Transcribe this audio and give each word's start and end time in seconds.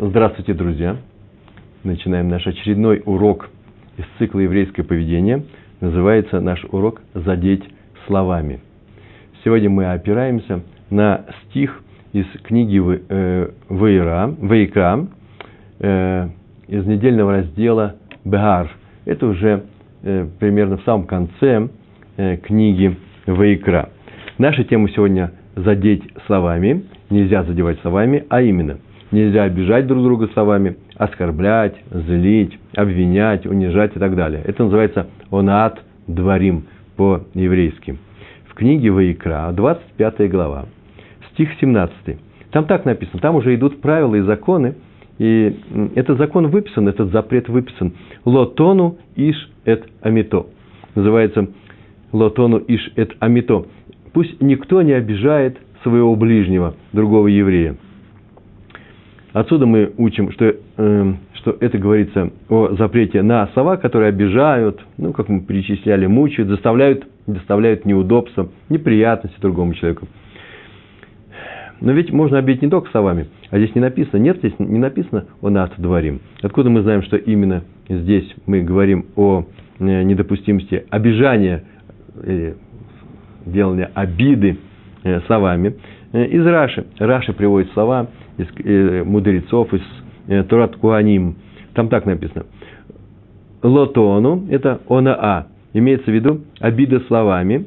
Здравствуйте, 0.00 0.54
друзья! 0.54 0.96
Начинаем 1.82 2.28
наш 2.28 2.46
очередной 2.46 3.02
урок 3.04 3.50
из 3.96 4.04
цикла 4.16 4.38
«Еврейское 4.38 4.84
поведение». 4.84 5.42
Называется 5.80 6.38
наш 6.38 6.64
урок 6.70 7.02
«Задеть 7.14 7.64
словами». 8.06 8.60
Сегодня 9.42 9.68
мы 9.68 9.86
опираемся 9.90 10.60
на 10.88 11.24
стих 11.42 11.82
из 12.12 12.26
книги 12.44 12.80
э, 12.80 13.50
Вейра, 13.68 14.36
Вейка, 14.40 15.08
э, 15.80 16.28
из 16.68 16.86
недельного 16.86 17.32
раздела 17.32 17.96
Бегар. 18.24 18.70
Это 19.04 19.26
уже 19.26 19.64
э, 20.04 20.28
примерно 20.38 20.76
в 20.76 20.84
самом 20.84 21.08
конце 21.08 21.70
книги 22.44 22.96
Вейкра. 23.26 23.88
Наша 24.38 24.62
тема 24.62 24.90
сегодня 24.90 25.32
«Задеть 25.56 26.04
словами». 26.26 26.84
Нельзя 27.10 27.42
задевать 27.42 27.80
словами, 27.80 28.24
а 28.28 28.42
именно– 28.42 28.78
Нельзя 29.10 29.44
обижать 29.44 29.86
друг 29.86 30.02
друга 30.02 30.28
словами, 30.34 30.76
оскорблять, 30.96 31.74
злить, 31.90 32.58
обвинять, 32.74 33.46
унижать 33.46 33.96
и 33.96 33.98
так 33.98 34.14
далее. 34.14 34.42
Это 34.44 34.64
называется 34.64 35.06
онат 35.30 35.80
дворим 36.06 36.64
по-еврейски. 36.96 37.96
В 38.48 38.54
книге 38.54 38.90
Ваикра, 38.90 39.50
25 39.52 40.30
глава, 40.30 40.66
стих 41.32 41.48
17. 41.58 42.18
Там 42.50 42.66
так 42.66 42.84
написано, 42.84 43.20
там 43.20 43.36
уже 43.36 43.54
идут 43.54 43.80
правила 43.80 44.14
и 44.14 44.20
законы, 44.20 44.74
и 45.18 45.58
этот 45.94 46.18
закон 46.18 46.48
выписан, 46.48 46.86
этот 46.88 47.10
запрет 47.10 47.48
выписан. 47.48 47.94
Лотону 48.26 48.98
иш 49.16 49.50
эт 49.64 49.84
амито. 50.02 50.46
Называется 50.94 51.48
лотону 52.12 52.58
иш 52.58 52.92
эт 52.96 53.12
амито. 53.20 53.64
Пусть 54.12 54.40
никто 54.42 54.82
не 54.82 54.92
обижает 54.92 55.56
своего 55.82 56.14
ближнего, 56.14 56.74
другого 56.92 57.28
еврея. 57.28 57.76
Отсюда 59.38 59.66
мы 59.66 59.92
учим, 59.98 60.32
что, 60.32 60.52
э, 60.76 61.12
что 61.34 61.56
это 61.60 61.78
говорится 61.78 62.30
о 62.48 62.74
запрете 62.76 63.22
на 63.22 63.46
слова, 63.54 63.76
которые 63.76 64.08
обижают, 64.08 64.84
ну, 64.96 65.12
как 65.12 65.28
мы 65.28 65.42
перечисляли, 65.42 66.06
мучают, 66.06 66.50
заставляют, 66.50 67.06
доставляют 67.28 67.84
неудобства, 67.84 68.48
неприятности 68.68 69.38
другому 69.40 69.74
человеку. 69.74 70.08
Но 71.80 71.92
ведь 71.92 72.10
можно 72.10 72.38
обидеть 72.38 72.62
не 72.62 72.68
только 72.68 72.90
словами, 72.90 73.28
а 73.50 73.58
здесь 73.58 73.72
не 73.76 73.80
написано, 73.80 74.18
нет, 74.18 74.38
здесь 74.38 74.54
не 74.58 74.80
написано 74.80 75.26
о 75.40 75.50
над 75.50 75.72
дворим. 75.78 76.18
Откуда 76.42 76.68
мы 76.68 76.82
знаем, 76.82 77.04
что 77.04 77.16
именно 77.16 77.62
здесь 77.88 78.28
мы 78.46 78.62
говорим 78.62 79.06
о 79.14 79.44
э, 79.78 80.02
недопустимости 80.02 80.84
обижания, 80.90 81.62
э, 82.24 82.54
делания 83.46 83.88
обиды 83.94 84.58
э, 85.04 85.20
словами? 85.28 85.76
Из 86.12 86.44
Раши. 86.44 86.86
Раши 86.98 87.34
приводит 87.34 87.70
слова 87.72 88.08
из 88.38 88.46
э, 88.64 89.02
мудрецов, 89.04 89.72
из 89.74 89.82
э, 90.28 90.42
Турат 90.44 90.76
Куаним. 90.76 91.36
Там 91.74 91.88
так 91.88 92.06
написано. 92.06 92.46
Лотону– 93.62 94.46
это 94.50 94.80
онаа. 94.88 95.48
Имеется 95.74 96.10
в 96.10 96.14
виду 96.14 96.40
обида 96.60 97.00
словами. 97.00 97.66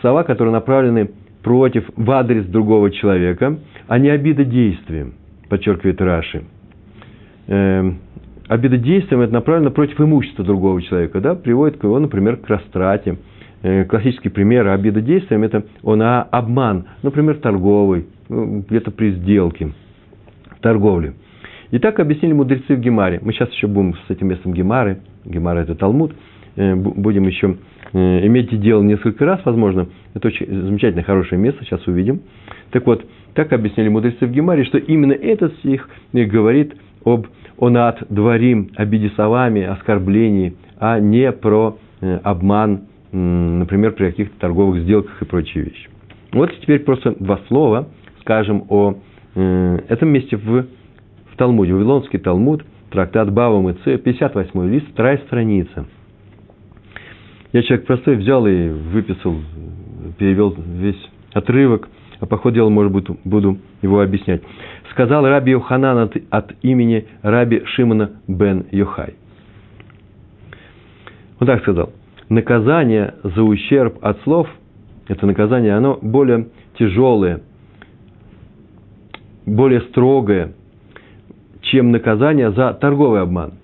Слова, 0.00 0.24
которые 0.24 0.52
направлены 0.52 1.10
против, 1.42 1.88
в 1.96 2.10
адрес 2.10 2.44
другого 2.46 2.90
человека, 2.90 3.58
а 3.86 3.98
не 3.98 4.08
обида 4.08 4.44
действием, 4.44 5.14
подчеркивает 5.48 6.00
Раши. 6.00 6.42
Э, 7.46 7.92
обида 8.48 8.78
действием– 8.78 9.20
это 9.22 9.32
направлено 9.32 9.70
против 9.70 10.00
имущества 10.00 10.44
другого 10.44 10.82
человека, 10.82 11.20
да, 11.20 11.34
приводит 11.34 11.82
его, 11.82 11.98
например, 11.98 12.38
к 12.38 12.48
растрате. 12.48 13.18
Э, 13.62 13.84
классический 13.84 14.28
пример 14.28 14.66
обида 14.68 15.00
действием– 15.00 15.42
это 15.44 15.64
он 15.82 16.02
а, 16.02 16.22
обман, 16.22 16.86
например, 17.02 17.36
торговый, 17.36 18.06
ну, 18.28 18.64
где-то 18.68 18.90
при 18.90 19.12
сделке, 19.12 19.72
торговле. 20.60 21.14
И 21.70 21.78
так 21.78 21.98
объяснили 21.98 22.32
мудрецы 22.32 22.76
в 22.76 22.80
Гемаре. 22.80 23.20
Мы 23.22 23.32
сейчас 23.32 23.50
еще 23.52 23.66
будем 23.66 23.94
с 24.06 24.10
этим 24.10 24.28
местом 24.28 24.52
Гемары, 24.52 24.98
Гемара 25.24 25.60
это 25.60 25.74
Талмуд, 25.74 26.14
э, 26.56 26.74
будем 26.74 27.26
еще 27.26 27.56
э, 27.92 28.26
иметь 28.26 28.58
дело 28.60 28.82
несколько 28.82 29.24
раз, 29.24 29.40
возможно. 29.44 29.88
Это 30.14 30.28
очень 30.28 30.46
замечательное, 30.46 31.04
хорошее 31.04 31.40
место, 31.40 31.64
сейчас 31.64 31.86
увидим. 31.86 32.20
Так 32.70 32.86
вот, 32.86 33.04
так 33.34 33.52
объяснили 33.52 33.88
мудрецы 33.88 34.26
в 34.26 34.30
Гемаре, 34.30 34.64
что 34.64 34.78
именно 34.78 35.12
этот 35.12 35.54
стих 35.58 35.88
говорит 36.12 36.74
об 37.04 37.26
онат 37.58 38.02
дворим, 38.08 38.70
обиде 38.76 39.10
словами, 39.10 39.62
оскорблении, 39.62 40.56
а 40.78 41.00
не 41.00 41.32
про 41.32 41.78
э, 42.00 42.18
обман, 42.22 42.82
например, 43.12 43.92
при 43.92 44.06
каких-то 44.06 44.38
торговых 44.38 44.82
сделках 44.82 45.20
и 45.22 45.24
прочие 45.24 45.64
вещи. 45.64 45.88
Вот 46.32 46.52
теперь 46.60 46.80
просто 46.80 47.14
два 47.18 47.40
слова 47.48 47.88
скажем 48.26 48.64
о 48.70 48.96
э, 49.36 49.78
этом 49.88 50.08
месте 50.08 50.36
в, 50.36 50.66
в 51.32 51.36
Талмуде. 51.36 51.72
Вавилонский 51.72 52.18
Талмуд, 52.18 52.64
трактат 52.90 53.32
Бава 53.32 53.60
Мыце, 53.60 53.98
58 53.98 54.68
лист, 54.68 54.86
вторая 54.92 55.18
страница. 55.18 55.86
Я 57.52 57.62
человек 57.62 57.86
простой, 57.86 58.16
взял 58.16 58.44
и 58.48 58.68
выписал, 58.68 59.36
перевел 60.18 60.56
весь 60.58 61.00
отрывок, 61.34 61.88
а 62.18 62.26
по 62.26 62.36
ходу 62.36 62.56
дела, 62.56 62.68
может 62.68 62.90
быть, 62.90 63.06
буду 63.24 63.58
его 63.80 64.00
объяснять. 64.00 64.42
Сказал 64.90 65.24
Раби 65.24 65.52
Йоханан 65.52 65.98
от, 65.98 66.16
от 66.30 66.52
имени 66.62 67.06
Раби 67.22 67.62
Шимона 67.64 68.10
бен 68.26 68.66
Йохай. 68.72 69.14
Он 71.38 71.46
так 71.46 71.62
сказал. 71.62 71.92
Наказание 72.28 73.14
за 73.22 73.44
ущерб 73.44 74.04
от 74.04 74.20
слов, 74.22 74.48
это 75.06 75.26
наказание, 75.26 75.76
оно 75.76 75.96
более 76.02 76.48
тяжелое, 76.76 77.42
более 79.46 79.80
строгое, 79.82 80.52
чем 81.62 81.92
наказание 81.92 82.50
за 82.52 82.74
торговый 82.74 83.22
обман. 83.22 83.54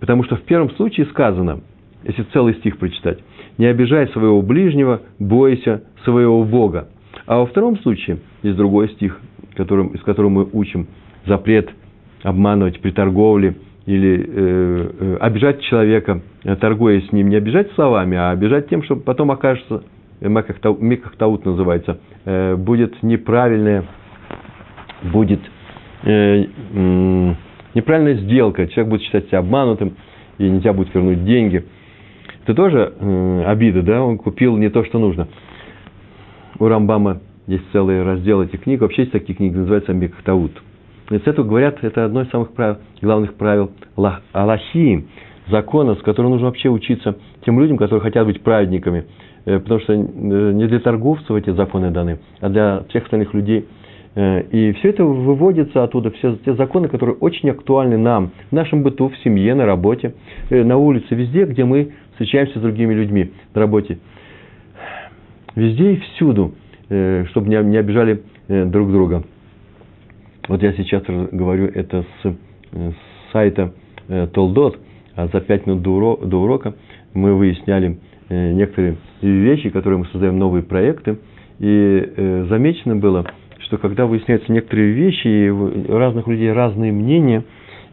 Потому 0.00 0.22
что 0.24 0.36
в 0.36 0.42
первом 0.42 0.70
случае 0.72 1.06
сказано, 1.06 1.60
если 2.04 2.22
целый 2.32 2.54
стих 2.54 2.78
прочитать, 2.78 3.18
не 3.56 3.66
обижай 3.66 4.06
своего 4.08 4.40
ближнего, 4.42 5.02
бойся 5.18 5.82
своего 6.04 6.44
Бога. 6.44 6.88
А 7.26 7.38
во 7.38 7.46
втором 7.46 7.78
случае, 7.80 8.18
есть 8.42 8.56
другой 8.56 8.90
стих, 8.90 9.18
которым, 9.56 9.88
из 9.88 10.00
которого 10.02 10.30
мы 10.30 10.48
учим 10.52 10.86
запрет 11.26 11.70
обманывать 12.22 12.80
при 12.80 12.90
торговле 12.90 13.56
или 13.86 14.24
э, 14.26 14.90
э, 15.00 15.16
обижать 15.20 15.60
человека, 15.62 16.20
торгуя 16.60 17.00
с 17.00 17.10
ним, 17.10 17.28
не 17.28 17.36
обижать 17.36 17.72
словами, 17.72 18.16
а 18.16 18.30
обижать 18.30 18.68
тем, 18.68 18.82
что 18.82 18.96
потом 18.96 19.30
окажется, 19.30 19.82
мекахтаут 20.20 21.44
называется, 21.44 21.98
э, 22.24 22.54
будет 22.56 23.02
неправильное 23.02 23.84
будет 25.02 25.40
э, 26.04 26.44
э, 26.44 27.34
неправильная 27.74 28.14
сделка, 28.14 28.66
человек 28.68 28.90
будет 28.90 29.02
считать 29.02 29.28
себя 29.28 29.38
обманутым, 29.38 29.96
и 30.38 30.48
нельзя 30.48 30.72
будет 30.72 30.94
вернуть 30.94 31.24
деньги. 31.24 31.64
Это 32.42 32.54
тоже 32.54 32.92
э, 32.98 33.44
обида, 33.46 33.82
да, 33.82 34.02
он 34.02 34.18
купил 34.18 34.56
не 34.56 34.70
то, 34.70 34.84
что 34.84 34.98
нужно. 34.98 35.28
У 36.58 36.66
Рамбама 36.66 37.20
есть 37.46 37.64
целый 37.72 38.02
раздел 38.02 38.42
этих 38.42 38.62
книг, 38.62 38.80
вообще 38.80 39.02
есть 39.02 39.12
такие 39.12 39.34
книги, 39.34 39.54
называются 39.56 39.92
Амбекхтаут. 39.92 40.52
И 41.10 41.18
с 41.18 41.26
этого 41.26 41.46
говорят, 41.46 41.78
это 41.82 42.04
одно 42.04 42.22
из 42.22 42.30
самых 42.30 42.52
правил, 42.52 42.78
главных 43.00 43.34
правил 43.34 43.70
Аллахи, 44.32 45.06
закона, 45.48 45.94
с 45.94 46.02
которым 46.02 46.32
нужно 46.32 46.48
вообще 46.48 46.68
учиться 46.68 47.16
тем 47.46 47.58
людям, 47.58 47.78
которые 47.78 48.02
хотят 48.02 48.26
быть 48.26 48.42
праведниками. 48.42 49.06
Э, 49.44 49.58
потому 49.60 49.80
что 49.80 49.92
э, 49.94 49.96
не 49.96 50.66
для 50.66 50.80
торговцев 50.80 51.30
эти 51.30 51.50
законы 51.50 51.90
даны, 51.90 52.18
а 52.40 52.48
для 52.48 52.84
всех 52.88 53.04
остальных 53.04 53.34
людей– 53.34 53.66
и 54.16 54.72
все 54.78 54.88
это 54.88 55.04
выводится 55.04 55.84
оттуда, 55.84 56.10
все 56.10 56.36
те 56.44 56.54
законы, 56.54 56.88
которые 56.88 57.16
очень 57.16 57.50
актуальны 57.50 57.96
нам, 57.96 58.32
в 58.50 58.52
нашем 58.52 58.82
быту, 58.82 59.10
в 59.10 59.18
семье, 59.18 59.54
на 59.54 59.64
работе, 59.64 60.14
э, 60.50 60.64
на 60.64 60.76
улице, 60.76 61.14
везде, 61.14 61.44
где 61.44 61.64
мы 61.64 61.92
встречаемся 62.12 62.58
с 62.58 62.62
другими 62.62 62.94
людьми 62.94 63.30
на 63.54 63.60
работе. 63.60 63.98
Везде 65.54 65.92
и 65.92 65.96
всюду, 65.96 66.54
э, 66.88 67.26
чтобы 67.30 67.48
не 67.48 67.76
обижали 67.76 68.22
друг 68.48 68.90
друга. 68.90 69.24
Вот 70.48 70.62
я 70.62 70.72
сейчас 70.72 71.02
говорю 71.06 71.66
это 71.66 72.04
с, 72.22 72.34
сайта 73.30 73.74
Толдот, 74.32 74.78
а 75.14 75.28
за 75.28 75.40
пять 75.40 75.66
минут 75.66 75.82
до 75.82 76.40
урока 76.40 76.74
мы 77.12 77.34
выясняли 77.34 77.98
некоторые 78.30 78.96
вещи, 79.20 79.68
которые 79.68 79.98
мы 79.98 80.06
создаем 80.06 80.38
новые 80.38 80.62
проекты. 80.62 81.18
И 81.58 82.44
замечено 82.48 82.96
было, 82.96 83.26
что 83.68 83.76
когда 83.76 84.06
выясняются 84.06 84.50
некоторые 84.50 84.92
вещи, 84.92 85.28
и 85.28 85.48
у 85.50 85.98
разных 85.98 86.26
людей 86.26 86.50
разные 86.52 86.90
мнения, 86.90 87.44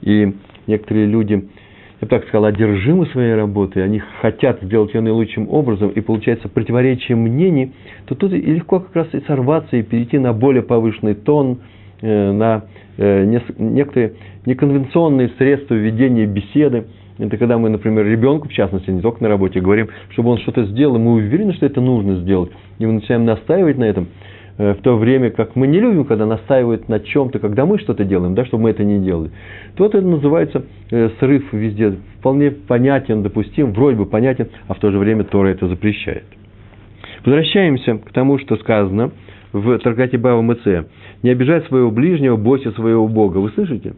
и 0.02 0.34
некоторые 0.68 1.06
люди, 1.06 1.34
я 1.34 2.06
бы 2.06 2.08
так 2.08 2.24
сказал, 2.28 2.46
одержимы 2.46 3.08
своей 3.08 3.36
работой, 3.36 3.84
они 3.84 4.00
хотят 4.22 4.62
сделать 4.62 4.94
ее 4.94 5.02
наилучшим 5.02 5.50
образом, 5.50 5.90
и 5.90 6.00
получается 6.00 6.48
противоречие 6.48 7.18
мнений, 7.18 7.74
то 8.06 8.16
тут 8.16 8.32
и 8.32 8.40
легко 8.40 8.80
как 8.80 8.96
раз 8.96 9.08
и 9.12 9.20
сорваться, 9.28 9.76
и 9.76 9.84
перейти 9.84 10.18
на 10.18 10.32
более 10.32 10.64
повышенный 10.64 11.14
тон, 11.14 11.60
э, 12.02 12.32
на 12.32 12.64
э, 12.98 13.26
некоторые 13.58 14.14
неконвенционные 14.46 15.32
средства 15.38 15.74
ведения 15.74 16.26
беседы. 16.26 16.86
Это 17.18 17.38
когда 17.38 17.58
мы, 17.58 17.68
например, 17.70 18.06
ребенку, 18.06 18.48
в 18.48 18.54
частности, 18.54 18.90
не 18.90 19.02
только 19.02 19.24
на 19.24 19.30
работе, 19.30 19.60
говорим, 19.60 19.90
чтобы 20.12 20.30
он 20.30 20.38
что-то 20.38 20.66
сделал, 20.66 20.96
и 20.96 21.00
мы 21.00 21.14
уверены, 21.14 21.54
что 21.54 21.66
это 21.66 21.82
нужно 21.82 22.16
сделать, 22.16 22.52
и 22.80 22.86
мы 22.86 22.94
начинаем 22.94 23.26
настаивать 23.26 23.78
на 23.78 23.84
этом– 23.84 24.08
в 24.58 24.76
то 24.76 24.96
время 24.96 25.32
как 25.32 25.56
мы 25.56 25.68
не 25.68 25.80
любим, 25.80 26.06
когда 26.06 26.26
настаивают 26.26 26.88
на 26.88 27.00
чем-то, 27.00 27.40
когда 27.40 27.66
мы 27.66 27.78
что-то 27.78 28.06
делаем, 28.06 28.36
да, 28.36 28.46
чтобы 28.46 28.64
мы 28.64 28.70
это 28.70 28.84
не 28.84 29.00
делали, 29.00 29.32
то 29.76 29.86
это 29.86 30.00
называется 30.02 30.64
э, 30.92 31.10
срыв 31.20 31.52
везде. 31.52 31.98
Вполне 32.20 32.52
понятен, 32.52 33.22
допустим, 33.22 33.74
вроде 33.74 33.98
бы 33.98 34.06
понятен, 34.06 34.48
а 34.68 34.74
в 34.74 34.80
то 34.80 34.92
же 34.92 34.98
время 34.98 35.26
Тора 35.26 35.50
это 35.50 35.68
запрещает. 35.68 36.26
Возвращаемся 37.26 37.98
к 37.98 38.12
тому, 38.14 38.38
что 38.40 38.56
сказано 38.58 39.12
в 39.52 39.78
Таргате 39.80 40.18
Бава 40.18 40.42
Мце. 40.42 40.86
Не 41.24 41.32
обижать 41.32 41.66
своего 41.66 41.92
ближнего, 41.92 42.36
бойся 42.38 42.72
своего 42.72 43.08
Бога. 43.08 43.40
Вы 43.40 43.50
слышите? 43.50 43.96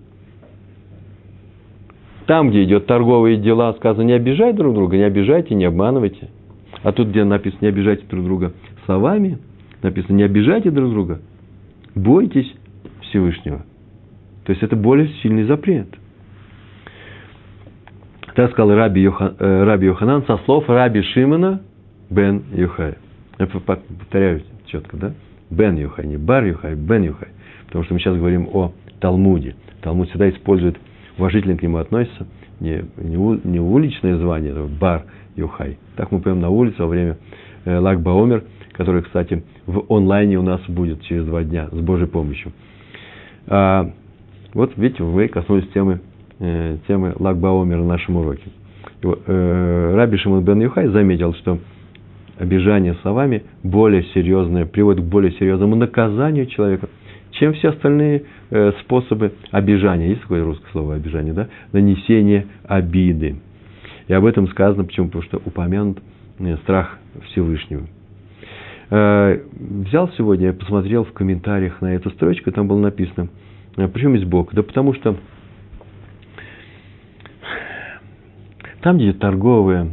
Там, 2.26 2.50
где 2.50 2.64
идет 2.64 2.88
торговые 2.88 3.38
дела, 3.38 3.74
сказано, 3.74 4.04
не 4.04 4.14
обижай 4.14 4.54
друг 4.54 4.74
друга, 4.74 4.98
не 4.98 5.04
обижайте, 5.04 5.56
не 5.56 5.66
обманывайте. 5.66 6.30
А 6.84 6.92
тут, 6.92 7.10
где 7.10 7.24
написано, 7.24 7.60
не 7.62 7.68
обижайте 7.70 8.06
друг 8.10 8.26
друга 8.26 8.54
словами, 8.86 9.40
написано, 9.84 10.16
не 10.16 10.24
обижайте 10.24 10.72
друг 10.72 10.92
друга, 10.92 11.22
бойтесь 11.96 12.54
Всевышнего. 13.02 13.66
То 14.46 14.52
есть 14.52 14.64
это 14.64 14.76
более 14.76 15.10
сильный 15.22 15.44
запрет. 15.44 15.88
Так 18.36 18.52
сказал 18.52 18.76
Раби, 18.76 19.02
Йохан, 19.02 19.36
э, 19.40 19.64
Раби 19.64 19.88
Йоханан 19.88 20.24
со 20.26 20.38
слов 20.46 20.70
Раби 20.70 21.02
Шимона 21.02 21.62
бен 22.10 22.44
Юхай. 22.54 22.96
Я 23.40 23.48
повторяю 23.48 24.44
четко, 24.68 24.98
да? 24.98 25.14
Бен 25.50 25.78
Юхай, 25.78 26.06
не 26.06 26.18
Бар 26.18 26.46
Юхай, 26.46 26.76
Бен 26.76 27.04
Юхай. 27.04 27.30
Потому 27.66 27.84
что 27.84 27.94
мы 27.94 28.00
сейчас 28.00 28.16
говорим 28.16 28.48
о 28.54 28.74
Талмуде. 29.00 29.56
Талмуд 29.82 30.10
всегда 30.10 30.30
использует 30.30 30.78
уважительно 31.18 31.58
к 31.58 31.62
нему 31.62 31.78
относится, 31.78 32.28
не, 32.60 32.86
не, 32.98 33.42
не 33.44 33.60
уличное 33.60 34.18
звание, 34.18 34.52
это 34.52 34.64
бар 34.64 35.06
юхай. 35.36 35.78
Так 35.96 36.12
мы 36.12 36.20
поем 36.20 36.40
на 36.40 36.50
улице 36.50 36.82
во 36.82 36.88
время 36.88 37.18
э, 37.66 37.78
Лагбаомер, 37.78 38.44
который, 38.78 39.02
кстати, 39.02 39.44
в 39.66 39.86
онлайне 39.90 40.38
у 40.38 40.44
нас 40.44 40.62
будет 40.68 41.02
через 41.04 41.26
два 41.26 41.44
дня 41.44 41.68
с 41.72 41.80
Божьей 41.80 42.08
помощью. 42.08 42.52
А, 43.48 43.92
вот 44.54 44.74
видите, 44.78 45.04
вы 45.04 45.28
коснулись 45.28 45.68
темы, 45.74 46.00
э, 46.40 46.78
темы 46.88 47.14
Лагбаомера 47.18 47.80
на 47.80 47.88
нашем 47.88 48.18
уроке. 48.18 48.50
И, 49.02 49.08
э, 49.08 49.94
Раби 49.96 50.18
Шимон 50.18 50.44
бен 50.44 50.62
Юхай 50.62 50.88
заметил, 50.88 51.34
что 51.36 51.60
обижание 52.38 52.96
словами 53.02 53.44
более 53.64 54.04
серьезное, 54.14 54.66
приводит 54.66 55.04
к 55.04 55.08
более 55.08 55.32
серьезному 55.34 55.76
наказанию 55.76 56.46
человека– 56.46 56.88
чем 57.40 57.54
все 57.54 57.70
остальные 57.70 58.24
э, 58.50 58.72
способы 58.82 59.34
обижания. 59.52 60.10
Есть 60.10 60.22
такое 60.22 60.44
русское 60.44 60.70
слово 60.72 60.96
обижание, 60.96 61.34
да? 61.34 61.48
Нанесение 61.72 62.48
обиды. 62.64 63.38
И 64.08 64.14
об 64.14 64.26
этом 64.26 64.48
сказано, 64.48 64.86
почему? 64.86 65.08
Потому 65.08 65.24
что 65.24 65.42
упомянут 65.44 66.00
э, 66.40 66.58
страх 66.64 66.98
Всевышнего. 67.28 67.84
Э, 68.90 69.40
взял 69.54 70.10
сегодня, 70.18 70.54
посмотрел 70.54 71.04
в 71.04 71.14
комментариях 71.14 71.82
на 71.82 71.94
эту 71.96 72.10
строчку, 72.12 72.52
там 72.52 72.68
было 72.68 72.80
написано, 72.80 73.30
почему 73.76 74.16
есть 74.16 74.26
Бог? 74.26 74.54
Да 74.54 74.64
потому 74.64 74.94
что 74.94 75.16
там, 78.82 78.98
где 78.98 79.14
торговый, 79.14 79.92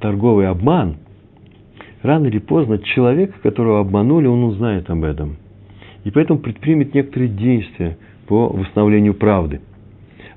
торговый 0.00 0.48
обман, 0.48 0.96
рано 2.02 2.26
или 2.26 2.38
поздно 2.38 2.78
человек, 2.78 3.40
которого 3.42 3.80
обманули, 3.80 4.26
он 4.26 4.44
узнает 4.44 4.90
об 4.90 5.04
этом– 5.04 5.36
и 6.04 6.10
поэтому 6.10 6.38
предпримет 6.38 6.94
некоторые 6.94 7.28
действия 7.30 7.98
по 8.26 8.48
восстановлению 8.48 9.14
правды. 9.14 9.60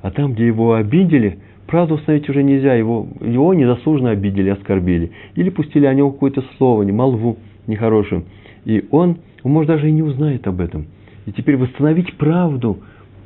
А 0.01 0.12
там, 0.12 0.34
где 0.34 0.48
его 0.48 0.74
обидели, 0.74 1.39
правду 1.74 1.96
восстановить 1.96 2.30
уже 2.30 2.44
нельзя, 2.44 2.75
его, 2.75 3.08
его 3.20 3.52
незаслуженно 3.56 4.12
обидели, 4.12 4.50
оскорбили. 4.50 5.10
Или 5.34 5.50
пустили 5.50 5.88
о 5.88 5.94
нем 5.96 6.12
какое-то 6.12 6.44
слово, 6.60 6.84
не 6.84 6.92
молву 6.92 7.38
нехорошую. 7.66 8.25
И 8.64 8.86
он, 8.92 9.18
он, 9.42 9.52
может, 9.54 9.70
даже 9.70 9.90
и 9.90 9.92
не 9.92 10.04
узнает 10.04 10.46
об 10.46 10.62
этом. 10.62 10.86
И 11.25 11.31
теперь 11.31 11.58
восстановить 11.58 12.16
правду, 12.18 12.78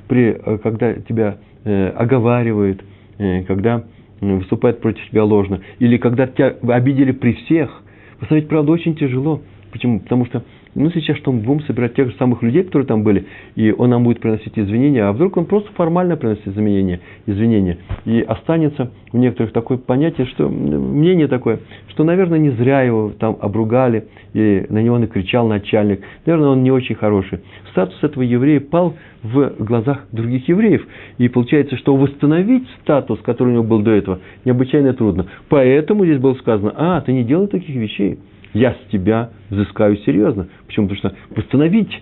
при, 0.07 0.29
э, 0.29 0.59
когда 0.59 0.93
тебя 0.93 1.39
э, 1.65 1.89
оговаривают, 1.89 2.81
э, 3.17 3.43
когда 3.43 3.83
выступает 4.21 4.79
против 4.79 5.05
тебя 5.09 5.25
ложно, 5.25 5.59
или 5.79 5.97
когда 5.97 6.25
тебя 6.25 6.55
обидели 6.69 7.11
при 7.11 7.33
всех, 7.33 7.83
восстановить 8.21 8.47
правду 8.47 8.71
очень 8.71 8.95
тяжело. 8.95 9.41
Почему? 9.73 9.99
Потому 9.99 10.25
что 10.25 10.43
ну, 10.77 10.91
сейчас 10.91 11.17
что 11.17 11.31
мы 11.31 11.41
будем 11.41 11.61
собирать 11.61 11.95
тех 11.95 12.09
же 12.09 12.15
самых 12.17 12.43
людей, 12.43 12.63
которые 12.63 12.87
там 12.87 13.03
были, 13.03 13.25
и 13.55 13.71
он 13.71 13.89
нам 13.89 14.03
будет 14.03 14.19
приносить 14.19 14.57
извинения, 14.57 15.03
а 15.03 15.11
вдруг 15.11 15.35
он 15.37 15.45
просто 15.45 15.71
формально 15.73 16.15
приносит 16.17 16.47
извинения, 16.47 16.99
извинения. 17.25 17.79
И 18.05 18.21
останется 18.21 18.91
у 19.11 19.17
некоторых 19.17 19.53
такое 19.53 19.77
понятие, 19.77 20.27
что 20.27 20.47
мнение 20.47 21.27
такое, 21.27 21.59
что, 21.89 22.03
наверное, 22.03 22.37
не 22.37 22.51
зря 22.51 22.83
его 22.83 23.11
там 23.17 23.37
обругали, 23.41 24.07
и 24.33 24.65
на 24.69 24.81
него 24.81 24.99
накричал 24.99 25.47
начальник. 25.47 26.01
Наверное, 26.25 26.49
он 26.49 26.63
не 26.63 26.71
очень 26.71 26.95
хороший. 26.95 27.39
Статус 27.71 27.97
этого 28.03 28.21
еврея 28.23 28.59
пал 28.59 28.93
в 29.23 29.53
глазах 29.59 30.05
других 30.11 30.47
евреев. 30.47 30.85
И 31.17 31.27
получается, 31.27 31.75
что 31.77 31.95
восстановить 31.95 32.67
статус, 32.81 33.19
который 33.21 33.49
у 33.49 33.53
него 33.53 33.63
был 33.63 33.81
до 33.81 33.91
этого, 33.91 34.19
необычайно 34.45 34.93
трудно. 34.93 35.25
Поэтому 35.49 36.05
здесь 36.05 36.19
было 36.19 36.35
сказано, 36.35 36.73
а, 36.75 37.01
ты 37.01 37.13
не 37.13 37.23
делай 37.23 37.47
таких 37.47 37.75
вещей 37.75 38.19
я 38.53 38.73
с 38.73 38.91
тебя 38.91 39.29
взыскаю 39.49 39.97
серьезно. 39.97 40.47
Почему? 40.65 40.87
Потому 40.87 41.11
что 41.11 41.17
восстановить 41.35 42.01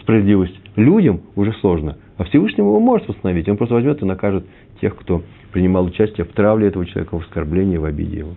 справедливость 0.00 0.58
людям 0.76 1.22
уже 1.36 1.52
сложно. 1.54 1.96
А 2.16 2.24
Всевышний 2.24 2.64
его 2.64 2.80
может 2.80 3.08
восстановить. 3.08 3.48
Он 3.48 3.56
просто 3.56 3.74
возьмет 3.74 4.02
и 4.02 4.04
накажет 4.04 4.44
тех, 4.80 4.96
кто 4.96 5.22
принимал 5.52 5.84
участие 5.84 6.24
в 6.24 6.32
травле 6.32 6.68
этого 6.68 6.86
человека, 6.86 7.18
в 7.18 7.22
оскорблении, 7.22 7.76
в 7.76 7.84
обиде 7.84 8.18
его. 8.18 8.36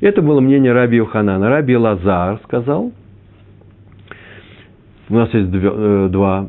Это 0.00 0.22
было 0.22 0.40
мнение 0.40 0.72
Раби 0.72 0.96
Йоханана. 0.98 1.48
Раби 1.48 1.76
Лазар 1.76 2.40
сказал, 2.44 2.92
у 5.08 5.14
нас 5.14 5.32
есть 5.32 5.48
э, 5.52 6.08
два, 6.10 6.48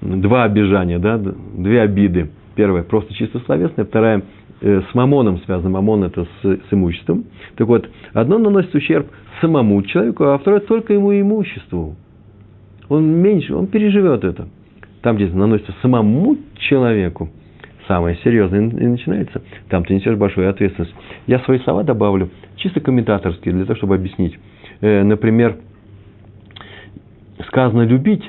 два 0.00 0.44
обижания, 0.44 0.98
да, 0.98 1.18
две 1.18 1.82
обиды. 1.82 2.30
Первая 2.54 2.82
просто 2.82 3.14
чисто 3.14 3.40
словесная, 3.40 3.84
вторая 3.84 4.22
с 4.62 4.94
мамоном 4.94 5.38
связано. 5.44 5.70
Мамон– 5.70 6.04
это 6.04 6.24
с, 6.24 6.44
с 6.44 6.72
имуществом. 6.72 7.24
Так 7.56 7.66
вот, 7.66 7.88
одно 8.12 8.38
наносит 8.38 8.74
ущерб 8.74 9.08
самому 9.40 9.82
человеку, 9.82 10.24
а 10.24 10.38
второе 10.38 10.60
только 10.60 10.92
ему 10.92 11.12
имуществу. 11.12 11.96
Он 12.88 13.04
меньше, 13.04 13.54
он 13.54 13.66
переживет 13.66 14.24
это. 14.24 14.48
Там, 15.02 15.16
где 15.16 15.26
наносится 15.26 15.74
самому 15.82 16.36
человеку, 16.56 17.30
самое 17.88 18.16
серьезное 18.22 18.60
и 18.60 18.86
начинается. 18.86 19.42
Там 19.68 19.84
ты 19.84 19.94
несешь 19.94 20.16
большую 20.16 20.48
ответственность. 20.48 20.94
Я 21.26 21.40
свои 21.40 21.58
слова 21.60 21.82
добавлю, 21.82 22.30
чисто 22.56 22.80
комментаторские, 22.80 23.54
для 23.54 23.64
того, 23.64 23.76
чтобы 23.76 23.96
объяснить. 23.96 24.38
Э, 24.80 25.02
например, 25.02 25.56
сказано 27.48 27.82
«любить» 27.82 28.22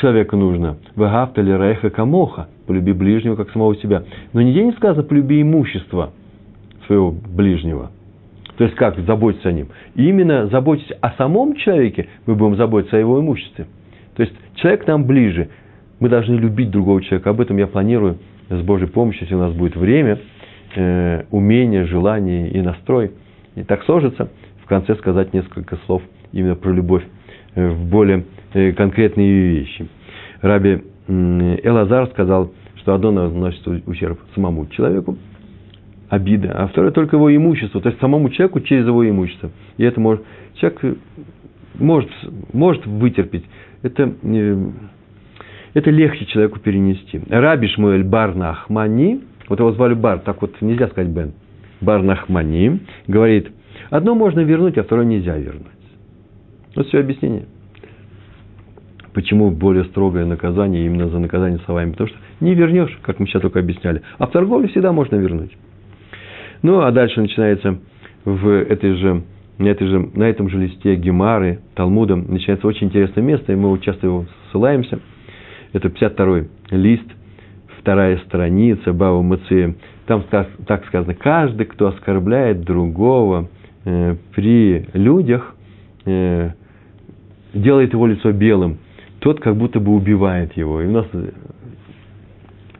человека 0.00 0.36
нужно. 0.36 0.78
Вагавта 0.96 1.42
ли 1.42 1.52
рейха 1.52 1.90
камоха. 1.90 2.48
Полюби 2.66 2.92
ближнего, 2.92 3.36
как 3.36 3.50
самого 3.50 3.76
себя. 3.76 4.04
Но 4.32 4.42
нигде 4.42 4.64
не 4.64 4.72
сказано 4.72 5.02
полюби 5.02 5.40
имущество 5.42 6.12
своего 6.86 7.10
ближнего. 7.10 7.90
То 8.56 8.64
есть 8.64 8.76
как 8.76 8.98
заботиться 8.98 9.50
о 9.50 9.52
ним? 9.52 9.68
И 9.94 10.08
именно 10.08 10.48
заботясь 10.48 10.90
о 11.00 11.12
самом 11.12 11.54
человеке, 11.54 12.08
мы 12.26 12.34
будем 12.34 12.56
заботиться 12.56 12.96
о 12.96 12.98
его 12.98 13.20
имуществе. 13.20 13.66
То 14.16 14.22
есть 14.22 14.34
человек 14.56 14.86
нам 14.86 15.04
ближе. 15.04 15.48
Мы 16.00 16.08
должны 16.08 16.34
любить 16.34 16.70
другого 16.70 17.00
человека. 17.02 17.30
Об 17.30 17.40
этом 17.40 17.56
я 17.56 17.66
планирую 17.66 18.18
с 18.48 18.60
Божьей 18.62 18.88
помощью, 18.88 19.22
если 19.22 19.34
у 19.34 19.38
нас 19.38 19.52
будет 19.52 19.76
время, 19.76 20.18
э, 20.74 21.24
умение, 21.30 21.84
желание 21.84 22.50
и 22.50 22.60
настрой. 22.60 23.12
И 23.54 23.62
так 23.62 23.84
сложится, 23.84 24.28
в 24.62 24.66
конце 24.66 24.94
сказать 24.96 25.32
несколько 25.32 25.76
слов 25.86 26.02
именно 26.32 26.56
про 26.56 26.70
любовь 26.70 27.04
э, 27.54 27.68
в 27.68 27.88
более 27.88 28.24
конкретные 28.52 29.48
вещи. 29.48 29.88
Раби 30.40 30.82
Элазар 31.08 32.08
сказал, 32.08 32.52
что 32.76 32.94
одно 32.94 33.10
наносит 33.10 33.66
ущерб 33.86 34.18
самому 34.34 34.66
человеку, 34.66 35.16
обида, 36.08 36.52
а 36.52 36.68
второе 36.68 36.90
только 36.90 37.16
его 37.16 37.34
имущество, 37.34 37.80
то 37.80 37.88
есть 37.88 38.00
самому 38.00 38.30
человеку 38.30 38.60
через 38.60 38.86
его 38.86 39.08
имущество. 39.08 39.50
И 39.76 39.84
это 39.84 40.00
может, 40.00 40.22
человек 40.54 40.98
может, 41.74 42.10
может 42.52 42.86
вытерпеть. 42.86 43.44
Это, 43.82 44.12
э, 44.22 44.70
это 45.74 45.90
легче 45.90 46.24
человеку 46.26 46.60
перенести. 46.60 47.20
Раби 47.28 47.68
Шмуэль 47.68 48.04
Бар 48.04 48.34
Нахмани, 48.34 49.20
вот 49.48 49.58
его 49.58 49.72
звали 49.72 49.94
Бар, 49.94 50.20
так 50.20 50.40
вот 50.40 50.60
нельзя 50.60 50.88
сказать 50.88 51.10
Бен, 51.10 51.32
Бар 51.80 52.02
Нахмани, 52.02 52.80
говорит, 53.06 53.48
одно 53.90 54.14
можно 54.14 54.40
вернуть, 54.40 54.78
а 54.78 54.82
второе 54.82 55.06
нельзя 55.06 55.36
вернуть. 55.36 55.66
Вот 56.74 56.86
все 56.88 57.00
объяснение. 57.00 57.46
Почему 59.18 59.50
более 59.50 59.82
строгое 59.86 60.24
наказание 60.24 60.86
именно 60.86 61.08
за 61.08 61.18
наказание 61.18 61.58
словами? 61.66 61.90
Потому 61.90 62.08
что 62.08 62.18
не 62.38 62.54
вернешь, 62.54 62.96
как 63.02 63.18
мы 63.18 63.26
сейчас 63.26 63.42
только 63.42 63.58
объясняли. 63.58 64.02
А 64.16 64.28
в 64.28 64.30
торговле 64.30 64.68
всегда 64.68 64.92
можно 64.92 65.16
вернуть. 65.16 65.50
Ну, 66.62 66.82
а 66.82 66.92
дальше 66.92 67.20
начинается 67.20 67.80
в 68.24 68.48
этой 68.48 68.94
же, 68.94 69.24
на, 69.58 69.66
этой 69.66 69.88
же, 69.88 70.08
на 70.14 70.22
этом 70.22 70.48
же 70.48 70.60
листе 70.60 70.94
Гемары, 70.94 71.58
Талмуда, 71.74 72.14
начинается 72.14 72.68
очень 72.68 72.86
интересное 72.86 73.24
место, 73.24 73.52
и 73.52 73.56
мы 73.56 73.76
часто 73.80 74.06
его 74.06 74.26
ссылаемся. 74.52 75.00
Это 75.72 75.88
52-й 75.88 76.48
лист, 76.76 77.10
вторая 77.80 78.18
страница 78.18 78.92
Бава 78.92 79.20
Мацея. 79.20 79.74
Там 80.06 80.22
так, 80.30 80.86
сказано, 80.86 81.14
каждый, 81.14 81.66
кто 81.66 81.88
оскорбляет 81.88 82.60
другого 82.60 83.48
э, 83.84 84.14
при 84.36 84.86
людях, 84.92 85.56
э, 86.04 86.50
делает 87.52 87.92
его 87.94 88.06
лицо 88.06 88.30
белым, 88.30 88.78
тот 89.20 89.40
как 89.40 89.56
будто 89.56 89.80
бы 89.80 89.94
убивает 89.94 90.56
его. 90.56 90.80
И 90.80 90.86
у 90.86 90.90
нас, 90.90 91.06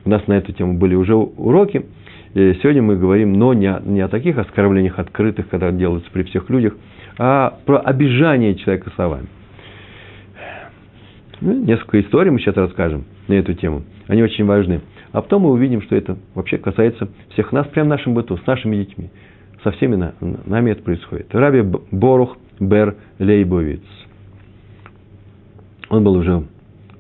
у 0.05 0.09
нас 0.09 0.27
на 0.27 0.35
эту 0.35 0.53
тему 0.53 0.75
были 0.75 0.95
уже 0.95 1.15
уроки. 1.15 1.87
И 2.35 2.59
сегодня 2.63 2.83
мы 2.83 2.97
говорим, 2.97 3.33
но 3.33 3.55
не 3.55 3.67
о, 3.67 3.81
не 3.81 4.01
о 4.01 4.09
таких 4.09 4.39
оскорблениях 4.39 4.99
открытых, 4.99 5.49
когда 5.49 5.71
делаются 5.71 6.11
при 6.13 6.23
всех 6.25 6.49
людях, 6.51 6.77
а 7.19 7.59
про 7.65 7.79
обижание 7.79 8.55
человека 8.55 8.91
словами. 8.95 9.27
Ну, 11.41 11.65
несколько 11.65 12.01
историй 12.01 12.31
мы 12.31 12.41
сейчас 12.41 12.57
расскажем 12.57 13.05
на 13.29 13.35
эту 13.35 13.55
тему. 13.55 13.85
Они 14.09 14.23
очень 14.23 14.45
важны. 14.45 14.81
А 15.13 15.23
потом 15.23 15.43
мы 15.43 15.51
увидим, 15.51 15.83
что 15.83 15.97
это 15.97 16.19
вообще 16.35 16.59
касается 16.59 17.09
всех 17.31 17.53
нас, 17.53 17.67
прямо 17.69 17.87
в 17.87 17.91
нашем 17.91 18.15
быту, 18.15 18.37
с 18.37 18.47
нашими 18.47 18.77
детьми. 18.77 19.11
Со 19.65 19.71
всеми 19.73 20.13
нами 20.47 20.71
это 20.71 20.83
происходит. 20.83 21.35
Раби 21.35 21.63
Борух 21.91 22.37
Бер 22.61 22.97
Лейбовиц. 23.19 23.83
Он 25.89 26.05
был 26.05 26.15
уже 26.15 26.45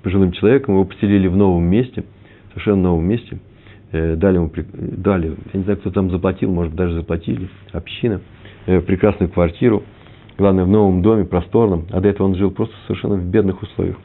пожилым 0.02 0.32
человеком, 0.32 0.74
его 0.74 0.84
поселили 0.84 1.28
в 1.28 1.36
новом 1.36 1.64
месте, 1.64 2.04
совершенно 2.50 2.82
новом 2.82 3.04
месте. 3.04 3.38
Э, 3.92 4.16
дали 4.16 4.36
ему, 4.36 4.50
дали, 4.72 5.28
я 5.52 5.58
не 5.58 5.64
знаю, 5.64 5.78
кто 5.78 5.90
там 5.90 6.10
заплатил, 6.10 6.50
может 6.50 6.74
даже 6.74 6.94
заплатили, 6.94 7.48
община, 7.72 8.20
э, 8.66 8.80
прекрасную 8.80 9.30
квартиру, 9.30 9.82
главное, 10.36 10.64
в 10.64 10.68
новом 10.68 11.02
доме, 11.02 11.24
просторном, 11.24 11.86
а 11.90 12.00
до 12.00 12.08
этого 12.08 12.26
он 12.26 12.34
жил 12.36 12.50
просто 12.50 12.74
совершенно 12.86 13.16
в 13.16 13.24
бедных 13.24 13.62
условиях. 13.62 13.96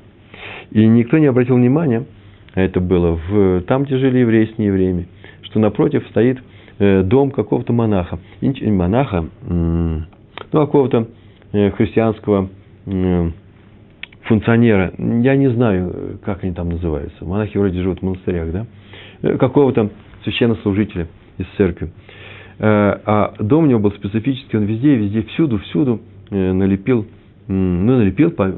И 0.72 0.86
никто 0.86 1.18
не 1.18 1.28
обратил 1.28 1.56
внимания, 1.56 2.06
а 2.54 2.62
это 2.62 2.80
было 2.80 3.20
в, 3.28 3.62
там, 3.62 3.84
где 3.84 3.98
жили 3.98 4.20
евреи 4.20 4.52
с 4.54 4.58
неевреями, 4.58 5.08
что 5.42 5.60
напротив 5.60 6.06
стоит 6.10 6.40
э, 6.80 7.04
дом 7.04 7.32
какого-то 7.32 7.74
монаха, 7.74 8.20
монаха, 8.42 9.26
ну, 9.48 10.06
какого-то 10.52 11.08
христианского 11.52 12.50
функционера, 14.24 14.94
я 14.98 15.36
не 15.36 15.50
знаю, 15.50 16.20
как 16.24 16.44
они 16.44 16.54
там 16.54 16.70
называются, 16.70 17.26
монахи 17.26 17.58
вроде 17.58 17.82
живут 17.82 18.00
в 18.00 18.04
монастырях, 18.04 18.52
да, 18.52 18.66
э, 19.22 19.38
какого-то 19.38 19.90
священнослужителя 20.24 21.08
из 21.38 21.46
церкви. 21.58 21.92
Э, 22.60 23.00
а 23.06 23.34
дом 23.40 23.66
у 23.66 23.68
него 23.68 23.80
был 23.80 23.92
специфический, 23.92 24.58
он 24.58 24.64
везде, 24.64 24.96
везде, 24.96 25.24
всюду, 25.24 25.60
всюду 25.60 26.02
э, 26.30 26.54
налепил, 26.54 27.06
ну, 27.48 27.98
налепил, 27.98 28.32
по, 28.32 28.54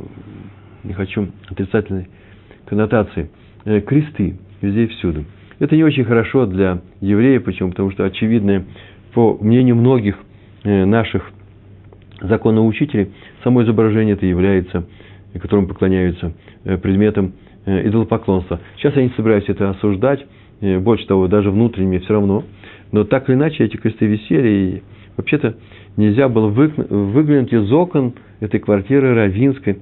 не 0.84 0.94
хочу 0.94 1.30
отрицательной 1.50 2.08
коннотации, 2.66 3.32
кресты 3.64 4.38
везде 4.62 4.84
и 4.84 4.88
всюду. 4.88 5.26
Это 5.58 5.76
не 5.76 5.84
очень 5.84 6.04
хорошо 6.04 6.46
для 6.46 6.82
евреев, 7.02 7.44
почему? 7.44 7.70
Потому 7.72 7.92
что, 7.92 8.06
очевидно, 8.06 8.66
по 9.14 9.38
мнению 9.42 9.76
многих 9.76 10.18
наших 10.64 11.32
законоучителей, 12.22 13.12
само 13.44 13.64
изображение 13.64 14.14
это 14.14 14.26
является 14.26 14.86
которым 15.40 15.68
поклоняются 15.68 16.34
э, 16.64 16.78
предметам 16.78 17.34
э, 17.66 17.88
идолопоклонства. 17.88 18.60
Сейчас 18.78 18.96
я 18.96 19.04
не 19.04 19.10
собираюсь 19.10 19.46
это 19.48 19.70
осуждать, 19.70 20.26
э, 20.62 20.80
больше 20.80 21.06
того, 21.08 21.28
даже 21.28 21.52
внутренне 21.52 22.00
все 22.00 22.14
равно. 22.14 22.44
Но 22.92 23.04
так 23.04 23.30
или 23.30 23.36
иначе 23.36 23.64
эти 23.64 23.78
кресты 23.78 24.06
висели, 24.06 24.50
и 24.50 24.84
вообще-то 25.18 25.56
нельзя 25.98 26.30
было 26.30 26.48
выглянуть 26.48 27.52
из 27.52 27.72
окон 27.72 28.14
этой 28.40 28.60
квартиры 28.60 29.16
Равинской, 29.16 29.80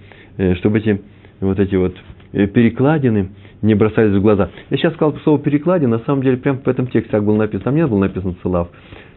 чтобы 0.55 0.79
эти 0.79 1.01
вот 1.41 1.59
эти 1.59 1.75
вот 1.75 1.95
перекладины 2.31 3.29
не 3.61 3.75
бросались 3.75 4.15
в 4.15 4.21
глаза. 4.21 4.49
Я 4.69 4.77
сейчас 4.77 4.93
сказал 4.93 5.15
слово 5.23 5.39
перекладина, 5.39 5.97
на 5.97 6.03
самом 6.05 6.23
деле 6.23 6.37
прямо 6.37 6.59
в 6.59 6.67
этом 6.67 6.87
тексте 6.87 7.11
так 7.11 7.23
было 7.23 7.37
написано. 7.37 7.65
Там 7.65 7.75
не 7.75 7.85
было 7.85 7.99
написано 7.99 8.35
целав, 8.41 8.69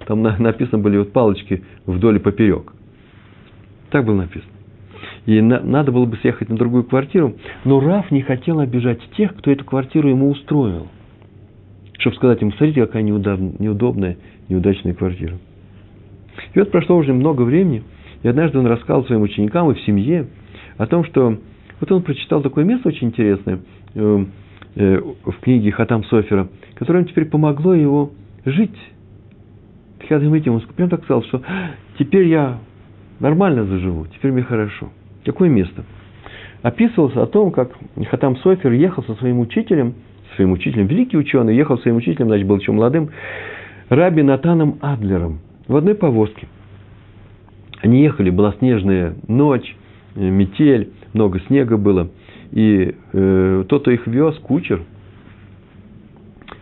там 0.06 0.22
написаны 0.22 0.82
были 0.82 0.98
вот 0.98 1.12
палочки 1.12 1.62
вдоль 1.86 2.16
и 2.16 2.18
поперек. 2.18 2.72
Так 3.90 4.04
было 4.04 4.16
написано 4.16 4.55
и 5.26 5.40
на, 5.40 5.60
надо 5.60 5.92
было 5.92 6.06
бы 6.06 6.16
съехать 6.18 6.48
на 6.48 6.56
другую 6.56 6.84
квартиру, 6.84 7.34
но 7.64 7.80
Раф 7.80 8.10
не 8.10 8.22
хотел 8.22 8.60
обижать 8.60 9.00
тех, 9.16 9.34
кто 9.34 9.50
эту 9.50 9.64
квартиру 9.64 10.08
ему 10.08 10.30
устроил. 10.30 10.86
Чтобы 11.98 12.16
сказать 12.16 12.40
ему, 12.40 12.52
смотрите, 12.52 12.86
какая 12.86 13.02
неудобная, 13.02 14.16
неудачная 14.48 14.94
квартира. 14.94 15.34
И 16.54 16.58
вот 16.58 16.70
прошло 16.70 16.96
уже 16.96 17.12
много 17.12 17.42
времени, 17.42 17.82
и 18.22 18.28
однажды 18.28 18.58
он 18.58 18.66
рассказал 18.66 19.04
своим 19.04 19.22
ученикам 19.22 19.70
и 19.70 19.74
в 19.74 19.80
семье 19.80 20.26
о 20.78 20.86
том, 20.86 21.04
что 21.04 21.36
вот 21.80 21.92
он 21.92 22.02
прочитал 22.02 22.42
такое 22.42 22.64
место 22.64 22.88
очень 22.88 23.08
интересное 23.08 23.60
э, 23.94 24.24
э, 24.76 25.00
в 25.24 25.40
книге 25.40 25.72
Хатам 25.72 26.04
Софера, 26.04 26.48
которое 26.76 27.00
ему 27.00 27.08
теперь 27.08 27.26
помогло 27.26 27.74
его 27.74 28.12
жить. 28.44 28.76
Хадам 30.08 30.32
он 30.32 30.60
прям 30.76 30.88
так 30.88 31.02
сказал, 31.02 31.24
что 31.24 31.42
теперь 31.98 32.28
я 32.28 32.58
нормально 33.18 33.64
заживу, 33.64 34.06
теперь 34.06 34.30
мне 34.30 34.42
хорошо. 34.42 34.90
Какое 35.26 35.48
место? 35.48 35.84
Описывалось 36.62 37.16
о 37.16 37.26
том, 37.26 37.50
как 37.50 37.72
Хатам 38.10 38.36
Софер 38.38 38.70
ехал 38.72 39.02
со 39.04 39.14
своим 39.16 39.40
учителем, 39.40 39.94
своим 40.36 40.52
учителем, 40.52 40.86
великий 40.86 41.16
ученый, 41.16 41.56
ехал 41.56 41.76
со 41.76 41.82
своим 41.82 41.96
учителем, 41.96 42.28
значит, 42.28 42.46
был 42.46 42.58
еще 42.58 42.70
молодым, 42.70 43.10
Раби 43.88 44.22
Натаном 44.22 44.78
Адлером 44.80 45.40
в 45.66 45.74
одной 45.74 45.96
повозке. 45.96 46.46
Они 47.82 48.02
ехали, 48.02 48.30
была 48.30 48.54
снежная 48.58 49.14
ночь, 49.26 49.76
э, 50.14 50.20
метель, 50.20 50.90
много 51.12 51.40
снега 51.40 51.76
было. 51.76 52.08
И 52.52 52.94
э, 53.12 53.64
тот, 53.68 53.82
кто 53.82 53.90
их 53.90 54.06
вез, 54.06 54.36
кучер, 54.38 54.82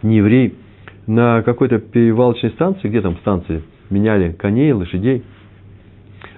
не 0.02 0.16
еврей, 0.16 0.54
на 1.06 1.42
какой-то 1.42 1.78
перевалочной 1.80 2.50
станции, 2.52 2.88
где 2.88 3.02
там 3.02 3.18
станции, 3.18 3.62
меняли 3.90 4.32
коней, 4.32 4.72
лошадей, 4.72 5.22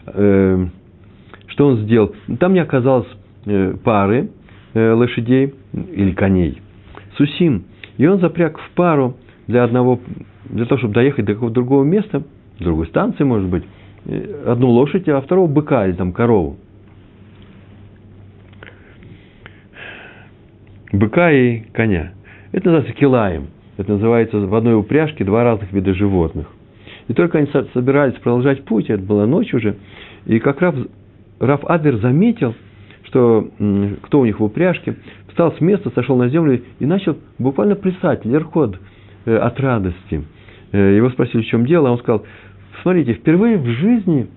э, 0.07 0.67
что 1.57 1.69
он 1.69 1.79
сделал? 1.79 2.15
Там 2.39 2.53
не 2.53 2.61
оказалось 2.61 3.09
э, 3.47 3.77
пары 3.83 4.29
э, 4.75 4.93
лошадей 4.93 5.55
или 5.73 6.13
коней. 6.13 6.61
Сусим. 7.17 7.65
И 7.97 8.07
он 8.07 8.21
запряг 8.21 8.59
в 8.59 8.71
пару 8.73 9.17
для 9.47 9.65
одного, 9.65 9.99
для 10.51 10.67
того, 10.67 10.79
чтобы 10.79 10.93
доехать 10.93 11.25
до 11.25 11.33
какого-то 11.33 11.55
другого 11.55 11.83
места, 11.83 12.23
другой 12.61 12.89
станции, 12.89 13.25
может 13.25 13.49
быть, 13.49 13.65
э, 14.05 14.45
одну 14.47 14.69
лошадь, 14.69 15.09
а 15.09 15.19
второго 15.23 15.47
быка 15.51 15.87
или 15.87 15.95
там 15.95 16.13
корову. 16.13 16.59
Быка 20.93 21.33
и 21.33 21.61
коня. 21.73 22.13
Это 22.53 22.71
называется 22.71 23.01
килаем. 23.01 23.47
Это 23.79 23.93
называется 23.93 24.41
в 24.41 24.55
одной 24.55 24.75
упряжке 24.75 25.25
два 25.25 25.43
разных 25.43 25.73
вида 25.73 25.95
животных. 25.95 26.49
И 27.09 27.15
только 27.15 27.39
они 27.39 27.49
собирались 27.73 28.15
продолжать 28.17 28.65
путь, 28.65 28.91
это 28.91 29.03
была 29.03 29.27
ночь 29.27 29.55
уже, 29.55 29.77
и 30.27 30.39
как 30.39 30.61
раз 30.61 30.75
Раф 31.39 31.65
Адлер 31.65 31.97
заметил, 31.99 32.55
что 33.05 33.49
кто 34.03 34.21
у 34.21 34.25
них 34.25 34.41
в 34.41 34.45
упряжке, 34.45 34.97
встал 35.29 35.53
с 35.53 35.61
места, 35.61 35.91
сошел 35.95 36.17
на 36.17 36.29
землю 36.29 36.61
и 36.79 36.87
начал 36.87 37.17
буквально 37.39 37.77
плясать, 37.77 38.25
лерход 38.25 38.79
э, 39.27 39.37
от 39.37 39.61
радости. 39.61 40.25
Э, 40.73 40.97
его 40.97 41.11
спросили, 41.11 41.43
в 41.43 41.47
чем 41.47 41.67
дело, 41.67 41.89
а 41.89 41.93
он 41.93 41.99
сказал, 41.99 42.25
смотрите, 42.83 43.15
впервые 43.15 43.59
в 43.59 43.67
жизни, 43.67 44.29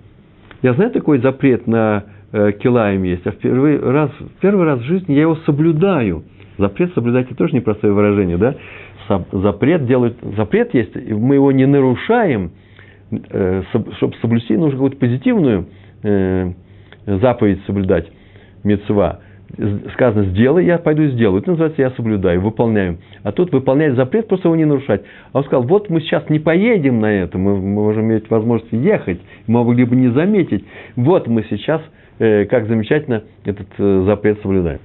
я 0.62 0.74
знаю 0.74 0.92
такой 0.92 1.20
запрет 1.20 1.68
на 1.68 2.04
э, 2.32 2.52
килаем 2.52 3.04
есть, 3.04 3.26
а 3.26 3.32
впервые 3.32 3.80
раз, 3.80 4.12
первый 4.42 4.66
раз 4.66 4.80
в 4.80 4.84
жизни 4.84 5.14
я 5.14 5.22
его 5.22 5.36
соблюдаю. 5.46 6.24
Запрет 6.58 6.94
соблюдать 6.94 7.28
это 7.28 7.36
тоже 7.36 7.56
непростое 7.56 7.94
выражение, 7.94 8.38
да? 8.38 8.56
Запрет 9.32 9.86
делают, 9.86 10.18
запрет 10.36 10.74
есть, 10.74 10.94
мы 11.10 11.36
его 11.36 11.52
не 11.54 11.66
нарушаем, 11.66 12.52
чтобы 13.10 14.14
соблюсти, 14.22 14.56
нужно 14.56 14.74
какую-то 14.74 14.98
позитивную 14.98 15.66
заповедь 17.06 17.60
соблюдать, 17.66 18.08
мецва, 18.64 19.20
сказано, 19.94 20.26
сделай, 20.26 20.66
я 20.66 20.78
пойду 20.78 21.04
и 21.04 21.12
сделаю. 21.12 21.42
Это 21.42 21.52
называется, 21.52 21.82
я 21.82 21.92
соблюдаю, 21.92 22.42
выполняю. 22.42 23.00
А 23.24 23.32
тут 23.32 23.52
выполнять 23.52 23.96
запрет, 23.96 24.28
просто 24.28 24.48
его 24.48 24.56
не 24.56 24.66
нарушать. 24.66 25.04
А 25.32 25.40
он 25.40 25.44
сказал, 25.44 25.64
вот 25.64 25.90
мы 25.90 26.02
сейчас 26.02 26.30
не 26.30 26.40
поедем 26.40 27.00
на 27.00 27.12
это, 27.12 27.38
мы, 27.38 27.58
можем 27.58 28.06
иметь 28.06 28.30
возможность 28.30 28.72
ехать, 28.72 29.20
мы 29.48 29.64
могли 29.64 29.86
бы 29.86 29.96
не 29.96 30.10
заметить. 30.10 30.66
Вот 30.96 31.28
мы 31.28 31.44
сейчас, 31.50 31.82
э, 32.20 32.46
как 32.46 32.68
замечательно, 32.68 33.24
этот 33.44 33.68
э, 33.78 34.04
запрет 34.06 34.40
соблюдаем. 34.42 34.80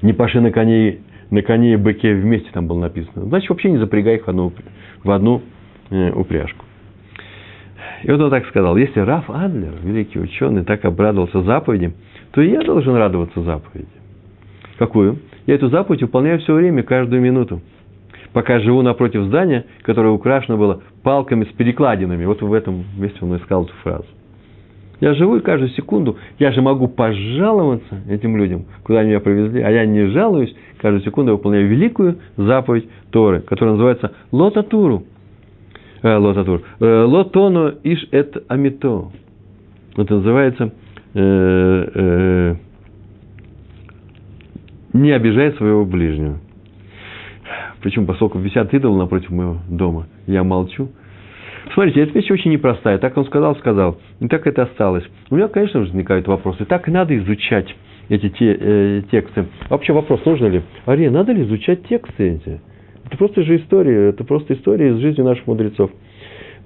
Не 0.00 0.12
паши 0.12 0.40
на 0.40 0.50
коне, 0.50 0.98
на 1.30 1.42
коне 1.42 1.74
и 1.74 1.76
быке 1.76 2.14
вместе 2.14 2.48
там 2.52 2.66
было 2.66 2.78
написано. 2.78 3.26
Значит, 3.26 3.50
вообще 3.50 3.70
не 3.70 3.78
запрягай 3.78 4.16
их 4.16 4.26
в 4.26 4.30
одну, 4.30 4.52
в 5.04 5.10
одну 5.10 5.42
э, 5.90 6.12
упряжку. 6.12 6.64
И 8.02 8.10
вот 8.10 8.20
он 8.20 8.30
так 8.30 8.46
сказал, 8.46 8.76
если 8.76 9.00
Раф 9.00 9.28
Адлер, 9.28 9.74
великий 9.82 10.20
ученый, 10.20 10.64
так 10.64 10.84
обрадовался 10.84 11.42
заповеди, 11.42 11.92
то 12.32 12.40
и 12.40 12.50
я 12.50 12.62
должен 12.62 12.94
радоваться 12.94 13.42
заповеди. 13.42 13.88
Какую? 14.78 15.18
Я 15.46 15.54
эту 15.56 15.68
заповедь 15.68 16.02
выполняю 16.02 16.38
все 16.38 16.54
время, 16.54 16.82
каждую 16.82 17.20
минуту. 17.20 17.60
Пока 18.32 18.60
живу 18.60 18.82
напротив 18.82 19.24
здания, 19.24 19.64
которое 19.82 20.10
украшено 20.10 20.56
было 20.56 20.82
палками 21.02 21.44
с 21.44 21.48
перекладинами. 21.48 22.24
Вот 22.24 22.42
в 22.42 22.52
этом 22.52 22.84
месте 22.96 23.18
он 23.22 23.36
искал 23.36 23.64
эту 23.64 23.72
фразу. 23.82 24.04
Я 25.00 25.14
живу 25.14 25.36
и 25.36 25.40
каждую 25.40 25.70
секунду, 25.70 26.16
я 26.38 26.50
же 26.52 26.60
могу 26.60 26.88
пожаловаться 26.88 28.02
этим 28.08 28.36
людям, 28.36 28.66
куда 28.82 29.00
они 29.00 29.10
меня 29.10 29.20
привезли, 29.20 29.62
а 29.62 29.70
я 29.70 29.86
не 29.86 30.06
жалуюсь, 30.08 30.54
каждую 30.78 31.02
секунду 31.02 31.30
я 31.30 31.36
выполняю 31.36 31.68
великую 31.68 32.18
заповедь 32.36 32.88
Торы, 33.10 33.40
которая 33.40 33.74
называется 33.74 34.12
Лотатуру, 34.32 35.04
лотатур. 36.02 36.62
Э, 36.80 37.04
лотоно 37.04 37.74
иш 37.82 38.06
эт 38.10 38.44
амито. 38.48 39.10
Это 39.96 40.14
называется 40.14 40.72
э, 41.14 41.88
э, 41.94 42.54
не 44.92 45.12
обижай 45.12 45.52
своего 45.52 45.84
ближнего. 45.84 46.38
Причем, 47.82 48.06
поскольку 48.06 48.38
висят 48.38 48.72
идолы 48.74 48.98
напротив 48.98 49.30
моего 49.30 49.58
дома, 49.68 50.06
я 50.26 50.42
молчу. 50.44 50.90
Смотрите, 51.74 52.00
эта 52.00 52.12
вещь 52.12 52.30
очень 52.30 52.50
непростая. 52.52 52.98
Так 52.98 53.16
он 53.16 53.24
сказал, 53.26 53.56
сказал. 53.56 53.98
И 54.20 54.28
так 54.28 54.46
это 54.46 54.62
осталось. 54.62 55.04
У 55.30 55.36
меня, 55.36 55.48
конечно, 55.48 55.80
возникают 55.80 56.26
вопросы. 56.26 56.64
Так 56.64 56.88
и 56.88 56.90
надо 56.90 57.16
изучать 57.18 57.74
эти 58.08 58.30
те, 58.30 58.56
э, 58.58 59.02
тексты. 59.10 59.46
Вообще 59.68 59.92
вопрос, 59.92 60.24
нужно 60.24 60.46
ли? 60.46 60.62
Ария, 60.86 61.10
надо 61.10 61.32
ли 61.32 61.42
изучать 61.42 61.86
тексты 61.86 62.36
эти? 62.36 62.60
Это 63.08 63.16
просто 63.16 63.42
же 63.42 63.56
история, 63.56 64.10
это 64.10 64.22
просто 64.22 64.52
история 64.52 64.90
из 64.90 64.98
жизни 64.98 65.22
наших 65.22 65.46
мудрецов. 65.46 65.90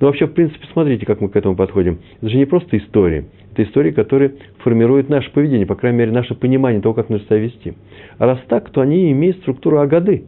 Но 0.01 0.09
вообще, 0.09 0.27
в 0.27 0.33
принципе, 0.33 0.67
смотрите, 0.73 1.07
как 1.07 1.21
мы 1.21 1.29
к 1.29 1.37
этому 1.37 1.55
подходим. 1.55 2.01
Это 2.21 2.31
же 2.31 2.37
не 2.37 2.47
просто 2.47 2.77
истории. 2.77 3.27
Это 3.53 3.63
истории, 3.63 3.93
которые 3.93 4.35
формируют 4.59 5.09
наше 5.09 5.31
поведение, 5.31 5.67
по 5.67 5.77
крайней 5.77 5.99
мере, 5.99 6.11
наше 6.11 6.35
понимание 6.35 6.83
того, 6.83 6.95
как 6.95 7.11
нужно 7.11 7.27
себя 7.27 7.39
вести. 7.39 7.75
А 8.19 8.27
раз 8.27 8.41
так, 8.49 8.71
то 8.71 8.81
они 8.81 9.13
имеют 9.13 9.37
структуру 9.39 9.79
Агады. 9.79 10.25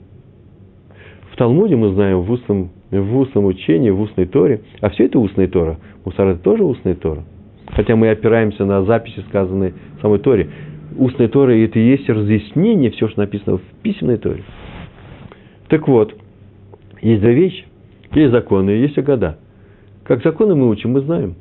В 1.33 1.37
Талмуде 1.37 1.75
мы 1.75 1.93
знаем, 1.93 2.21
в 2.21 2.31
устном, 2.31 2.71
в 2.93 3.19
устном 3.19 3.47
учении, 3.47 3.91
в 3.91 4.01
устной 4.01 4.27
Торе. 4.27 4.61
А 4.81 4.91
все 4.91 5.07
это 5.07 5.19
устная 5.19 5.49
Тора. 5.49 5.79
Мусар 6.05 6.29
это 6.29 6.41
тоже 6.41 6.63
устная 6.63 6.95
Тора. 6.95 7.25
Хотя 7.67 7.97
мы 7.97 8.11
опираемся 8.11 8.65
на 8.65 8.85
записи, 8.85 9.25
сказанные 9.29 9.75
в 9.99 10.03
самой 10.03 10.21
Торе. 10.21 10.49
Устная 10.97 11.27
Тора– 11.27 11.51
это 11.65 11.81
и 11.81 11.89
есть 11.89 12.09
разъяснение, 12.09 12.93
все, 12.93 13.09
что 13.09 13.19
написано 13.19 13.57
в 13.57 13.63
письменной 13.83 14.19
Торе. 14.19 14.45
Так 15.75 15.89
вот, 15.89 16.15
есть 17.03 17.21
две 17.21 17.35
вещи. 17.35 17.65
Есть 18.13 18.31
законы, 18.31 18.71
есть 18.71 18.97
агада. 18.97 19.39
Как 20.05 20.23
законы 20.23 20.55
мы 20.55 20.71
учим, 20.71 20.93
мы 20.93 21.01
знаем. 21.01 21.35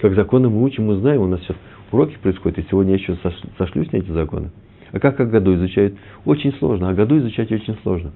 Как 0.00 0.16
законы 0.16 0.48
мы 0.48 0.64
учим, 0.64 0.86
мы 0.86 0.96
знаем. 0.96 1.20
У 1.20 1.28
нас 1.28 1.38
сейчас 1.42 1.56
уроки 1.92 2.16
происходят, 2.20 2.58
и 2.58 2.66
сегодня 2.68 2.94
я 2.94 2.98
еще 2.98 3.16
сошлюсь 3.56 3.92
на 3.92 3.98
эти 3.98 4.10
законы. 4.10 4.50
А 4.90 4.98
как 4.98 5.20
Агаду 5.20 5.54
изучают? 5.54 5.94
Очень 6.24 6.52
сложно. 6.54 6.88
Агаду 6.88 7.16
изучать 7.18 7.52
очень 7.52 7.76
сложно. 7.84 8.10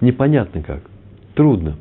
Непонятно 0.00 0.62
как. 0.62 0.80
Трудно. 1.34 1.76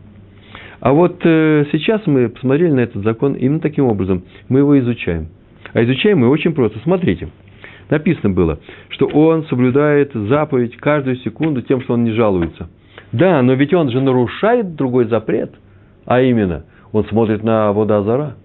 А 0.81 0.91
вот 0.91 1.21
э, 1.23 1.67
сейчас 1.71 2.05
мы 2.07 2.27
посмотрели 2.27 2.73
на 2.73 2.81
этот 2.81 3.01
закон 3.05 3.35
именно 3.35 3.61
таким 3.61 3.85
образом. 3.85 4.23
Мы 4.49 4.59
его 4.59 4.77
изучаем. 4.77 5.29
А 5.71 5.81
изучаем 5.81 6.19
мы 6.19 6.27
очень 6.27 6.53
просто. 6.53 6.79
Смотрите. 6.79 7.29
Написано 7.89 8.31
было, 8.31 8.59
что 8.89 9.05
он 9.05 9.45
соблюдает 9.45 10.11
заповедь 10.13 10.75
каждую 10.75 11.15
секунду 11.15 11.61
тем, 11.61 11.81
что 11.81 11.93
он 11.93 12.03
не 12.03 12.11
жалуется. 12.11 12.67
Да, 13.11 13.41
но 13.41 13.53
ведь 13.53 13.73
он 13.73 13.89
же 13.91 14.01
нарушает 14.01 14.75
другой 14.75 15.05
запрет. 15.05 15.51
А 16.05 16.21
именно, 16.21 16.63
он 16.91 17.05
смотрит 17.05 17.43
на 17.43 17.71
водоозора. 17.73 18.35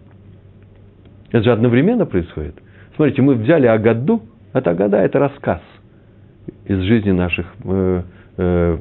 Это 1.30 1.42
же 1.42 1.52
одновременно 1.52 2.06
происходит. 2.06 2.56
Смотрите, 2.96 3.23
мы 3.23 3.35
взяли 3.35 3.66
Агаду, 3.66 4.23
это 4.52 4.70
Агада, 4.70 4.99
это 4.99 5.18
рассказ 5.18 5.61
из 6.64 6.80
жизни 6.80 7.11
наших 7.11 7.46
э, 7.64 8.02
э, 8.38 8.78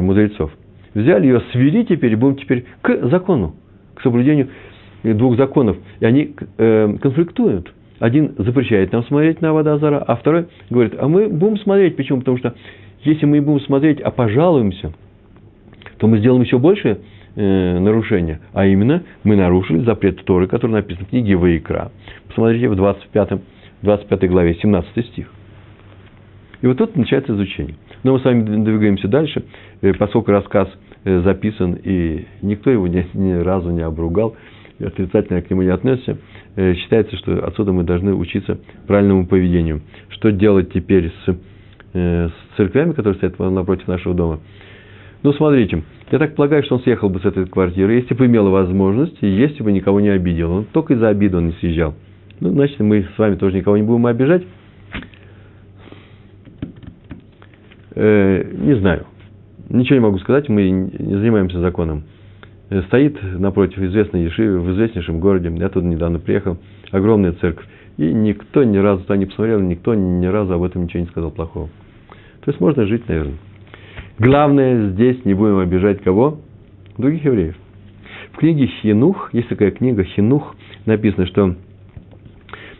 мудрецов. 0.00 0.50
Взяли 0.94 1.26
ее, 1.26 1.40
свели 1.52 1.84
теперь, 1.84 2.16
будем 2.16 2.36
теперь 2.36 2.66
к 2.82 3.08
закону, 3.08 3.54
к 3.94 4.02
соблюдению 4.02 4.48
двух 5.02 5.36
законов. 5.36 5.76
И 6.00 6.04
они 6.04 6.34
э, 6.58 6.96
конфликтуют. 7.00 7.72
Один 7.98 8.34
запрещает 8.38 8.92
нам 8.92 9.04
смотреть 9.04 9.40
на 9.40 9.52
водоозора, 9.52 9.98
а 9.98 10.16
второй 10.16 10.46
говорит, 10.70 10.94
а 10.98 11.08
мы 11.08 11.28
будем 11.28 11.58
смотреть. 11.58 11.96
Почему? 11.96 12.20
Потому 12.20 12.38
что 12.38 12.54
если 13.02 13.26
мы 13.26 13.40
будем 13.40 13.60
смотреть, 13.60 14.00
а 14.00 14.10
пожалуемся, 14.10 14.92
то 16.04 16.08
мы 16.08 16.18
сделаем 16.18 16.42
еще 16.42 16.58
больше 16.58 16.98
э, 17.34 17.78
нарушения. 17.78 18.38
А 18.52 18.66
именно, 18.66 19.04
мы 19.22 19.36
нарушили 19.36 19.78
запрет 19.86 20.22
Торы, 20.26 20.46
который 20.46 20.72
написан 20.72 21.06
в 21.06 21.08
книге 21.08 21.34
Ваикра. 21.34 21.92
Посмотрите 22.28 22.68
в 22.68 22.76
25, 22.76 23.40
25 23.80 24.28
главе, 24.28 24.54
17 24.60 25.06
стих. 25.06 25.32
И 26.60 26.66
вот 26.66 26.76
тут 26.76 26.94
начинается 26.94 27.32
изучение. 27.32 27.76
Но 28.02 28.12
мы 28.12 28.20
с 28.20 28.24
вами 28.24 28.42
двигаемся 28.64 29.08
дальше, 29.08 29.44
э, 29.80 29.94
поскольку 29.94 30.30
рассказ 30.30 30.68
э, 31.06 31.22
записан, 31.22 31.78
и 31.82 32.26
никто 32.42 32.70
его 32.70 32.86
ни, 32.86 33.06
ни 33.14 33.32
разу 33.42 33.70
не 33.70 33.80
обругал, 33.80 34.36
отрицательно 34.78 35.40
к 35.40 35.48
нему 35.48 35.62
не 35.62 35.70
относится, 35.70 36.18
э, 36.56 36.74
считается, 36.74 37.16
что 37.16 37.46
отсюда 37.46 37.72
мы 37.72 37.84
должны 37.84 38.12
учиться 38.14 38.58
правильному 38.86 39.26
поведению. 39.26 39.80
Что 40.10 40.30
делать 40.30 40.70
теперь 40.70 41.10
с, 41.24 41.34
с 41.94 42.32
церквями, 42.58 42.92
которые 42.92 43.14
стоят 43.14 43.38
напротив 43.38 43.88
нашего 43.88 44.14
дома? 44.14 44.40
Ну, 45.24 45.32
смотрите, 45.32 45.82
я 46.12 46.18
так 46.18 46.34
полагаю, 46.34 46.62
что 46.64 46.74
он 46.74 46.82
съехал 46.82 47.08
бы 47.08 47.18
с 47.18 47.24
этой 47.24 47.46
квартиры, 47.46 47.94
если 47.94 48.12
бы 48.12 48.26
имел 48.26 48.50
возможность, 48.50 49.16
если 49.22 49.62
бы 49.62 49.72
никого 49.72 49.98
не 50.00 50.10
обидел. 50.10 50.52
Он 50.52 50.64
только 50.66 50.92
из-за 50.92 51.08
обиды 51.08 51.38
он 51.38 51.46
не 51.46 51.52
съезжал. 51.52 51.94
Ну, 52.40 52.50
значит, 52.50 52.78
мы 52.80 53.06
с 53.16 53.18
вами 53.18 53.36
тоже 53.36 53.56
никого 53.56 53.78
не 53.78 53.82
будем 53.84 54.04
обижать. 54.04 54.42
Э, 57.94 58.44
не 58.52 58.76
знаю. 58.76 59.06
Ничего 59.70 59.94
не 59.94 60.02
могу 60.02 60.18
сказать, 60.18 60.50
мы 60.50 60.68
не 60.68 61.16
занимаемся 61.16 61.58
законом. 61.58 62.04
Э, 62.68 62.82
стоит 62.82 63.16
напротив 63.22 63.78
известной 63.78 64.24
Ешивы, 64.24 64.60
в 64.60 64.72
известнейшем 64.72 65.20
городе, 65.20 65.50
я 65.56 65.70
туда 65.70 65.86
недавно 65.86 66.18
приехал, 66.18 66.58
огромная 66.90 67.32
церковь. 67.32 67.64
И 67.96 68.12
никто 68.12 68.62
ни 68.62 68.76
разу 68.76 69.04
туда 69.04 69.16
не 69.16 69.24
посмотрел, 69.24 69.60
никто 69.60 69.94
ни 69.94 70.26
разу 70.26 70.52
об 70.52 70.64
этом 70.64 70.82
ничего 70.82 71.00
не 71.00 71.08
сказал 71.08 71.30
плохого. 71.30 71.70
То 72.44 72.50
есть 72.50 72.60
можно 72.60 72.84
жить, 72.84 73.08
наверное. 73.08 73.38
Главное 74.18 74.90
здесь 74.90 75.24
не 75.24 75.34
будем 75.34 75.58
обижать 75.58 76.00
кого? 76.02 76.38
Других 76.96 77.24
евреев. 77.24 77.56
В 78.32 78.36
книге 78.36 78.66
Хинух, 78.66 79.30
есть 79.34 79.48
такая 79.48 79.72
книга 79.72 80.04
Хинух, 80.04 80.54
написано, 80.86 81.26
что 81.26 81.56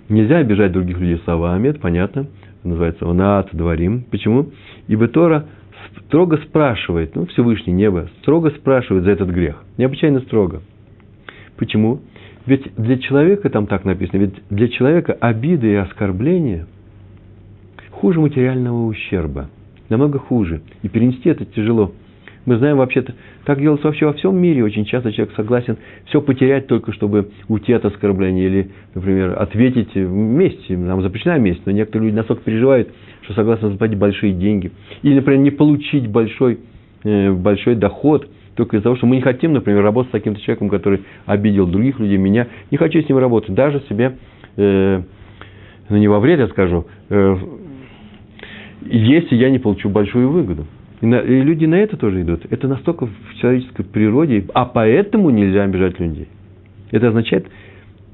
нельзя 0.09 0.39
обижать 0.39 0.71
других 0.71 0.99
людей 1.01 1.21
словами, 1.25 1.69
это 1.69 1.81
понятно, 1.81 2.29
называется 2.63 3.09
Онат, 3.09 3.49
Дворим. 3.53 4.05
Почему? 4.13 4.51
Ибо 4.87 5.09
Тора 5.09 5.47
строго 6.07 6.37
спрашивает, 6.37 7.17
ну, 7.17 7.27
Всевышний 7.27 7.73
Небо, 7.73 8.09
строго 8.21 8.51
спрашивает 8.51 9.03
за 9.03 9.11
этот 9.11 9.31
грех. 9.31 9.61
Необычайно 9.77 10.21
строго. 10.21 10.63
Почему? 11.57 12.01
Ведь 12.47 12.73
для 12.77 12.97
человека, 12.99 13.51
там 13.51 13.67
так 13.67 13.85
написано, 13.85 14.19
ведь 14.19 14.35
для 14.51 14.69
человека 14.69 15.15
обиды 15.15 15.73
и 15.73 15.75
оскорбления 15.75 16.69
хуже 17.91 18.21
материального 18.21 18.87
ущерба– 18.87 19.51
намного 19.89 20.19
хуже. 20.19 20.63
И 20.83 20.89
перенести 20.89 21.29
это 21.29 21.45
тяжело. 21.45 21.93
Мы 22.47 22.59
знаем 22.59 22.77
вообще-то, 22.77 23.15
так 23.47 23.59
делается 23.59 23.87
вообще 23.87 24.07
во 24.07 24.13
всем 24.13 24.37
мире. 24.37 24.65
Очень 24.65 24.85
часто 24.85 25.13
человек 25.13 25.35
согласен 25.35 25.79
все 26.07 26.21
потерять 26.21 26.67
только, 26.67 26.93
чтобы 26.93 27.31
уйти 27.49 27.73
от 27.73 27.85
оскорбления. 27.87 28.47
Или, 28.47 28.71
например, 28.95 29.35
ответить 29.41 29.95
вместе. 29.95 30.77
Нам 30.77 31.01
запрещена 31.01 31.39
месть, 31.39 31.63
но 31.65 31.73
некоторые 31.73 32.09
люди 32.09 32.17
настолько 32.17 32.43
переживают, 32.43 32.91
что 33.23 33.35
согласны 33.35 33.71
заплатить 33.71 33.99
большие 33.99 34.35
деньги. 34.35 34.73
Или, 35.03 35.15
например, 35.17 35.41
не 35.41 35.51
получить 35.51 36.07
большой, 36.07 36.59
э, 37.05 37.33
большой 37.33 37.77
доход 37.77 38.29
только 38.57 38.77
из-за 38.77 38.85
того, 38.85 38.97
что 38.97 39.07
мы 39.07 39.17
не 39.17 39.23
хотим, 39.23 39.53
например, 39.53 39.83
работать 39.83 40.11
с 40.11 40.13
таким-то 40.13 40.41
человеком, 40.41 40.69
который 40.69 41.03
обидел 41.27 41.67
других 41.67 41.99
людей, 41.99 42.19
меня. 42.19 42.47
Не 42.71 42.77
хочу 42.77 43.01
с 43.01 43.09
ним 43.09 43.19
работать. 43.19 43.55
Даже 43.55 43.81
себе, 43.89 44.17
э, 44.57 45.03
ну 45.89 45.97
не 45.97 46.09
во 46.09 46.21
вред, 46.21 46.41
я 46.41 46.49
скажу, 46.49 46.87
э, 47.09 47.37
если 48.85 49.37
я 49.37 49.51
не 49.51 49.59
получу 49.59 49.89
большую 49.89 50.31
выгоду. 50.31 50.67
И, 51.01 51.07
на, 51.07 51.17
и 51.17 51.43
люди 51.43 51.67
на 51.67 51.75
это 51.77 51.97
тоже 51.97 52.23
идут. 52.23 52.47
Это 52.51 52.69
настолько 52.69 53.07
в 53.07 53.35
человеческой 53.41 53.85
природе, 53.85 54.45
а 54.55 54.65
поэтому 54.65 55.31
нельзя 55.31 55.65
обижать 55.65 55.99
людей. 55.99 56.29
Это 56.91 57.09
означает 57.09 57.47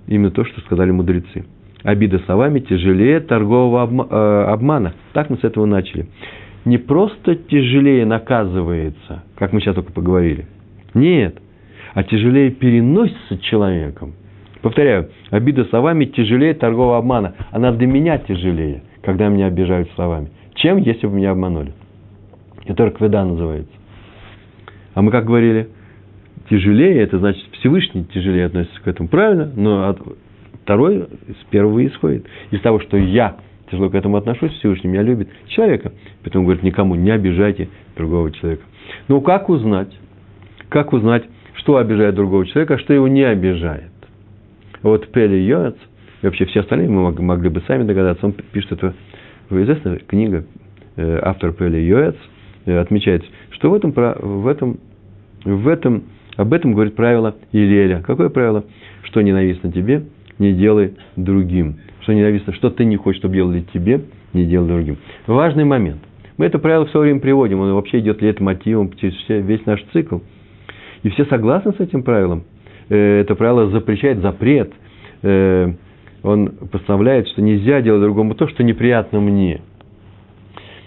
именно 0.07 0.31
то, 0.31 0.45
что 0.45 0.61
сказали 0.63 0.91
мудрецы. 0.91 1.45
Обида 1.83 2.19
словами 2.27 2.61
тяжелее 2.61 3.21
торгового 3.21 3.87
э, 3.87 4.51
обмана. 4.51 4.95
Так 5.13 5.31
мы 5.31 5.39
с 5.39 5.45
этого 5.45 5.67
начали. 5.67 6.07
Не 6.65 6.79
просто 6.79 7.37
тяжелее 7.37 8.05
наказывается, 8.05 9.25
как 9.37 9.53
мы 9.53 9.61
сейчас 9.61 9.75
только 9.75 9.93
поговорили. 9.93 10.47
Нет, 10.93 11.39
а 11.95 12.03
тяжелее 12.03 12.51
переносится 12.51 13.39
человеком. 13.39 14.15
Повторяю, 14.63 15.09
обида 15.31 15.65
словами 15.67 16.05
тяжелее 16.05 16.53
торгового 16.53 16.99
обмана. 16.99 17.35
Она 17.51 17.73
для 17.73 17.87
меня 17.87 18.19
тяжелее, 18.19 18.83
когда 19.03 19.29
меня 19.29 19.47
обижают 19.47 19.91
словами 19.95 20.31
чем 20.61 20.79
если 20.79 21.07
бы 21.07 21.15
меня 21.15 21.33
обманули. 21.33 21.73
Это 22.67 22.91
кведа 22.91 23.25
называется. 23.25 23.73
А 24.95 25.03
мы 25.03 25.11
как 25.11 25.25
говорили, 25.25 25.69
тяжелее, 26.49 27.01
это 27.01 27.19
значит 27.19 27.45
Всевышний 27.53 28.05
тяжелее 28.05 28.47
относится 28.47 28.81
к 28.83 28.89
этому. 28.89 29.09
Правильно? 29.09 29.51
Но 29.57 29.89
от, 29.89 30.01
второй 30.63 31.07
с 31.29 31.51
первого 31.51 31.87
исходит. 31.87 32.27
Из 32.51 32.61
того, 32.61 32.81
что 32.81 32.97
я 32.97 33.37
тяжело 33.71 33.89
к 33.89 33.95
этому 33.95 34.17
отношусь, 34.17 34.53
Всевышний 34.53 34.91
меня 34.91 35.03
любит 35.03 35.29
человека. 35.49 35.93
Поэтому 36.23 36.45
говорит, 36.45 36.63
никому 36.63 36.95
не 36.95 37.11
обижайте 37.11 37.69
другого 37.97 38.31
человека. 38.33 38.63
Но 39.09 39.21
как 39.21 39.49
узнать? 39.49 39.97
Как 40.69 40.93
узнать, 40.93 41.25
что 41.55 41.77
обижает 41.77 42.15
другого 42.15 42.47
человека, 42.47 42.75
а 42.75 42.79
что 42.79 42.93
его 42.93 43.09
не 43.09 43.23
обижает? 43.23 43.91
Вот 44.83 45.11
Пели 45.13 45.37
Йоац, 45.37 45.77
и 46.23 46.27
вообще 46.27 46.45
все 46.47 46.61
остальные 46.61 46.89
мы 46.89 47.13
могли 47.13 47.49
бы 47.49 47.63
сами 47.67 47.85
догадаться, 47.85 48.27
он 48.27 48.33
пишет 48.33 48.73
это 48.73 48.95
известная 49.51 49.99
книга 49.99 50.45
э, 50.97 51.19
автор 51.23 51.53
Пели 51.53 51.79
Йоэц 51.79 52.17
э, 52.67 52.79
отмечает, 52.79 53.25
что 53.51 53.71
в 53.71 53.75
этом, 53.75 53.93
в 53.93 54.47
этом, 54.47 54.79
в 55.45 55.69
этом, 55.69 56.05
об 56.37 56.53
этом 56.53 56.73
говорит 56.73 56.95
правило 56.95 57.37
Илеля. 57.53 58.03
Какое 58.07 58.29
правило? 58.29 58.65
Что 59.03 59.21
ненавистно 59.21 59.73
тебе, 59.73 60.05
не 60.39 60.53
делай 60.53 60.95
другим. 61.17 61.77
Что 62.03 62.15
не 62.15 62.23
написано, 62.23 62.55
что 62.55 62.71
ты 62.71 62.85
не 62.85 62.97
хочешь, 62.97 63.19
чтобы 63.19 63.35
делали 63.35 63.65
тебе, 63.73 64.03
не 64.33 64.47
делай 64.47 64.69
другим. 64.69 64.99
Важный 65.27 65.65
момент. 65.65 66.01
Мы 66.37 66.47
это 66.47 66.59
правило 66.59 66.87
все 66.87 67.01
время 67.01 67.21
приводим, 67.21 67.61
он 67.61 67.75
вообще 67.75 67.99
идет 67.99 68.23
лет 68.23 68.41
мотивом 68.41 68.93
через 68.95 69.15
весь 69.29 69.67
наш 69.67 69.83
цикл. 69.93 70.19
И 71.03 71.11
все 71.11 71.25
согласны 71.27 71.73
с 71.73 71.81
этим 71.81 72.03
правилом. 72.03 72.45
Э, 72.89 73.21
это 73.21 73.35
правило 73.35 73.69
запрещает 73.71 74.21
запрет. 74.21 74.73
Он 76.23 76.51
постановляет, 76.71 77.29
что 77.29 77.43
нельзя 77.43 77.81
делать 77.81 78.03
другому 78.03 78.35
то, 78.35 78.49
что 78.49 78.63
неприятно 78.63 79.21
мне. 79.21 79.61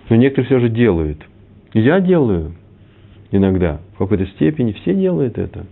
Но 0.09 0.15
некоторые 0.15 0.45
все 0.45 0.59
же 0.59 0.69
делают. 0.69 1.19
Я 1.73 1.99
делаю 1.99 2.53
иногда, 3.31 3.79
в 3.95 3.97
какой-то 3.97 4.27
степени, 4.27 4.73
все 4.73 4.93
делают 4.93 5.37
это. 5.37 5.65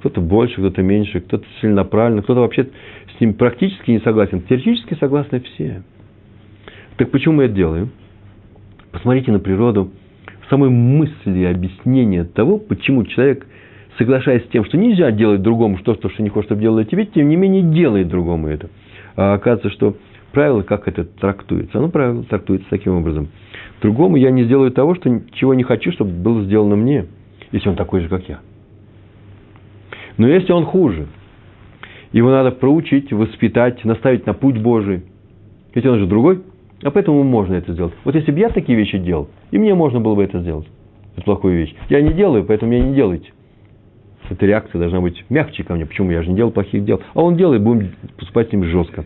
Кто-то 0.00 0.20
больше, 0.20 0.56
кто-то 0.56 0.82
меньше, 0.82 1.20
кто-то 1.20 1.46
целенаправленно, 1.60 2.22
кто-то 2.22 2.40
вообще 2.40 2.68
с 3.16 3.20
ним 3.20 3.34
практически 3.34 3.92
не 3.92 4.00
согласен. 4.00 4.42
Теоретически 4.42 4.94
согласны 4.94 5.40
все. 5.40 5.82
Так 6.96 7.10
почему 7.10 7.36
мы 7.36 7.44
это 7.44 7.54
делаем? 7.54 7.90
Посмотрите 8.90 9.32
на 9.32 9.38
природу 9.38 9.92
самой 10.50 10.70
мысли 10.70 11.44
объяснения 11.44 12.24
того, 12.24 12.58
почему 12.58 13.04
человек, 13.04 13.46
соглашаясь 13.98 14.44
с 14.44 14.48
тем, 14.48 14.64
что 14.64 14.76
нельзя 14.76 15.10
делать 15.10 15.42
другому 15.42 15.78
что, 15.78 15.94
то, 15.94 16.08
что 16.08 16.22
не 16.22 16.28
хочет, 16.28 16.48
чтобы 16.48 16.62
делали 16.62 16.84
тебе, 16.84 17.06
тем 17.06 17.28
не 17.28 17.36
менее 17.36 17.62
делает 17.62 18.08
другому 18.08 18.48
это. 18.48 18.68
А 19.16 19.34
оказывается, 19.34 19.70
что 19.70 19.96
правило, 20.32 20.62
как 20.62 20.88
это 20.88 21.04
трактуется? 21.04 21.78
Оно 21.78 21.88
правило 21.88 22.24
трактуется 22.24 22.66
таким 22.70 22.94
образом. 22.94 23.28
Другому 23.80 24.16
я 24.16 24.30
не 24.30 24.44
сделаю 24.44 24.70
того, 24.70 24.94
что, 24.94 25.22
чего 25.32 25.54
не 25.54 25.62
хочу, 25.62 25.92
чтобы 25.92 26.10
было 26.10 26.42
сделано 26.44 26.76
мне, 26.76 27.06
если 27.52 27.68
он 27.68 27.76
такой 27.76 28.00
же, 28.00 28.08
как 28.08 28.28
я. 28.28 28.40
Но 30.16 30.28
если 30.28 30.52
он 30.52 30.64
хуже, 30.64 31.06
его 32.12 32.30
надо 32.30 32.52
проучить, 32.52 33.12
воспитать, 33.12 33.84
наставить 33.84 34.26
на 34.26 34.34
путь 34.34 34.58
Божий. 34.58 35.02
Ведь 35.74 35.86
он 35.86 35.98
же 35.98 36.06
другой– 36.06 36.42
а 36.84 36.90
поэтому 36.90 37.22
можно 37.22 37.54
это 37.54 37.72
сделать. 37.72 37.94
Вот 38.04 38.14
если 38.14 38.30
бы 38.30 38.38
я 38.38 38.50
такие 38.50 38.76
вещи 38.76 38.98
делал, 38.98 39.28
и 39.50 39.58
мне 39.58 39.74
можно 39.74 40.00
было 40.00 40.14
бы 40.14 40.22
это 40.22 40.40
сделать. 40.40 40.66
Это 41.16 41.24
плохую 41.24 41.56
вещь. 41.56 41.74
Я 41.88 42.02
не 42.02 42.12
делаю, 42.12 42.44
поэтому 42.44 42.72
меня 42.72 42.84
не 42.84 42.94
делайте. 42.94 43.30
Эта 44.34 44.46
реакция 44.46 44.80
должна 44.80 45.00
быть 45.00 45.24
мягче 45.28 45.62
ко 45.62 45.74
мне. 45.74 45.86
Почему? 45.86 46.10
Я 46.10 46.22
же 46.22 46.30
не 46.30 46.36
делал 46.36 46.50
плохих 46.50 46.84
дел. 46.84 47.00
А 47.14 47.22
он 47.22 47.36
делает, 47.36 47.62
будем 47.62 47.92
поступать 48.18 48.48
с 48.48 48.52
ним 48.52 48.64
жестко. 48.64 49.04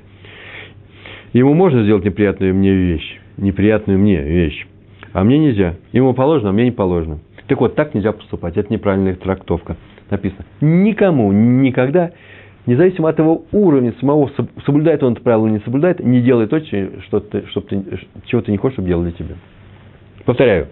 Ему 1.35 1.53
можно 1.53 1.83
сделать 1.83 2.03
неприятную 2.03 2.55
мне 2.55 2.73
вещь. 2.73 3.21
Неприятную 3.37 3.99
мне 3.99 4.23
вещь. 4.23 4.67
А 5.13 5.25
мне 5.25 5.39
нельзя. 5.39 5.75
Ему 5.93 6.15
положено, 6.15 6.49
а 6.49 6.53
мне 6.53 6.65
не 6.65 6.71
положено. 6.71 7.19
Так 7.47 7.61
вот, 7.61 7.75
так 7.75 7.95
нельзя 7.95 8.13
поступать. 8.13 8.57
Это 8.57 8.73
неправильная 8.73 9.17
трактовка. 9.17 9.77
Написано. 10.09 10.47
Никому 10.63 11.31
никогда 11.31 12.13
независимо 12.65 13.11
от 13.11 13.19
его 13.19 13.45
уровня 13.53 13.93
самого, 14.01 14.31
соблюдает 14.65 15.03
он 15.03 15.13
это 15.13 15.23
правило 15.23 15.47
или 15.47 15.55
не 15.55 15.61
соблюдает, 15.61 16.01
не 16.01 16.23
делай 16.23 16.47
то, 16.47 16.59
что 16.61 17.21
ты, 17.21 17.47
что 17.49 17.61
ты, 17.61 17.83
чего 18.25 18.41
ты 18.41 18.51
не 18.51 18.57
хочешь, 18.57 18.75
чтобы 18.75 18.89
делали 18.89 19.11
тебе. 19.11 19.35
Повторяю. 20.25 20.69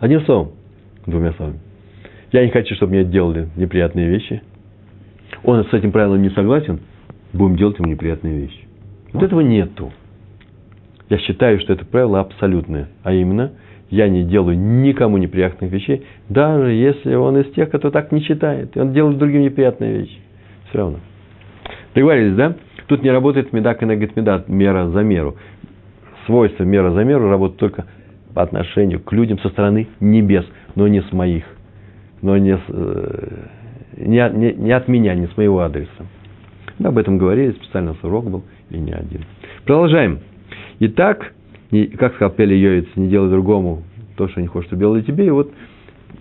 Одним 0.00 0.22
словом, 0.22 0.52
двумя 1.06 1.32
словами. 1.34 1.60
Я 2.32 2.44
не 2.44 2.50
хочу, 2.50 2.74
чтобы 2.74 2.92
мне 2.92 3.04
делали 3.04 3.48
неприятные 3.56 4.08
вещи. 4.08 4.42
Он 5.44 5.64
с 5.64 5.72
этим 5.72 5.92
правилом 5.92 6.22
не 6.22 6.30
согласен, 6.30 6.80
будем 7.32 7.56
делать 7.56 7.78
ему 7.78 7.88
неприятные 7.88 8.40
вещи. 8.40 8.66
Вот 9.12 9.22
этого 9.22 9.40
нету. 9.40 9.92
Я 11.10 11.18
считаю, 11.18 11.60
что 11.60 11.74
это 11.74 11.84
правило 11.84 12.20
абсолютное. 12.20 12.88
А 13.02 13.12
именно, 13.12 13.52
я 13.90 14.08
не 14.08 14.24
делаю 14.24 14.58
никому 14.58 15.18
неприятных 15.18 15.70
вещей, 15.70 16.06
даже 16.30 16.72
если 16.72 17.14
он 17.14 17.36
из 17.36 17.52
тех, 17.52 17.68
кто 17.68 17.90
так 17.90 18.12
не 18.12 18.22
считает. 18.22 18.74
И 18.76 18.80
он 18.80 18.94
делает 18.94 19.18
другим 19.18 19.42
неприятные 19.42 19.98
вещи. 19.98 20.18
Все 20.70 20.78
равно. 20.78 21.00
Договорились, 21.94 22.34
да? 22.34 22.56
Тут 22.86 23.02
не 23.02 23.10
работает 23.10 23.52
медак 23.52 23.82
и 23.82 23.86
медат, 23.86 24.48
мера 24.48 24.88
за 24.88 25.02
меру. 25.02 25.36
Свойство 26.24 26.64
мера 26.64 26.92
за 26.92 27.04
меру 27.04 27.28
работает 27.28 27.60
только 27.60 27.86
по 28.32 28.42
отношению 28.42 29.00
к 29.00 29.12
людям 29.12 29.38
со 29.40 29.50
стороны 29.50 29.88
небес, 30.00 30.46
но 30.74 30.88
не 30.88 31.02
с 31.02 31.12
моих, 31.12 31.44
но 32.22 32.38
не, 32.38 32.58
э, 32.68 33.46
не, 33.96 34.30
не, 34.30 34.52
не 34.54 34.72
от 34.72 34.88
меня, 34.88 35.14
не 35.14 35.26
с 35.26 35.36
моего 35.36 35.60
адреса. 35.60 36.06
Мы 36.78 36.88
об 36.88 36.98
этом 36.98 37.18
говорили, 37.18 37.52
специально 37.52 37.94
урок 38.02 38.30
был, 38.30 38.44
и 38.70 38.78
не 38.78 38.92
один. 38.92 39.22
Продолжаем. 39.66 40.20
Итак, 40.80 41.34
не, 41.70 41.86
как 41.86 42.14
сказал 42.14 42.34
Пели 42.34 42.54
Йоиц, 42.54 42.86
не 42.96 43.08
делай 43.08 43.28
другому 43.28 43.82
то, 44.16 44.28
что 44.28 44.40
не 44.40 44.46
хочешь, 44.46 44.68
что 44.68 44.76
делали 44.76 45.02
тебе, 45.02 45.26
и 45.26 45.30
вот 45.30 45.52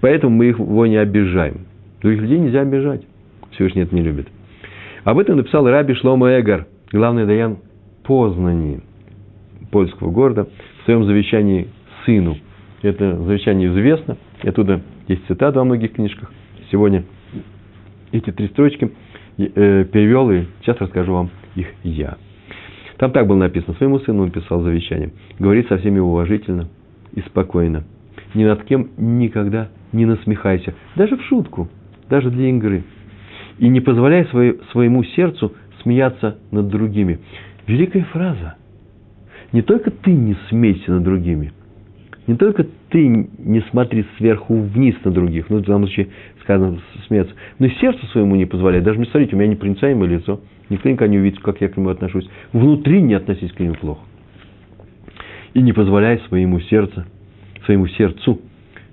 поэтому 0.01 0.35
мы 0.35 0.45
его 0.45 0.85
не 0.87 0.97
обижаем. 0.97 1.65
Других 2.01 2.21
людей 2.21 2.39
нельзя 2.39 2.61
обижать. 2.61 3.03
Всевышний 3.51 3.83
это 3.83 3.95
не 3.95 4.01
любит. 4.01 4.27
Об 5.03 5.19
этом 5.19 5.37
написал 5.37 5.67
Раби 5.67 5.93
Шлома 5.95 6.39
Эгар, 6.39 6.67
главный 6.91 7.25
даян 7.25 7.57
Познани, 8.03 8.81
польского 9.71 10.11
города, 10.11 10.47
в 10.81 10.85
своем 10.85 11.05
завещании 11.05 11.67
сыну. 12.05 12.37
Это 12.81 13.17
завещание 13.23 13.69
известно, 13.69 14.17
и 14.43 14.49
оттуда 14.49 14.81
есть 15.07 15.25
цитата 15.27 15.59
во 15.59 15.65
многих 15.65 15.93
книжках. 15.93 16.31
Сегодня 16.71 17.03
эти 18.11 18.31
три 18.31 18.47
строчки 18.47 18.91
э, 19.37 19.85
перевел, 19.85 20.31
и 20.31 20.45
сейчас 20.61 20.77
расскажу 20.79 21.13
вам 21.13 21.29
их 21.55 21.67
я. 21.83 22.17
Там 22.97 23.11
так 23.11 23.27
было 23.27 23.37
написано, 23.37 23.73
своему 23.75 23.99
сыну 23.99 24.23
он 24.23 24.31
писал 24.31 24.61
завещание. 24.61 25.11
Говорит 25.39 25.67
со 25.67 25.77
всеми 25.77 25.99
уважительно 25.99 26.67
и 27.13 27.21
спокойно. 27.21 27.83
Ни 28.33 28.45
над 28.45 28.63
кем 28.63 28.89
никогда 28.97 29.69
не 29.91 30.05
насмехайся, 30.05 30.75
даже 30.95 31.17
в 31.17 31.23
шутку, 31.23 31.67
даже 32.09 32.29
для 32.29 32.49
игры 32.49 32.83
и 33.57 33.67
не 33.67 33.79
позволяй 33.79 34.25
свое, 34.25 34.57
своему 34.71 35.03
сердцу 35.03 35.53
смеяться 35.81 36.37
над 36.51 36.67
другими. 36.67 37.19
Великая 37.67 38.03
фраза. 38.05 38.55
Не 39.51 39.61
только 39.61 39.91
ты 39.91 40.11
не 40.11 40.35
смейся 40.49 40.91
над 40.93 41.03
другими, 41.03 41.51
не 42.27 42.35
только 42.35 42.65
ты 42.89 43.07
не 43.07 43.61
смотри 43.71 44.05
сверху 44.17 44.55
вниз 44.55 44.95
на 45.03 45.11
других, 45.11 45.49
ну, 45.49 45.57
в 45.57 45.61
данном 45.63 45.87
случае 45.87 46.09
сказано 46.43 46.79
смеяться, 47.07 47.33
но 47.59 47.65
и 47.65 47.69
сердцу 47.81 48.05
своему 48.07 48.35
не 48.35 48.45
позволяй. 48.45 48.81
Даже 48.81 48.99
не 48.99 49.05
смотрите, 49.05 49.35
у 49.35 49.39
меня 49.39 49.49
непроницаемое 49.49 50.09
лицо, 50.09 50.39
никто 50.69 50.89
никогда 50.89 51.11
не 51.11 51.19
увидит, 51.19 51.39
как 51.39 51.61
я 51.61 51.69
к 51.69 51.77
нему 51.77 51.89
отношусь. 51.89 52.29
Внутри 52.53 53.01
не 53.01 53.15
относись 53.15 53.51
к 53.51 53.59
нему 53.59 53.75
плохо. 53.75 54.01
И 55.53 55.61
не 55.61 55.73
позволяй 55.73 56.19
своему 56.29 56.59
сердцу, 56.61 57.03
своему 57.65 57.87
сердцу 57.87 58.39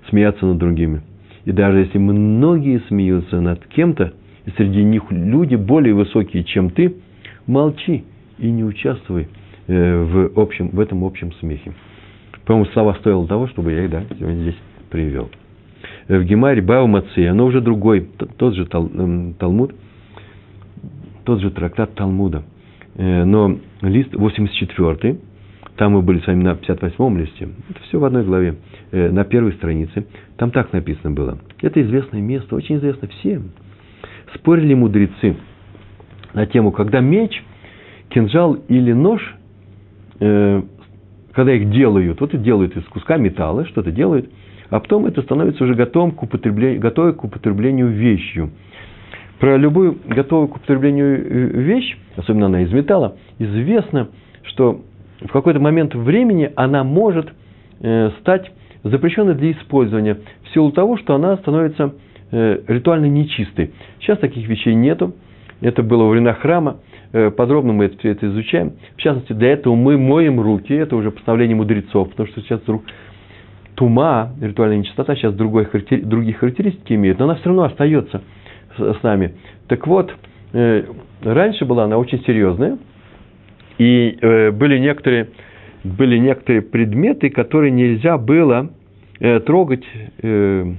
смеяться 0.09 0.45
над 0.45 0.57
другими. 0.57 1.01
И 1.45 1.51
даже 1.51 1.79
если 1.79 1.97
многие 1.97 2.81
смеются 2.87 3.39
над 3.39 3.65
кем-то, 3.67 4.13
и 4.45 4.51
среди 4.51 4.83
них 4.83 5.03
люди 5.11 5.55
более 5.55 5.93
высокие, 5.93 6.43
чем 6.43 6.69
ты, 6.71 6.95
молчи 7.45 8.03
и 8.37 8.49
не 8.49 8.63
участвуй 8.63 9.27
э, 9.67 10.03
в, 10.03 10.39
общем, 10.39 10.69
в 10.69 10.79
этом 10.79 11.03
общем 11.03 11.31
смехе. 11.33 11.73
По-моему, 12.49 12.71
слова 12.71 12.95
стоило 12.95 13.27
того, 13.27 13.47
чтобы 13.49 13.73
я 13.73 13.83
их 13.83 13.91
да, 13.91 14.01
сегодня 14.17 14.41
здесь 14.41 14.57
привел. 14.89 15.29
Э, 16.07 16.17
в 16.17 16.23
Гемаре 16.23 16.63
Баумацея, 16.63 17.31
но 17.31 17.45
уже 17.45 17.61
другой, 17.61 18.09
тот 18.37 18.55
же 18.55 18.67
эм, 18.73 19.35
Талмуд, 19.35 19.75
тот 21.25 21.41
же 21.41 21.51
трактат 21.51 21.93
Талмуда, 21.93 22.41
э, 22.95 23.23
но 23.23 23.59
лист 23.83 24.15
84 24.15 25.19
там 25.75 25.91
мы 25.93 26.01
были 26.01 26.21
с 26.21 26.25
вами 26.25 26.41
на 26.41 26.53
58-м 26.53 27.19
листе, 27.19 27.49
это 27.69 27.79
все 27.83 27.99
в 27.99 28.03
одной 28.05 28.23
главе, 28.23 28.55
на 28.91 29.23
первой 29.25 29.53
странице, 29.53 30.07
там 30.35 30.49
так 30.49 30.73
написано 30.73 31.11
было. 31.11 31.37
Это 31.61 31.79
известное 31.83 32.19
место, 32.19 32.55
очень 32.55 32.77
известно 32.77 33.09
всем 33.09 33.51
спорили 34.33 34.73
мудрецы 34.73 35.35
на 36.33 36.47
тему, 36.47 36.71
когда 36.71 36.99
меч, 36.99 37.43
кинжал 38.09 38.55
или 38.55 38.91
нож, 38.91 39.35
э, 40.19 40.63
когда 41.39 41.53
их 41.53 41.69
делают, 41.69 42.19
вот 42.19 42.33
и 42.33 42.37
делают 42.37 42.75
из 42.75 42.83
куска 42.83 43.15
металла, 43.15 43.65
что-то 43.65 43.91
делают, 43.91 44.29
а 44.69 44.81
потом 44.81 45.05
это 45.05 45.21
становится 45.21 45.63
уже 45.63 45.73
готовым 45.73 46.11
к 46.11 46.21
употреблению, 46.21 46.81
готовой 46.81 47.13
к 47.13 47.23
употреблению 47.23 47.87
вещью. 47.87 48.49
Про 49.39 49.55
любую 49.55 49.97
готовую 50.05 50.49
к 50.49 50.57
употреблению 50.57 51.15
э, 51.15 51.61
вещь, 51.61 51.97
особенно 52.17 52.47
она 52.47 52.63
из 52.63 52.73
металла, 52.73 53.15
известно, 53.37 54.09
что 54.43 54.81
в 55.21 55.31
какой-то 55.31 55.61
момент 55.61 55.95
времени 55.95 56.51
она 56.57 56.83
может 56.83 57.29
э, 57.79 58.09
стать 58.19 58.51
запрещенной 58.83 59.35
для 59.35 59.53
использования 59.53 60.17
в 60.43 60.53
силу 60.53 60.73
того, 60.73 60.97
что 60.97 61.15
она 61.15 61.37
становится 61.37 61.93
Э, 62.31 62.59
ритуально 62.67 63.07
нечистой. 63.07 63.71
Сейчас 63.99 64.19
таких 64.19 64.47
вещей 64.47 64.75
нету. 64.75 65.15
Это 65.61 65.81
было 65.81 66.03
во 66.03 66.09
времена 66.09 66.33
храма. 66.33 66.77
Э, 67.11 67.31
подробно 67.31 67.73
мы 67.73 67.85
это, 67.85 67.97
все 67.97 68.09
это 68.09 68.27
изучаем. 68.27 68.73
В 68.95 69.01
частности, 69.01 69.33
для 69.33 69.53
этого 69.53 69.75
мы 69.75 69.97
моем 69.97 70.39
руки. 70.39 70.73
Это 70.73 70.95
уже 70.95 71.11
постановление 71.11 71.55
мудрецов, 71.55 72.09
потому 72.09 72.27
что 72.29 72.41
сейчас 72.41 72.61
вдруг 72.61 72.83
тума, 73.75 74.33
ритуальная 74.41 74.77
нечистота, 74.77 75.15
сейчас 75.15 75.33
другой, 75.33 75.67
другие 76.03 76.33
характеристики 76.33 76.93
имеет, 76.93 77.17
но 77.19 77.25
она 77.25 77.35
все 77.35 77.45
равно 77.45 77.63
остается 77.63 78.21
с, 78.77 78.99
с 78.99 79.03
нами. 79.03 79.35
Так 79.67 79.87
вот, 79.87 80.13
э, 80.53 80.83
раньше 81.23 81.65
была 81.65 81.85
она 81.85 81.97
очень 81.97 82.21
серьезная, 82.25 82.77
и 83.77 84.17
э, 84.21 84.51
были, 84.51 84.77
некоторые, 84.77 85.29
были 85.83 86.17
некоторые 86.17 86.61
предметы, 86.61 87.29
которые 87.29 87.71
нельзя 87.71 88.17
было 88.17 88.69
э, 89.19 89.39
трогать 89.39 89.85
э, 90.21 90.73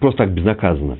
просто 0.00 0.24
так 0.24 0.32
безнаказанно, 0.32 0.98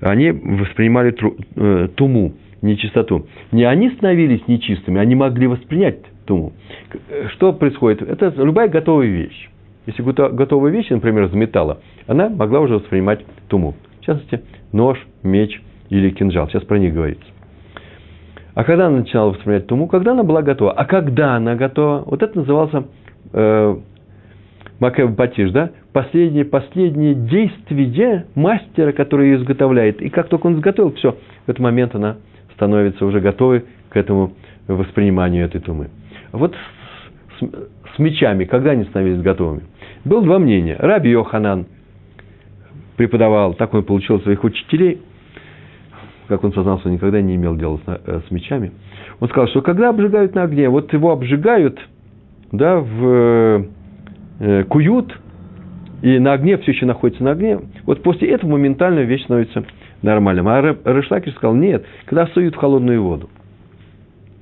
они 0.00 0.30
воспринимали 0.30 1.12
тру, 1.12 1.36
э, 1.56 1.88
туму, 1.94 2.34
нечистоту. 2.64 3.26
Не 3.52 3.64
они 3.64 3.90
становились 3.90 4.46
нечистыми, 4.48 5.00
они 5.00 5.14
могли 5.14 5.46
воспринять 5.46 5.98
туму. 6.26 6.52
Что 7.34 7.52
происходит? 7.52 8.02
Это 8.02 8.32
любая 8.42 8.68
готовая 8.68 9.06
вещь. 9.06 9.50
Если 9.86 10.02
готовая 10.02 10.72
вещь, 10.72 10.88
например, 10.88 11.24
из 11.24 11.34
металла, 11.34 11.80
она 12.06 12.28
могла 12.30 12.60
уже 12.60 12.74
воспринимать 12.76 13.24
туму. 13.48 13.74
В 14.00 14.04
частности, 14.04 14.40
нож, 14.72 14.98
меч 15.22 15.60
или 15.90 16.10
кинжал. 16.10 16.48
Сейчас 16.48 16.64
про 16.64 16.78
них 16.78 16.94
говорится. 16.94 17.26
А 18.54 18.64
когда 18.64 18.86
она 18.86 18.98
начинала 18.98 19.30
воспринимать 19.30 19.66
туму? 19.66 19.86
Когда 19.86 20.12
она 20.12 20.22
была 20.22 20.42
готова. 20.42 20.72
А 20.72 20.84
когда 20.84 21.34
она 21.34 21.56
готова? 21.56 22.04
Вот 22.06 22.22
это 22.22 22.38
назывался 22.38 22.84
э, 23.32 23.76
Батиш, 24.80 25.50
да? 25.50 25.70
Последнее, 25.92 26.44
последнее 26.44 27.14
действие 27.14 28.26
мастера, 28.34 28.92
который 28.92 29.30
ее 29.30 29.36
изготовляет. 29.36 30.00
И 30.00 30.08
как 30.08 30.28
только 30.28 30.46
он 30.46 30.54
изготовил, 30.54 30.92
все, 30.94 31.12
в 31.12 31.48
этот 31.48 31.60
момент 31.60 31.94
она 31.94 32.16
становится 32.54 33.04
уже 33.04 33.20
готовой 33.20 33.64
к 33.90 33.96
этому 33.96 34.32
восприниманию 34.66 35.44
этой 35.44 35.60
тумы. 35.60 35.90
Вот 36.32 36.54
с, 37.38 37.44
с 37.94 37.98
мечами, 37.98 38.44
когда 38.44 38.70
они 38.70 38.84
становились 38.84 39.22
готовыми? 39.22 39.62
Было 40.04 40.22
два 40.22 40.38
мнения. 40.38 40.76
Раби 40.78 41.10
Йоханан 41.10 41.66
преподавал, 42.96 43.54
так 43.54 43.74
он 43.74 43.84
получил 43.84 44.20
своих 44.20 44.44
учителей, 44.44 45.00
как 46.28 46.42
он 46.44 46.52
сознался, 46.52 46.88
он 46.88 46.94
никогда 46.94 47.20
не 47.20 47.34
имел 47.36 47.56
дела 47.56 47.78
с, 47.84 48.00
э, 48.06 48.20
с 48.26 48.30
мечами. 48.30 48.72
Он 49.20 49.28
сказал, 49.28 49.48
что 49.48 49.62
когда 49.62 49.90
обжигают 49.90 50.34
на 50.34 50.42
огне, 50.42 50.68
вот 50.68 50.92
его 50.92 51.12
обжигают, 51.12 51.78
да, 52.52 52.78
в, 52.78 53.66
э, 54.40 54.64
куют, 54.64 55.18
и 56.02 56.18
на 56.18 56.32
огне 56.32 56.56
все 56.58 56.72
еще 56.72 56.86
находится 56.86 57.22
на 57.24 57.32
огне, 57.32 57.60
вот 57.84 58.02
после 58.02 58.28
этого 58.30 58.50
моментально 58.50 59.00
вещь 59.00 59.24
становится 59.24 59.64
нормальным. 60.04 60.46
А 60.48 60.60
Решлакер 60.60 61.32
сказал, 61.32 61.54
нет, 61.54 61.84
когда 62.04 62.26
суют 62.28 62.54
в 62.54 62.58
холодную 62.58 63.02
воду. 63.02 63.28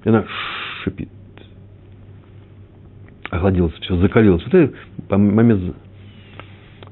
И 0.05 0.09
она 0.09 0.25
шипит. 0.83 1.09
Охладилось 3.31 3.73
все, 3.81 3.97
закалилось. 3.97 4.45
Вот 4.45 4.55
это 4.55 4.75
момент 5.17 5.75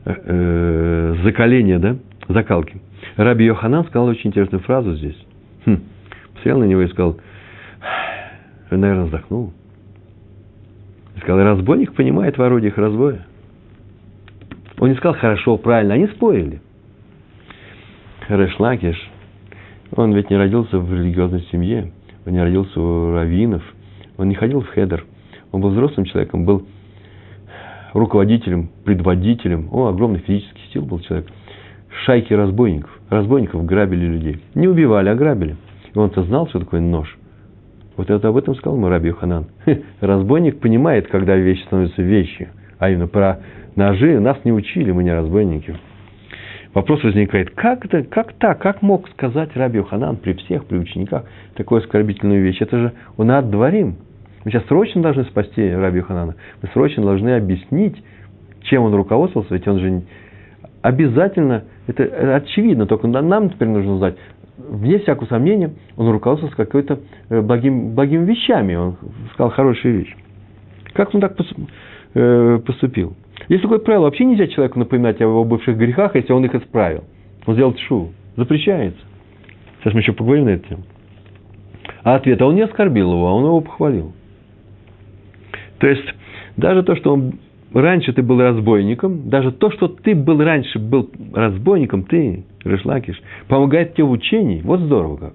э, 0.07 0.15
э, 0.25 1.17
закаления, 1.23 1.79
да, 1.79 1.97
закалки. 2.29 2.81
Раби 3.17 3.45
Йоханан 3.45 3.85
сказал 3.87 4.07
очень 4.07 4.31
интересную 4.31 4.63
фразу 4.63 4.95
здесь. 4.95 5.19
Хм. 5.67 5.81
Посмотрел 6.33 6.59
на 6.61 6.65
него 6.65 6.83
и 6.83 6.89
сказал, 6.89 7.19
наверное, 8.71 9.05
вздохнул. 9.05 9.53
И 11.17 11.21
сказал, 11.21 11.45
разбойник 11.45 11.93
понимает 11.93 12.39
в 12.39 12.43
орудиях 12.43 12.79
разбоя. 12.79 13.27
Он 14.79 14.89
не 14.89 14.95
сказал 14.95 15.15
хорошо, 15.19 15.59
правильно, 15.59 15.95
они 15.95 16.07
спорили. 16.07 16.63
Решлакиш, 18.37 19.11
он 19.97 20.13
ведь 20.15 20.31
не 20.31 20.37
родился 20.37 20.79
в 20.79 20.93
религиозной 20.93 21.43
семье, 21.51 21.91
он 22.25 22.33
не 22.33 22.41
родился 22.41 22.81
у 22.81 23.13
раввинов, 23.13 23.63
он 24.17 24.29
не 24.29 24.35
ходил 24.35 24.61
в 24.61 24.69
хедер, 24.69 25.05
он 25.53 25.61
был 25.61 25.71
взрослым 25.71 26.07
человеком, 26.07 26.45
был 26.45 26.67
руководителем, 27.93 28.71
предводителем, 28.85 29.69
о, 29.73 29.89
огромный 29.89 30.21
физический 30.21 30.63
сил 30.73 30.85
был 30.85 31.01
человек. 31.01 31.29
Шайки 32.05 32.33
разбойников, 32.33 32.91
разбойников 33.09 33.65
грабили 33.65 34.07
людей. 34.07 34.41
Не 34.55 34.69
убивали, 34.69 35.09
а 35.09 35.15
грабили. 35.15 35.57
И 35.93 35.99
он-то 35.99 36.23
знал, 36.23 36.49
что 36.49 36.61
такое 36.61 36.81
нож. 36.81 37.19
Вот 37.97 38.11
это 38.11 38.29
об 38.29 38.37
этом 38.37 38.55
сказал 38.55 38.79
мой 38.79 38.91
Раби 38.91 39.11
Ханан. 39.11 39.47
Разбойник 40.01 40.61
понимает, 40.61 41.09
когда 41.09 41.37
вещи 41.37 41.65
становятся 41.65 42.01
вещью. 42.03 42.49
А 42.79 42.91
именно 42.91 43.09
про 43.09 43.41
ножи 43.75 44.21
нас 44.21 44.39
не 44.45 44.53
учили, 44.53 44.93
мы 44.93 45.03
не 45.03 45.13
разбойники. 45.13 45.77
Вопрос 46.73 47.03
возникает, 47.03 47.51
как, 47.51 47.85
это, 47.85 48.05
как 48.05 48.33
так, 48.35 48.61
как 48.61 48.81
мог 48.81 49.09
сказать 49.11 49.57
Раби 49.57 49.83
Ханан 49.83 50.17
при 50.17 50.35
всех, 50.35 50.67
при 50.67 50.79
учениках 50.79 51.25
такую 51.55 51.81
оскорбительную 51.81 52.43
вещь? 52.43 52.61
Это 52.61 52.79
же 52.79 52.93
он 53.17 53.31
отдворим. 53.33 53.97
Мы 54.45 54.51
сейчас 54.53 54.65
срочно 54.67 55.03
должны 55.03 55.25
спасти 55.25 55.69
Раби 55.69 56.01
Ханана. 56.01 56.37
Мы 56.63 56.69
срочно 56.73 57.03
должны 57.03 57.37
объяснить, 57.37 57.97
чем 58.63 58.85
он 58.85 58.95
руководствовался, 58.95 59.53
ведь 59.53 59.67
он 59.67 59.81
же 59.81 60.03
обязательно, 60.83 61.65
это 61.89 62.37
очевидно, 62.37 62.87
только 62.87 63.09
нам 63.09 63.51
теперь 63.51 63.69
нужно 63.69 63.99
знать, 63.99 64.15
вне 64.57 64.99
всякого 65.01 65.27
сомнения, 65.27 65.73
он 65.97 66.09
руководствовался 66.11 66.57
какой-то 66.57 67.01
э, 67.31 67.41
благим, 67.41 67.95
благими 67.95 68.25
вещами, 68.25 68.77
он 68.77 68.97
сказал 69.35 69.51
хорошие 69.51 69.99
вещи. 69.99 70.17
Как 70.93 71.15
он 71.15 71.21
так 71.21 71.37
э, 72.15 72.61
поступил? 72.65 73.17
Есть 73.49 73.63
такое 73.63 73.79
правило, 73.79 74.05
вообще 74.05 74.25
нельзя 74.25 74.47
человеку 74.47 74.79
напоминать 74.79 75.21
о 75.21 75.25
его 75.25 75.45
бывших 75.45 75.77
грехах, 75.77 76.15
если 76.15 76.33
он 76.33 76.45
их 76.45 76.55
исправил. 76.55 77.05
Он 77.47 77.55
сделал 77.55 77.77
шу. 77.77 78.13
Запрещается. 78.37 79.01
Сейчас 79.81 79.95
мы 79.95 80.01
еще 80.01 80.13
поговорим 80.13 80.45
на 80.45 80.51
эту 80.51 80.69
тему. 80.69 80.83
А 82.03 82.17
ответ, 82.17 82.41
а 82.41 82.47
он 82.47 82.55
не 82.55 82.63
оскорбил 82.63 83.13
его, 83.13 83.27
а 83.27 83.33
он 83.33 83.45
его 83.45 83.61
похвалил. 83.61 84.13
То 85.79 85.89
есть, 85.89 86.07
даже 86.57 86.83
то, 86.83 86.95
что 86.97 87.15
он, 87.15 87.35
раньше 87.73 88.13
ты 88.13 88.23
был 88.23 88.41
разбойником, 88.41 89.29
даже 89.29 89.51
то, 89.53 89.71
что 89.71 89.89
ты 89.89 90.15
был 90.15 90.43
раньше 90.43 90.79
был 90.79 91.11
разбойником, 91.33 92.05
ты, 92.05 92.45
Решлакиш, 92.65 93.21
помогает 93.49 93.95
тебе 93.95 94.05
в 94.05 94.11
учении. 94.11 94.61
Вот 94.63 94.81
здорово 94.81 95.17
как. 95.17 95.35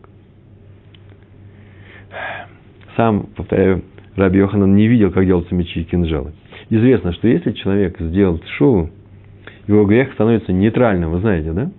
Сам, 2.96 3.28
повторяю, 3.36 3.84
Раби 4.15 4.39
Йоханан 4.39 4.75
не 4.75 4.88
видел, 4.88 5.12
как 5.12 5.25
делаются 5.25 5.54
мечи 5.54 5.82
и 5.82 5.84
кинжалы. 5.84 6.32
Известно, 6.69 7.12
что 7.13 7.28
если 7.28 7.51
человек 7.51 7.99
сделал 7.99 8.41
шоу, 8.58 8.89
его 9.67 9.86
грех 9.86 10.13
становится 10.13 10.54
нейтральным, 10.54 11.12
вы 11.12 11.19
знаете, 11.19 11.51
да? 11.51 11.71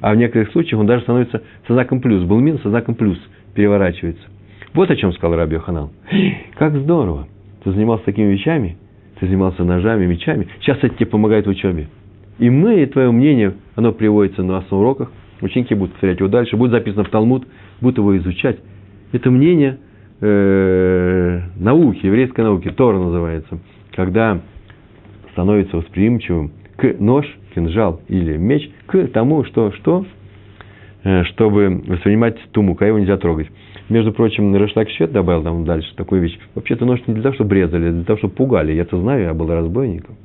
А 0.00 0.14
в 0.14 0.16
некоторых 0.16 0.50
случаях 0.52 0.80
он 0.80 0.86
даже 0.86 1.02
становится 1.02 1.42
со 1.66 1.74
знаком 1.74 2.00
плюс. 2.00 2.22
Был 2.24 2.40
минус, 2.40 2.62
со 2.62 2.70
знаком 2.70 2.94
плюс 2.94 3.18
переворачивается. 3.54 4.22
Вот 4.72 4.90
о 4.90 4.96
чем 4.96 5.12
сказал 5.12 5.36
Раби 5.36 5.54
Йоханан. 5.54 5.90
Как 6.56 6.74
здорово! 6.76 7.26
Ты 7.64 7.72
занимался 7.72 8.04
такими 8.04 8.32
вещами, 8.32 8.76
ты 9.18 9.26
занимался 9.26 9.64
ножами, 9.64 10.06
мечами. 10.06 10.48
Сейчас 10.60 10.78
это 10.78 10.94
тебе 10.94 11.06
помогает 11.06 11.46
в 11.46 11.50
учебе. 11.50 11.88
И 12.38 12.48
мы, 12.48 12.82
и 12.82 12.86
твое 12.86 13.10
мнение, 13.10 13.54
оно 13.74 13.92
приводится 13.92 14.42
на 14.42 14.60
на 14.60 14.76
уроках. 14.78 15.12
Ученики 15.42 15.74
будут 15.74 15.92
повторять 15.92 16.20
его 16.20 16.28
дальше, 16.28 16.56
будет 16.56 16.70
записано 16.70 17.04
в 17.04 17.10
Талмуд, 17.10 17.46
будут 17.80 17.98
его 17.98 18.16
изучать. 18.16 18.58
Это 19.12 19.30
мнение 19.30 19.78
э, 20.20 21.40
науки, 21.56 22.06
еврейской 22.06 22.42
науки, 22.42 22.70
Тора 22.70 22.98
называется 22.98 23.58
когда 24.00 24.40
становится 25.32 25.76
восприимчивым 25.76 26.52
к 26.76 26.94
нож, 26.98 27.26
кинжал 27.54 28.00
или 28.08 28.36
меч, 28.36 28.70
к 28.86 29.08
тому, 29.08 29.44
что, 29.44 29.72
что 29.72 30.06
э, 31.04 31.24
чтобы 31.24 31.82
воспринимать 31.86 32.38
туму, 32.52 32.74
когда 32.74 32.88
его 32.88 32.98
нельзя 32.98 33.16
трогать. 33.18 33.48
Между 33.88 34.12
прочим, 34.12 34.54
Решлак 34.56 34.88
Швед 34.88 35.12
добавил 35.12 35.42
там 35.42 35.64
дальше 35.64 35.94
такую 35.96 36.22
вещь. 36.22 36.38
Вообще-то 36.54 36.86
нож 36.86 37.00
не 37.06 37.14
для 37.14 37.24
того, 37.24 37.34
чтобы 37.34 37.54
резали, 37.56 37.88
а 37.88 37.92
для 37.92 38.04
того, 38.04 38.18
чтобы 38.18 38.34
пугали. 38.34 38.72
Я-то 38.72 38.98
знаю, 39.00 39.24
я 39.24 39.34
был 39.34 39.48
разбойником. 39.48 40.16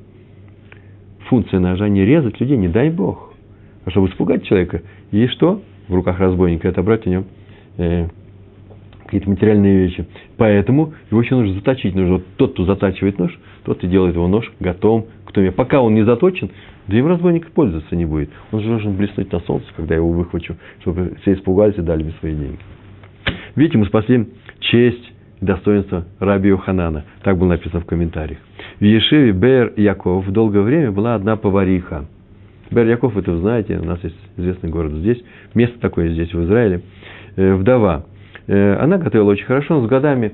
Функция 1.28 1.60
ножа 1.60 1.90
не 1.90 2.06
резать 2.06 2.40
людей, 2.40 2.58
не 2.58 2.68
дай 2.68 2.92
бог. 2.92 3.34
А 3.86 3.90
чтобы 3.90 4.08
испугать 4.08 4.46
человека. 4.46 4.84
И 5.12 5.28
что 5.28 5.62
в 5.88 5.96
руках 5.96 6.20
разбойника? 6.20 6.68
Это 6.68 6.84
брать 6.84 7.08
у 7.08 7.10
него 7.10 7.24
э, 7.78 8.08
какие-то 9.06 9.30
материальные 9.30 9.78
вещи. 9.86 10.06
Поэтому 10.38 10.94
его 11.10 11.22
еще 11.22 11.36
нужно 11.36 11.54
заточить. 11.56 11.96
Нужно 11.96 12.22
тот, 12.38 12.54
кто 12.54 12.66
затачивает 12.66 13.20
нож, 13.20 13.38
тот 13.64 13.84
и 13.84 13.88
делает 13.88 14.16
его 14.16 14.28
нож 14.28 14.52
готовым 14.60 15.06
к 15.26 15.32
туме. 15.32 15.52
Пока 15.52 15.82
он 15.82 15.94
не 15.94 16.04
заточен, 16.04 16.52
да 16.88 16.98
им 16.98 17.08
разбойник 17.08 17.52
пользоваться 17.52 17.96
не 17.96 18.06
будет. 18.06 18.30
Он 18.52 18.62
же 18.62 18.68
должен 18.68 18.96
блеснуть 18.96 19.32
на 19.32 19.40
солнце, 19.42 19.68
когда 19.76 19.96
я 19.96 20.00
его 20.00 20.12
выхвачу, 20.12 20.56
чтобы 20.82 21.16
все 21.22 21.34
испугались 21.34 21.78
и 21.78 21.82
дали 21.82 22.04
мне 22.04 22.14
свои 22.20 22.36
деньги. 22.36 22.60
Видите, 23.56 23.78
мы 23.78 23.86
спасли 23.86 24.28
честь 24.60 25.12
и 25.42 25.46
достоинство 25.46 26.06
Раби 26.20 26.50
Йоханана. 26.50 27.06
Так 27.24 27.38
было 27.38 27.50
написано 27.50 27.82
в 27.82 27.86
комментариях. 27.86 28.40
В 28.80 28.84
Ешеве 28.84 29.32
Бер 29.32 29.74
Яков 29.78 30.30
долгое 30.32 30.62
время 30.62 30.92
была 30.92 31.16
одна 31.16 31.36
повариха. 31.36 32.06
Бер 32.72 32.88
Яков, 32.88 33.16
это 33.18 33.32
вы 33.32 33.38
знаете, 33.38 33.78
у 33.78 33.86
нас 33.86 34.04
есть 34.04 34.18
известный 34.38 34.70
город 34.70 34.94
здесь, 34.94 35.24
место 35.54 35.80
такое 35.80 36.10
здесь, 36.10 36.34
в 36.34 36.44
Израиле. 36.44 36.82
Э, 37.36 37.54
вдова. 37.54 38.06
Э, 38.48 38.78
она 38.78 38.98
готовила 38.98 39.32
очень 39.32 39.46
хорошо, 39.46 39.80
но 39.80 39.86
с 39.86 39.90
годами 39.90 40.34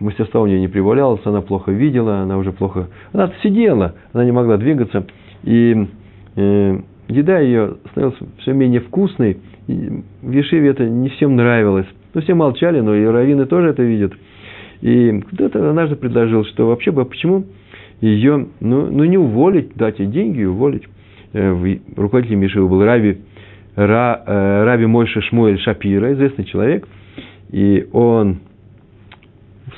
мастерство 0.00 0.42
у 0.42 0.46
нее 0.46 0.60
не 0.60 0.68
прибавлялось, 0.68 1.20
она 1.24 1.40
плохо 1.40 1.70
видела, 1.70 2.20
она 2.20 2.36
уже 2.38 2.52
плохо... 2.52 2.88
Она 3.12 3.32
сидела, 3.42 3.94
она 4.12 4.24
не 4.24 4.32
могла 4.32 4.56
двигаться, 4.56 5.06
и 5.44 5.86
э, 6.36 6.80
еда 7.08 7.38
ее 7.38 7.76
становилась 7.90 8.18
все 8.38 8.52
менее 8.52 8.80
вкусной. 8.80 9.38
И 9.68 10.02
в 10.22 10.30
Ешиве 10.30 10.70
это 10.70 10.84
не 10.88 11.08
всем 11.10 11.36
нравилось. 11.36 11.86
Ну, 12.14 12.20
все 12.20 12.34
молчали, 12.34 12.80
но 12.80 12.94
и 12.94 13.04
раввины 13.04 13.46
тоже 13.46 13.68
это 13.68 13.82
видят. 13.82 14.12
И 14.80 15.22
кто-то 15.32 15.68
однажды 15.68 15.94
предложил, 15.94 16.44
что 16.44 16.66
вообще 16.66 16.90
бы 16.90 17.04
почему 17.04 17.44
ее, 18.00 18.48
ну, 18.60 18.90
ну 18.90 19.04
не 19.04 19.16
уволить, 19.16 19.74
дать 19.76 20.00
ей 20.00 20.08
деньги 20.08 20.40
и 20.40 20.44
уволить. 20.44 20.82
Э, 21.32 21.56
руководителем 21.96 22.42
Ешивы 22.42 22.68
был 22.68 22.84
Рави 22.84 23.18
Ра, 23.76 24.22
э, 24.26 24.64
Раби 24.64 24.86
Мойша 24.86 25.20
Шмуэль 25.22 25.58
Шапира, 25.60 26.12
известный 26.12 26.44
человек, 26.44 26.86
и 27.50 27.88
он 27.92 28.40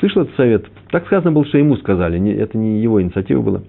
слышал 0.01 0.23
этот 0.23 0.35
совет. 0.37 0.67
Так 0.91 1.07
сказано 1.07 1.33
было, 1.33 1.45
что 1.47 1.59
ему 1.59 1.77
сказали, 1.77 2.19
не, 2.19 2.33
это 2.33 2.59
не 2.59 2.81
его 2.81 3.01
инициатива 3.01 3.41
была. 3.43 3.63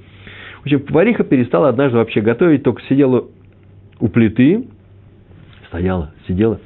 В 0.60 0.64
общем, 0.64 0.80
повариха 0.80 1.24
перестала 1.24 1.70
однажды 1.70 1.98
вообще 1.98 2.22
готовить, 2.22 2.64
только 2.64 2.82
сидела 2.84 3.26
у 4.00 4.08
плиты, 4.08 4.66
стояла, 5.68 6.12
сидела, 6.28 6.60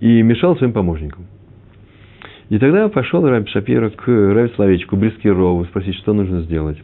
и 0.00 0.22
мешал 0.22 0.56
своим 0.56 0.72
помощникам. 0.72 1.26
И 2.50 2.58
тогда 2.58 2.88
пошел 2.88 3.26
Раби 3.26 3.48
Шапира 3.48 3.90
к 3.90 4.06
Раби 4.06 4.52
Словечку, 4.54 4.96
Брискирову, 4.96 5.64
спросить, 5.64 5.94
что 5.96 6.12
нужно 6.12 6.42
сделать. 6.42 6.78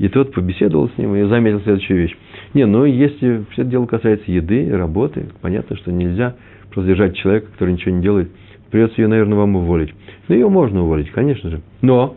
И 0.00 0.08
тот 0.08 0.32
побеседовал 0.32 0.88
с 0.88 0.96
ним 0.96 1.14
и 1.14 1.24
заметил 1.24 1.60
следующую 1.60 2.00
вещь. 2.00 2.16
Не, 2.54 2.64
ну 2.64 2.86
если 2.86 3.44
все 3.50 3.62
это 3.62 3.70
дело 3.70 3.84
касается 3.84 4.32
еды, 4.32 4.74
работы, 4.74 5.26
понятно, 5.42 5.76
что 5.76 5.92
нельзя 5.92 6.36
просто 6.70 6.88
держать 6.88 7.16
человека, 7.16 7.48
который 7.52 7.74
ничего 7.74 7.94
не 7.94 8.00
делает. 8.00 8.30
Придется 8.70 9.02
ее, 9.02 9.08
наверное, 9.08 9.36
вам 9.36 9.56
уволить. 9.56 9.92
Ну, 10.26 10.34
ее 10.34 10.48
можно 10.48 10.84
уволить, 10.84 11.10
конечно 11.10 11.50
же. 11.50 11.60
Но, 11.82 12.16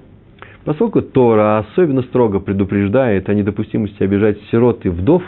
поскольку 0.63 1.01
Тора 1.01 1.57
особенно 1.57 2.03
строго 2.03 2.39
предупреждает 2.39 3.27
о 3.27 3.33
недопустимости 3.33 4.01
обижать 4.01 4.37
сирот 4.49 4.85
и 4.85 4.89
вдов, 4.89 5.21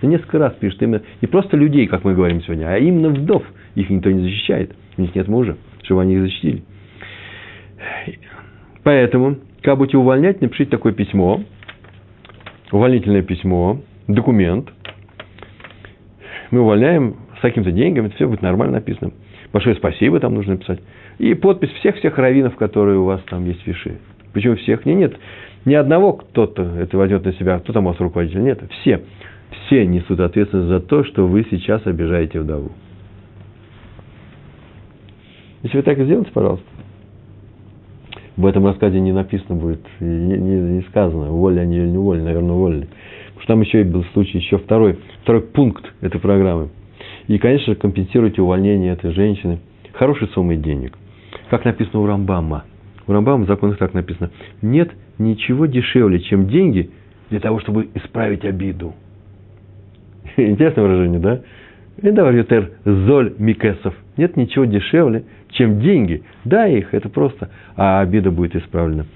несколько 0.00 0.38
раз 0.38 0.52
пишет 0.60 0.80
именно 0.82 1.02
не 1.20 1.26
просто 1.26 1.56
людей, 1.56 1.88
как 1.88 2.04
мы 2.04 2.14
говорим 2.14 2.40
сегодня, 2.42 2.72
а 2.72 2.78
именно 2.78 3.08
вдов. 3.08 3.42
Их 3.74 3.90
никто 3.90 4.12
не 4.12 4.20
защищает, 4.20 4.76
у 4.96 5.02
них 5.02 5.12
нет 5.16 5.26
мужа, 5.26 5.56
чтобы 5.82 6.02
они 6.02 6.14
их 6.14 6.20
защитили. 6.20 6.62
Поэтому, 8.84 9.38
как 9.60 9.76
будете 9.76 9.96
увольнять, 9.96 10.40
напишите 10.40 10.70
такое 10.70 10.92
письмо– 10.92 11.42
увольнительное 12.72 13.22
письмо, 13.22 13.80
документ. 14.08 14.68
Мы 16.50 16.60
увольняем 16.60 17.16
с 17.38 17.40
какими-то 17.40 17.72
деньгами, 17.72 18.08
все 18.16 18.28
будет 18.28 18.42
нормально 18.42 18.74
написано. 18.74 19.12
Большое 19.52 19.76
спасибо 19.76 20.20
там 20.20 20.34
нужно 20.34 20.54
написать. 20.54 20.80
И 21.18 21.34
подпись 21.34 21.70
всех-всех 21.70 22.18
раввинов, 22.18 22.56
которые 22.56 22.98
у 22.98 23.04
вас 23.04 23.20
там 23.28 23.44
есть 23.46 23.62
в 23.62 23.66
Виши. 23.66 23.98
Почему 24.32 24.56
всех? 24.56 24.84
Не, 24.84 24.94
нет, 24.94 25.16
ни 25.64 25.74
одного 25.74 26.12
кто-то 26.12 26.62
это 26.78 26.96
возьмет 26.96 27.24
на 27.24 27.32
себя, 27.32 27.58
кто 27.58 27.72
там 27.72 27.86
у 27.86 27.88
вас 27.90 28.00
руководитель. 28.00 28.42
Нет, 28.42 28.60
все. 28.80 29.02
Все 29.66 29.86
несут 29.86 30.20
ответственность 30.20 30.68
за 30.68 30.80
то, 30.80 31.04
что 31.04 31.26
вы 31.26 31.46
сейчас 31.50 31.86
обижаете 31.86 32.40
вдову. 32.40 32.72
Если 35.62 35.78
вы 35.78 35.82
так 35.82 35.98
и 35.98 36.04
сделаете, 36.04 36.30
пожалуйста. 36.32 36.66
В 38.36 38.44
этом 38.44 38.66
рассказе 38.66 39.00
не 39.00 39.12
написано 39.12 39.54
будет, 39.54 39.80
не, 39.98 40.36
не, 40.36 40.56
не 40.56 40.82
сказано, 40.88 41.32
уволили 41.32 41.60
они 41.60 41.76
или 41.76 41.88
не 41.88 41.98
уволили, 41.98 42.22
наверное, 42.22 42.52
уволили. 42.54 42.88
Потому 43.34 43.40
что 43.40 43.46
там 43.46 43.60
еще 43.62 43.84
был 43.84 44.04
случай, 44.12 44.38
еще 44.38 44.58
второй, 44.58 44.98
второй 45.22 45.40
пункт 45.40 45.84
этой 46.02 46.20
программы. 46.20 46.68
И, 47.28 47.38
конечно, 47.38 47.74
компенсируйте 47.74 48.42
увольнение 48.42 48.92
этой 48.92 49.12
женщины 49.12 49.58
хорошей 49.94 50.28
суммой 50.28 50.56
денег. 50.56 50.92
Как 51.50 51.64
написано 51.64 52.00
у 52.00 52.06
Рамбама. 52.06 52.64
У 53.06 53.12
Рамбама 53.12 53.44
в 53.44 53.48
законах 53.48 53.78
так 53.78 53.94
написано. 53.94 54.30
Нет 54.62 54.90
ничего 55.18 55.66
дешевле, 55.66 56.20
чем 56.20 56.48
деньги 56.48 56.90
для 57.30 57.40
того, 57.40 57.60
чтобы 57.60 57.88
исправить 57.94 58.44
обиду. 58.44 58.94
Интересное 60.36 60.84
выражение, 60.84 61.20
да? 61.20 61.40
Эдавар 62.02 62.34
золь 62.84 63.34
микесов. 63.38 63.94
Нет 64.16 64.36
ничего 64.36 64.64
дешевле, 64.64 65.24
чем 65.50 65.80
деньги. 65.80 66.22
Дай 66.44 66.78
их, 66.78 66.92
это 66.92 67.08
просто, 67.08 67.50
а 67.76 68.00
обида 68.00 68.30
будет 68.30 68.56
исправлена. 68.56 69.06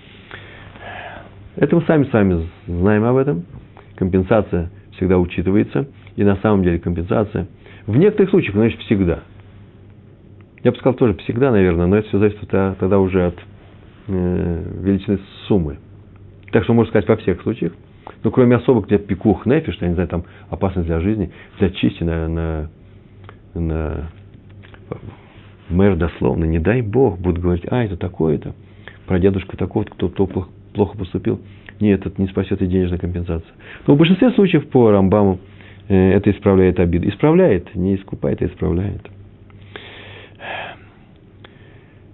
Это 1.56 1.76
мы 1.76 1.82
сами 1.82 2.04
с 2.04 2.12
вами 2.12 2.48
знаем 2.66 3.04
об 3.04 3.16
этом. 3.16 3.44
Компенсация 3.96 4.70
всегда 4.96 5.18
учитывается. 5.18 5.88
И 6.16 6.24
на 6.24 6.36
самом 6.36 6.62
деле 6.62 6.78
компенсация 6.78 7.48
в 7.86 7.96
некоторых 7.96 8.30
случаях, 8.30 8.54
значит, 8.54 8.80
всегда. 8.80 9.20
Я 10.62 10.70
бы 10.70 10.76
сказал 10.78 10.94
тоже 10.94 11.14
всегда, 11.18 11.50
наверное, 11.50 11.86
но 11.86 11.96
это 11.96 12.08
все 12.08 12.18
зависит 12.18 12.48
тогда 12.48 12.98
уже 12.98 13.26
от 13.26 13.38
э, 14.08 14.62
величины 14.82 15.18
суммы. 15.46 15.78
Так 16.52 16.64
что 16.64 16.74
можно 16.74 16.90
сказать 16.90 17.08
во 17.08 17.16
всех 17.16 17.42
случаях. 17.42 17.72
Но 18.22 18.30
кроме 18.30 18.56
особых, 18.56 18.86
где 18.86 18.98
пикух 18.98 19.46
нефиш, 19.46 19.78
я 19.80 19.88
не 19.88 19.94
знаю, 19.94 20.08
там 20.08 20.24
опасность 20.48 20.86
для 20.86 21.00
жизни, 21.00 21.30
для 21.58 21.70
чисти 21.70 22.02
на, 22.02 22.28
на, 22.28 22.70
на 23.54 24.10
мэр 25.68 25.96
дословно, 25.96 26.44
не 26.44 26.58
дай 26.58 26.82
Бог, 26.82 27.18
будут 27.18 27.42
говорить, 27.42 27.64
а, 27.68 27.84
это 27.84 27.96
такое-то, 27.96 28.54
про 29.06 29.18
дедушку 29.18 29.56
такого 29.56 29.84
кто, 29.84 30.08
кто 30.08 30.26
плохо 30.26 30.98
поступил. 30.98 31.40
Нет, 31.80 32.04
это 32.06 32.20
не 32.20 32.28
спасет 32.28 32.60
и 32.60 32.66
денежная 32.66 32.98
компенсация. 32.98 33.52
Но 33.86 33.94
в 33.94 33.98
большинстве 33.98 34.30
случаев 34.32 34.68
по 34.68 34.90
Рамбаму 34.90 35.38
э, 35.88 36.12
это 36.12 36.30
исправляет 36.30 36.78
обиду. 36.78 37.08
Исправляет, 37.08 37.74
не 37.74 37.96
искупает, 37.96 38.42
а 38.42 38.46
исправляет. 38.46 39.00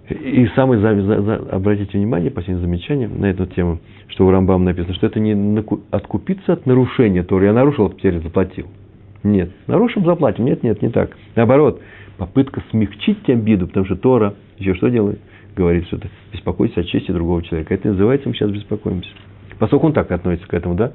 И 0.09 0.47
самое, 0.55 0.81
обратите 1.51 1.97
внимание, 1.97 2.31
последнее 2.31 2.65
замечание 2.65 3.09
на 3.09 3.25
эту 3.25 3.45
тему, 3.45 3.79
что 4.07 4.25
у 4.25 4.31
Рамбама 4.31 4.63
написано, 4.65 4.93
что 4.93 5.07
это 5.07 5.19
не 5.19 5.61
откупиться 5.91 6.53
от 6.53 6.65
нарушения 6.65 7.23
Торы. 7.23 7.45
Я 7.45 7.53
нарушил, 7.53 7.89
теперь 7.89 8.21
заплатил. 8.21 8.67
Нет, 9.23 9.51
нарушим, 9.67 10.05
заплатим. 10.05 10.45
Нет, 10.45 10.63
нет, 10.63 10.81
не 10.81 10.89
так. 10.89 11.17
Наоборот, 11.35 11.81
попытка 12.17 12.63
смягчить 12.71 13.29
обиду, 13.29 13.67
потому 13.67 13.85
что 13.85 13.97
Тора 13.97 14.35
еще 14.57 14.75
что 14.75 14.87
делает? 14.89 15.19
Говорит, 15.55 15.87
что 15.87 15.97
это 15.97 16.07
беспокоиться 16.31 16.79
о 16.79 16.83
чести 16.83 17.11
другого 17.11 17.43
человека. 17.43 17.73
Это 17.73 17.89
называется, 17.89 18.29
мы 18.29 18.35
сейчас 18.35 18.49
беспокоимся. 18.49 19.09
Поскольку 19.59 19.87
он 19.87 19.93
так 19.93 20.09
относится 20.11 20.47
к 20.47 20.53
этому, 20.53 20.75
да, 20.75 20.93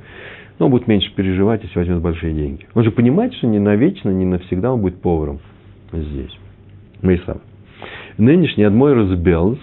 но 0.58 0.66
он 0.66 0.70
будет 0.70 0.86
меньше 0.86 1.12
переживать, 1.14 1.62
если 1.64 1.78
возьмет 1.78 2.00
большие 2.00 2.32
деньги. 2.32 2.66
Он 2.74 2.84
же 2.84 2.90
понимает, 2.90 3.34
что 3.34 3.46
не 3.46 3.58
навечно, 3.58 4.08
не 4.08 4.24
навсегда 4.24 4.72
он 4.72 4.80
будет 4.80 5.02
поваром 5.02 5.40
здесь. 5.92 6.34
Мы 7.02 7.14
и 7.14 7.20
сам. 7.26 7.40
Нынешний 8.18 8.64
Адмойрос 8.64 9.16
Белс 9.18 9.58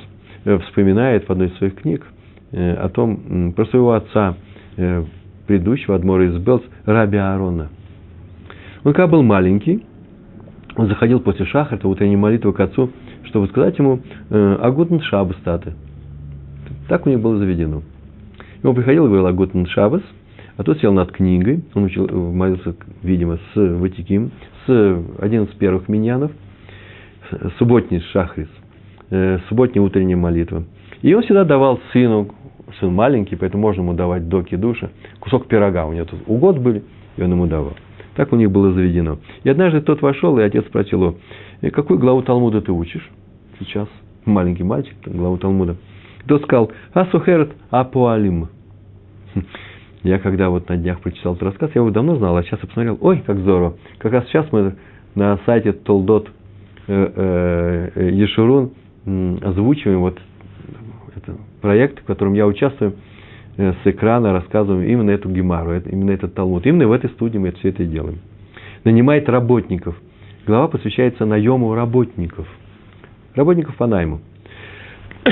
э, 0.46 0.58
вспоминает 0.60 1.28
в 1.28 1.32
одной 1.32 1.48
из 1.48 1.58
своих 1.58 1.76
книг 1.76 2.06
э, 2.52 2.74
о 2.74 2.90
том, 2.90 3.54
про 3.56 3.66
своего 3.66 3.94
отца, 3.94 4.36
э, 4.78 5.04
предыдущего 5.48 5.96
Адмойрос 5.96 6.42
Белс, 6.42 6.64
Раби 6.86 7.18
Аарона. 7.18 7.70
Он 8.84 8.94
когда 8.94 9.08
был 9.08 9.24
маленький, 9.24 9.84
он 10.76 10.88
заходил 10.88 11.20
после 11.20 11.46
шахарта, 11.46 11.88
утренней 11.88 12.16
молитвы 12.16 12.54
к 12.54 12.60
отцу, 12.60 12.90
чтобы 13.26 13.48
сказать 13.48 13.78
ему 13.78 14.00
«Агутн 14.30 15.00
Шабас, 15.02 15.36
таты». 15.44 15.74
Так 16.88 17.06
у 17.06 17.10
них 17.10 17.20
было 17.20 17.38
заведено. 17.38 17.84
И 18.64 18.66
он 18.66 18.74
приходил 18.76 19.06
и 19.06 19.08
говорил 19.08 19.28
«Агутн 19.28 19.66
Шабас», 19.66 20.02
а 20.56 20.64
тот 20.64 20.80
сел 20.80 20.94
над 20.94 21.12
книгой, 21.12 21.64
он 21.74 21.84
учил, 21.84 22.08
молился, 22.08 22.76
видимо, 23.04 23.38
с 23.38 23.56
Ватиким, 23.56 24.32
с 24.66 25.04
один 25.20 25.44
из 25.44 25.50
первых 25.56 25.90
миньянов, 25.90 26.32
субботний 27.58 28.02
шахрис, 28.12 28.50
субботняя 29.48 29.84
утренняя 29.84 30.18
молитва. 30.18 30.64
И 31.02 31.14
он 31.14 31.24
всегда 31.24 31.46
давал 31.46 31.80
сыну, 31.94 32.30
сын 32.80 32.94
маленький, 32.94 33.36
поэтому 33.36 33.62
можно 33.62 33.82
ему 33.82 33.94
давать 33.94 34.28
до 34.28 34.44
кидуша, 34.44 34.92
кусок 35.20 35.48
пирога. 35.48 35.86
У 35.86 35.94
него 35.94 36.06
тут 36.06 36.20
угод 36.28 36.58
были, 36.60 36.84
и 37.18 37.24
он 37.24 37.32
ему 37.32 37.48
давал. 37.48 37.74
Так 38.16 38.34
у 38.34 38.36
них 38.36 38.52
было 38.52 38.74
заведено. 38.74 39.20
И 39.44 39.50
однажды 39.50 39.82
тот 39.82 40.02
вошел, 40.02 40.38
и 40.38 40.42
отец 40.42 40.66
спросил 40.66 41.02
его, 41.02 41.16
«Э, 41.62 41.70
какую 41.72 42.00
главу 42.00 42.22
Талмуда 42.22 42.62
ты 42.62 42.72
учишь 42.72 43.08
сейчас? 43.60 43.88
Маленький 44.26 44.64
мальчик, 44.64 44.96
главу 45.06 45.38
Талмуда. 45.38 45.78
Тот 46.28 46.44
сказал, 46.44 46.72
Асухерет 46.94 47.52
Апуалим. 47.70 48.50
Я 50.04 50.20
когда 50.20 50.50
вот 50.50 50.70
на 50.70 50.78
днях 50.78 51.02
прочитал 51.02 51.34
этот 51.34 51.44
рассказ, 51.44 51.72
я 51.76 51.82
его 51.82 51.92
давно 51.92 52.16
знал, 52.16 52.36
а 52.36 52.44
сейчас 52.44 52.60
я 52.62 52.68
посмотрел, 52.68 52.98
ой, 53.02 53.24
как 53.26 53.40
здорово. 53.40 53.78
Как 53.98 54.12
раз 54.12 54.26
сейчас 54.28 54.46
мы 54.52 54.76
на 55.16 55.40
сайте 55.46 55.72
Толдот 55.74 56.28
э, 56.28 56.30
э, 56.30 56.39
Ешурун 56.90 58.72
озвучиваем 59.42 60.00
вот 60.00 60.20
это 61.16 61.38
проект, 61.62 62.00
в 62.00 62.06
котором 62.06 62.34
я 62.34 62.48
участвую– 62.48 62.96
Э, 63.60 63.74
с 63.84 63.88
экрана 63.88 64.32
рассказываем 64.32 64.88
именно 64.88 65.12
эту 65.12 65.30
гемару, 65.30 65.76
именно 65.82 66.12
этот 66.12 66.34
талмуд. 66.34 66.66
Именно 66.66 66.88
в 66.88 66.94
этой 66.94 67.10
студии 67.10 67.38
мы 67.38 67.52
все 67.52 67.68
это 67.70 67.84
делаем. 67.84 68.20
Нанимает 68.86 69.28
работников. 69.28 69.98
Глава 70.48 70.70
посвящается 70.70 71.26
наему 71.26 71.76
работников. 71.76 72.48
Работников 73.36 73.76
по 73.76 73.86
найму. 73.86 74.22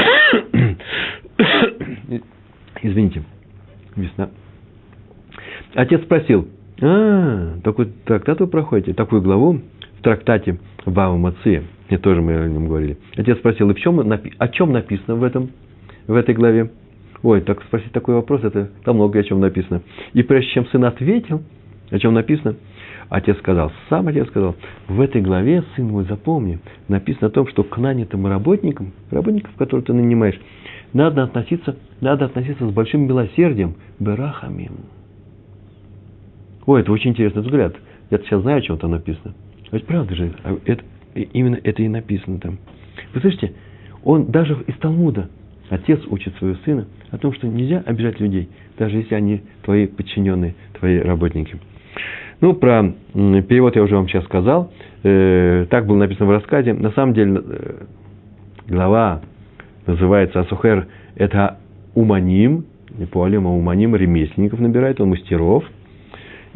Извините, 2.81 3.23
весна. 3.95 4.29
Отец 5.73 6.03
спросил, 6.03 6.49
а, 6.81 7.59
такой 7.63 7.85
трактат 8.03 8.41
вы 8.41 8.47
проходите, 8.47 8.93
такую 8.93 9.21
главу 9.21 9.61
в 9.97 10.01
трактате 10.03 10.59
Бава 10.85 11.17
Мация, 11.17 11.63
мне 11.89 11.97
тоже 11.97 12.21
мы 12.21 12.35
о 12.35 12.47
нем 12.47 12.67
говорили. 12.67 12.97
Отец 13.15 13.37
спросил, 13.37 13.69
и 13.69 13.73
в 13.73 13.79
чем, 13.79 13.99
о 13.99 14.47
чем 14.49 14.71
написано 14.71 15.15
в, 15.15 15.23
этом, 15.23 15.49
в 16.07 16.15
этой 16.15 16.35
главе? 16.35 16.71
Ой, 17.23 17.41
так 17.41 17.63
спросить 17.63 17.91
такой 17.91 18.15
вопрос, 18.15 18.43
это 18.43 18.69
там 18.83 18.95
много 18.95 19.19
о 19.19 19.23
чем 19.23 19.39
написано. 19.39 19.81
И 20.13 20.23
прежде 20.23 20.51
чем 20.51 20.67
сын 20.67 20.85
ответил, 20.85 21.41
о 21.89 21.99
чем 21.99 22.13
написано, 22.13 22.55
отец 23.09 23.37
сказал, 23.39 23.71
сам 23.89 24.07
отец 24.07 24.27
сказал, 24.27 24.55
в 24.87 25.01
этой 25.01 25.21
главе, 25.21 25.63
сын 25.75 25.87
мой, 25.87 26.05
запомни, 26.05 26.59
написано 26.87 27.27
о 27.27 27.31
том, 27.31 27.47
что 27.47 27.63
к 27.63 27.77
нанятым 27.77 28.27
работникам, 28.27 28.93
работников, 29.09 29.55
которых 29.55 29.85
ты 29.85 29.93
нанимаешь, 29.93 30.39
надо 30.93 31.23
относиться, 31.23 31.75
надо 32.01 32.25
относиться 32.25 32.67
с 32.67 32.71
большим 32.71 33.07
милосердием, 33.07 33.75
берахамим. 33.99 34.85
Ой, 36.65 36.81
это 36.81 36.91
очень 36.91 37.11
интересный 37.11 37.41
взгляд. 37.41 37.75
Я 38.09 38.19
сейчас 38.19 38.41
знаю, 38.41 38.59
о 38.59 38.61
чем 38.61 38.77
там 38.77 38.91
написано. 38.91 39.33
Ведь 39.71 39.85
правда 39.85 40.15
же, 40.15 40.33
а 40.43 40.57
это, 40.65 40.83
именно 41.13 41.59
это 41.63 41.81
и 41.81 41.87
написано 41.87 42.39
там. 42.39 42.57
Вы 43.13 43.21
слышите, 43.21 43.53
он 44.03 44.31
даже 44.31 44.57
из 44.67 44.75
Талмуда 44.77 45.29
Отец 45.69 45.99
учит 46.07 46.35
своего 46.37 46.57
сына 46.63 46.87
о 47.11 47.17
том, 47.17 47.33
что 47.33 47.47
нельзя 47.47 47.83
обижать 47.85 48.19
людей, 48.19 48.49
даже 48.77 48.97
если 48.97 49.15
они 49.15 49.41
твои 49.63 49.85
подчиненные, 49.87 50.55
твои 50.79 50.99
работники. 50.99 51.57
Ну, 52.39 52.53
про 52.53 52.93
перевод 53.13 53.75
я 53.75 53.83
уже 53.83 53.95
вам 53.95 54.07
сейчас 54.07 54.23
сказал. 54.25 54.71
Э, 55.03 55.65
так 55.69 55.87
было 55.87 55.97
написано 55.97 56.27
в 56.27 56.31
рассказе. 56.31 56.73
На 56.73 56.91
самом 56.91 57.13
деле, 57.13 57.41
э, 57.43 57.83
глава 58.67 59.21
называется 59.87 60.41
Асухер. 60.41 60.87
Это 61.15 61.57
уманим, 61.95 62.65
не 62.97 63.05
полем, 63.05 63.47
а 63.47 63.49
уманим, 63.49 63.95
ремесленников 63.95 64.59
набирает, 64.59 65.01
он 65.01 65.09
мастеров. 65.09 65.65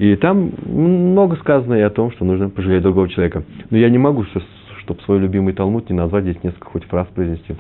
И 0.02 0.16
там 0.16 0.50
много 0.66 1.36
сказано 1.36 1.76
и 1.76 1.82
о 1.82 1.92
том, 1.92 2.12
что 2.12 2.26
нужно 2.26 2.50
пожалеть 2.50 2.82
другого 2.82 3.08
человека. 3.08 3.44
Но 3.70 3.78
я 3.78 3.88
не 3.88 4.00
могу, 4.00 4.26
чтобы 4.80 5.00
свой 5.02 5.20
любимый 5.20 5.54
Талмуд 5.54 5.92
не 5.92 5.96
назвать 5.96 6.24
здесь 6.24 6.44
несколько 6.44 6.66
хоть 6.66 6.86
фраз 6.86 7.08
произнести. 7.14 7.54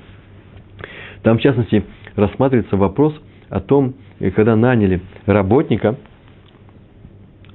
Там, 1.21 1.37
в 1.37 1.41
частности, 1.41 1.83
рассматривается 2.15 2.77
вопрос 2.77 3.13
о 3.49 3.59
том, 3.59 3.93
э, 4.19 4.31
когда 4.31 4.55
наняли 4.55 5.01
работника, 5.27 5.97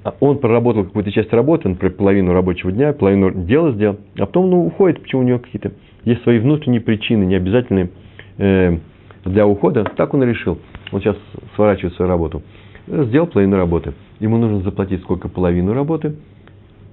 а 0.05 0.15
он 0.21 0.39
проработал 0.39 0.85
какую-то 0.85 1.11
часть 1.11 1.33
работы, 1.33 1.69
например, 1.69 1.97
половину 1.97 2.33
рабочего 2.33 2.71
дня, 2.71 2.93
половину 2.93 3.33
дела 3.33 3.73
сделал, 3.73 3.97
а 4.17 4.27
потом 4.27 4.51
ну, 4.51 4.67
уходит, 4.67 5.03
почему 5.03 5.23
у 5.23 5.25
него 5.25 5.41
какие-то 5.41 5.73
есть 6.05 6.23
свои 6.23 6.39
внутренние 6.39 6.81
причины, 6.81 7.25
необязательные 7.25 7.91
э, 8.39 8.79
для 9.25 9.49
ухода. 9.49 9.83
Так 9.83 10.15
он 10.15 10.23
и 10.23 10.27
решил. 10.27 10.61
Он 10.93 11.01
сейчас 11.01 11.17
сворачивает 11.57 11.97
свою 11.97 12.09
работу. 12.09 12.45
Сделал 12.87 13.27
половину 13.27 13.57
работы. 13.57 13.93
Ему 14.21 14.39
нужно 14.39 14.61
заплатить 14.61 15.03
сколько 15.03 15.29
половину 15.29 15.73
работы 15.73 16.17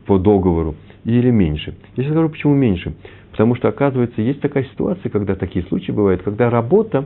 по 0.05 0.17
договору 0.17 0.75
или 1.05 1.29
меньше. 1.29 1.75
Я 1.95 2.03
сейчас 2.03 2.13
скажу, 2.13 2.29
почему 2.29 2.53
меньше. 2.53 2.93
Потому 3.31 3.55
что, 3.55 3.67
оказывается, 3.67 4.21
есть 4.21 4.41
такая 4.41 4.63
ситуация, 4.65 5.09
когда 5.09 5.35
такие 5.35 5.65
случаи 5.65 5.91
бывают, 5.91 6.21
когда 6.21 6.49
работа, 6.49 7.05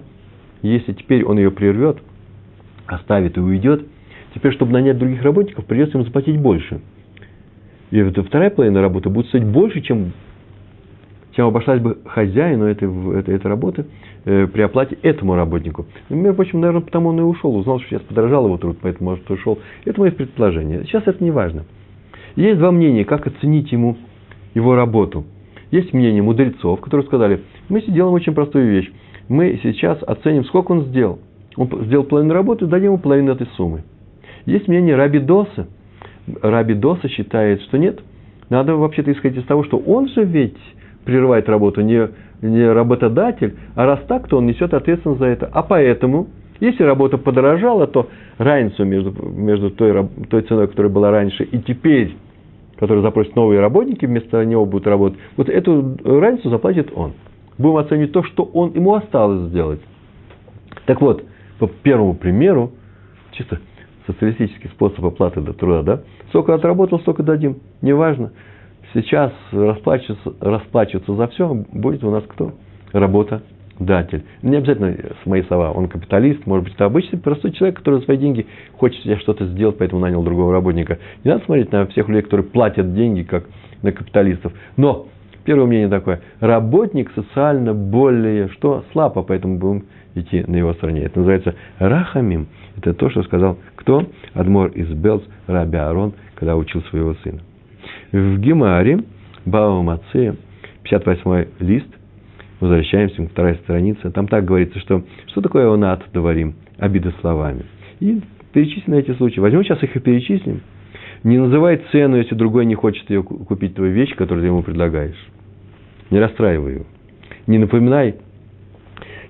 если 0.61 0.93
теперь 0.93 1.23
он 1.23 1.37
ее 1.37 1.51
прервет, 1.51 1.99
оставит 2.85 3.37
и 3.37 3.39
уйдет, 3.39 3.85
теперь, 4.33 4.53
чтобы 4.53 4.73
нанять 4.73 4.97
других 4.97 5.21
работников, 5.21 5.65
придется 5.65 5.97
им 5.97 6.03
заплатить 6.03 6.39
больше. 6.39 6.81
И 7.91 7.97
эта 7.97 8.23
вторая 8.23 8.49
половина 8.49 8.81
работы 8.81 9.09
будет 9.09 9.27
стоить 9.27 9.45
больше, 9.45 9.81
чем, 9.81 10.11
чем 11.37 11.47
обошлась 11.47 11.79
бы 11.79 11.99
хозяину 12.05 12.65
этой, 12.65 12.89
этой, 13.19 13.35
этой 13.35 13.47
работы 13.47 13.85
э, 14.25 14.47
при 14.47 14.61
оплате 14.61 14.97
этому 15.01 15.35
работнику. 15.35 15.85
И, 16.09 16.13
между 16.13 16.33
прочим, 16.35 16.59
наверное, 16.59 16.81
потому 16.81 17.09
он 17.09 17.19
и 17.19 17.23
ушел, 17.23 17.55
узнал, 17.55 17.79
что 17.79 17.89
сейчас 17.89 18.01
подорожал 18.01 18.45
его 18.45 18.57
труд, 18.57 18.77
поэтому, 18.81 19.11
может, 19.11 19.31
ушел. 19.31 19.59
Это 19.85 20.01
мое 20.01 20.11
предположение. 20.11 20.83
Сейчас 20.83 21.03
это 21.05 21.23
не 21.23 21.31
важно. 21.31 21.63
Есть 22.35 22.59
два 22.59 22.71
мнения, 22.71 23.05
как 23.05 23.25
оценить 23.27 23.71
ему 23.71 23.95
его 24.53 24.75
работу– 24.75 25.23
есть 25.71 25.93
мнение 25.93 26.21
мудрецов, 26.21 26.79
которые 26.79 27.05
сказали, 27.05 27.41
мы 27.67 27.81
сделаем 27.81 28.13
очень 28.13 28.33
простую 28.33 28.71
вещь. 28.71 28.89
Мы 29.27 29.59
сейчас 29.61 30.01
оценим, 30.03 30.45
сколько 30.45 30.71
он 30.71 30.85
сделал. 30.85 31.19
Он 31.57 31.69
сделал 31.85 32.05
половину 32.05 32.33
работы, 32.33 32.65
дадим 32.65 32.91
ему 32.91 32.97
половину 32.97 33.33
этой 33.33 33.47
суммы. 33.57 33.83
Есть 34.45 34.67
мнение 34.67 34.95
Раби 34.95 35.19
Доса. 35.19 35.67
Раби 36.41 36.73
Доса 36.73 37.09
считает, 37.09 37.61
что 37.63 37.77
нет. 37.77 37.99
Надо 38.49 38.75
вообще-то 38.75 39.11
исходить 39.11 39.39
из 39.39 39.47
того, 39.47 39.65
что 39.65 39.77
он 39.77 40.07
же 40.07 40.23
ведь 40.23 40.55
прерывает 41.07 41.47
работу, 41.47 41.79
не, 41.81 42.09
не 42.41 42.69
работодатель, 42.69 43.55
а 43.75 43.85
раз 43.85 44.01
так, 44.09 44.27
то 44.27 44.37
он 44.37 44.45
несет 44.45 44.73
ответственность 44.73 45.21
за 45.21 45.27
это. 45.27 45.49
А 45.53 45.63
поэтому, 45.63 46.27
если 46.59 46.83
работа 46.83 47.17
подорожала, 47.17 47.87
то 47.87 48.09
разницу 48.37 48.83
между, 48.83 49.11
между 49.25 49.71
той, 49.71 50.05
той 50.29 50.41
ценой, 50.41 50.67
которая 50.67 50.91
была 50.91 51.09
раньше, 51.09 51.45
и 51.45 51.59
теперь 51.59 52.15
который 52.77 53.01
запросит 53.01 53.35
новые 53.35 53.59
работники, 53.59 54.05
вместо 54.05 54.45
него 54.45 54.67
будут 54.67 54.85
работать, 54.85 55.17
вот 55.35 55.49
эту 55.49 55.97
разницу 56.03 56.51
заплатит 56.51 56.91
он. 56.93 57.13
Будем 57.57 57.77
оценивать 57.77 58.11
то, 58.11 58.21
что 58.21 58.43
он, 58.43 58.73
ему 58.73 58.93
осталось 58.93 59.49
сделать. 59.49 59.79
Так 60.85 61.01
вот, 61.01 61.23
по 61.57 61.65
первому 61.65 62.13
примеру, 62.13 62.73
чисто 63.31 63.59
социалистический 64.05 64.69
способ 64.69 65.03
оплаты 65.03 65.41
до 65.41 65.53
труда, 65.53 65.81
да? 65.81 66.01
Сколько 66.29 66.53
отработал, 66.53 66.99
столько 66.99 67.23
дадим. 67.23 67.57
Неважно. 67.81 68.31
Сейчас 68.93 69.31
расплачиваться, 69.51 70.33
расплачиваться 70.39 71.13
за 71.13 71.27
все 71.27 71.53
будет 71.71 72.03
у 72.03 72.11
нас 72.11 72.23
кто? 72.27 72.53
Работа 72.93 73.41
датель. 73.79 74.23
Не 74.41 74.57
обязательно 74.57 74.95
с 75.23 75.25
мои 75.25 75.43
слова, 75.43 75.71
он 75.71 75.87
капиталист, 75.87 76.45
может 76.45 76.65
быть, 76.65 76.73
это 76.75 76.85
обычный 76.85 77.19
простой 77.19 77.51
человек, 77.51 77.77
который 77.77 77.99
за 77.99 78.05
свои 78.05 78.17
деньги 78.17 78.47
хочет 78.77 79.01
себе 79.03 79.17
что-то 79.17 79.45
сделать, 79.45 79.77
поэтому 79.77 80.01
нанял 80.01 80.23
другого 80.23 80.51
работника. 80.51 80.97
Не 81.23 81.31
надо 81.31 81.45
смотреть 81.45 81.71
на 81.71 81.85
всех 81.87 82.07
людей, 82.07 82.23
которые 82.23 82.47
платят 82.47 82.93
деньги, 82.93 83.23
как 83.23 83.45
на 83.81 83.91
капиталистов. 83.91 84.53
Но, 84.77 85.07
первое 85.45 85.67
мнение 85.67 85.89
такое, 85.89 86.21
работник 86.39 87.11
социально 87.13 87.73
более, 87.73 88.49
что 88.49 88.83
слабо, 88.93 89.21
поэтому 89.21 89.59
будем 89.59 89.85
идти 90.15 90.43
на 90.47 90.55
его 90.55 90.73
стороне. 90.73 91.01
Это 91.01 91.19
называется 91.19 91.55
рахамим. 91.77 92.47
Это 92.77 92.93
то, 92.93 93.09
что 93.09 93.23
сказал 93.23 93.57
кто? 93.75 94.07
Адмор 94.33 94.69
из 94.69 94.89
Белз, 94.89 95.23
Раби 95.45 95.77
Арон, 95.77 96.13
когда 96.35 96.55
учил 96.55 96.81
своего 96.83 97.13
сына. 97.15 97.39
В 98.11 98.37
Гемаре, 98.39 98.99
Бао 99.45 99.81
Мацея, 99.83 100.35
58 100.83 101.45
лист, 101.59 101.87
возвращаемся 102.59 103.25
к 103.25 103.31
второй 103.31 103.55
странице. 103.55 104.09
Там 104.11 104.27
так 104.27 104.45
говорится, 104.45 104.79
что 104.79 105.03
что 105.27 105.41
такое 105.41 105.71
онат, 105.71 106.03
говорим, 106.13 106.55
обида 106.77 107.13
словами. 107.21 107.65
И 107.99 108.21
перечислены 108.53 108.99
эти 108.99 109.13
случаи. 109.15 109.39
Возьмем 109.39 109.63
сейчас 109.63 109.83
их 109.83 109.95
и 109.95 109.99
перечислим. 109.99 110.61
Не 111.23 111.37
называй 111.37 111.81
цену, 111.91 112.17
если 112.17 112.35
другой 112.35 112.65
не 112.65 112.75
хочет 112.75 113.09
ее 113.09 113.23
купить 113.23 113.75
твою 113.75 113.91
вещь, 113.91 114.15
которую 114.15 114.43
ты 114.43 114.47
ему 114.47 114.63
предлагаешь. 114.63 115.17
Не 116.09 116.19
расстраивай 116.19 116.75
его. 116.75 116.85
Не 117.47 117.57
напоминай 117.57 118.15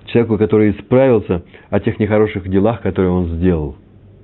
человеку, 0.06 0.38
который 0.38 0.70
исправился 0.70 1.42
о 1.70 1.80
тех 1.80 1.98
нехороших 1.98 2.48
делах, 2.48 2.80
которые 2.82 3.10
он 3.10 3.36
сделал, 3.36 3.76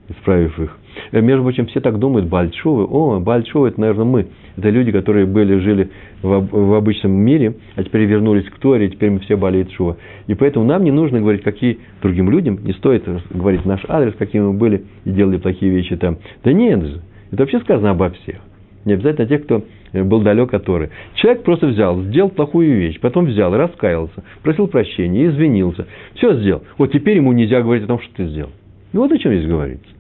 исправив 0.09 0.59
их. 0.61 0.79
Э, 1.13 1.21
между 1.21 1.43
прочим, 1.43 1.67
все 1.67 1.81
так 1.81 1.99
думают, 1.99 2.27
Бальчувы, 2.27 2.85
о, 2.85 3.21
Бальчувы, 3.21 3.69
это, 3.69 3.81
наверное, 3.81 4.05
мы. 4.05 4.27
Это 4.57 4.71
люди, 4.71 4.93
которые 4.93 5.27
были, 5.27 5.59
жили 5.59 5.91
в, 6.23 6.49
в 6.51 6.75
обычном 6.75 7.13
мире, 7.13 7.57
а 7.77 7.83
теперь 7.83 8.05
вернулись 8.05 8.45
к 8.45 8.59
Торе, 8.59 8.87
и 8.87 8.91
теперь 8.91 9.11
мы 9.11 9.21
все 9.21 9.37
болеют 9.37 9.73
Шува. 9.73 9.97
И 10.27 10.35
поэтому 10.35 10.65
нам 10.65 10.85
не 10.85 10.91
нужно 10.91 11.21
говорить, 11.21 11.43
какие 11.43 11.79
другим 12.03 12.31
людям, 12.31 12.59
не 12.63 12.73
стоит 12.73 13.05
говорить 13.31 13.65
наш 13.65 13.85
адрес, 13.89 14.15
какие 14.19 14.43
мы 14.43 14.53
были 14.53 14.85
и 15.05 15.11
делали 15.11 15.39
плохие 15.39 15.73
вещи 15.73 15.97
там. 15.97 16.19
Да 16.45 16.53
нет 16.53 16.83
же, 16.83 17.01
это 17.33 17.43
вообще 17.43 17.61
сказано 17.61 17.91
обо 17.91 18.11
всех. 18.11 18.37
Не 18.85 18.93
обязательно 18.95 19.27
тех, 19.27 19.45
кто 19.45 19.65
э, 19.93 20.03
был 20.03 20.21
далек 20.21 20.53
от 20.53 20.65
Торы. 20.65 20.91
Человек 21.15 21.43
просто 21.43 21.67
взял, 21.69 22.01
сделал 22.03 22.29
плохую 22.29 22.77
вещь, 22.77 23.01
потом 23.01 23.25
взял, 23.27 23.55
раскаялся, 23.57 24.23
просил 24.43 24.69
прощения, 24.69 25.27
извинился. 25.27 25.87
Все 26.15 26.35
сделал. 26.35 26.63
Вот 26.79 26.93
теперь 26.93 27.17
ему 27.17 27.33
нельзя 27.33 27.63
говорить 27.63 27.85
о 27.85 27.89
том, 27.89 28.01
что 28.01 28.15
ты 28.15 28.27
сделал. 28.27 28.51
Ну 28.93 29.01
вот 29.01 29.13
о 29.13 29.19
чем 29.19 29.33
здесь 29.33 29.49
говорится. 29.49 29.94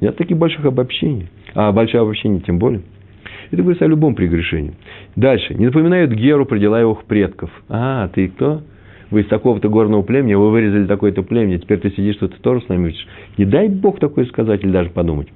Нет 0.00 0.16
таких 0.16 0.36
больших 0.36 0.64
обобщений. 0.64 1.28
А 1.54 1.72
большое 1.72 2.02
обобщение 2.02 2.40
тем 2.40 2.58
более. 2.58 2.82
Это 3.50 3.62
говорится 3.62 3.84
о 3.84 3.88
любом 3.88 4.14
прегрешении. 4.14 4.74
Дальше. 5.16 5.54
Не 5.54 5.66
напоминают 5.66 6.12
Геру 6.12 6.46
про 6.46 6.58
дела 6.58 6.80
его 6.80 6.94
предков. 6.94 7.50
А, 7.68 8.08
ты 8.08 8.28
кто? 8.28 8.62
Вы 9.10 9.22
из 9.22 9.26
такого-то 9.26 9.68
горного 9.68 10.02
племени, 10.02 10.34
вы 10.34 10.50
вырезали 10.50 10.86
такое-то 10.86 11.22
племя, 11.22 11.58
теперь 11.58 11.80
ты 11.80 11.90
сидишь, 11.90 12.14
что 12.14 12.28
ты 12.28 12.36
тоже 12.38 12.64
с 12.64 12.68
нами 12.68 12.88
учишь. 12.88 13.06
Не 13.38 13.44
дай 13.44 13.68
Бог 13.68 13.98
такое 13.98 14.24
сказать 14.26 14.62
или 14.62 14.70
даже 14.70 14.90
подумать. 14.90 15.26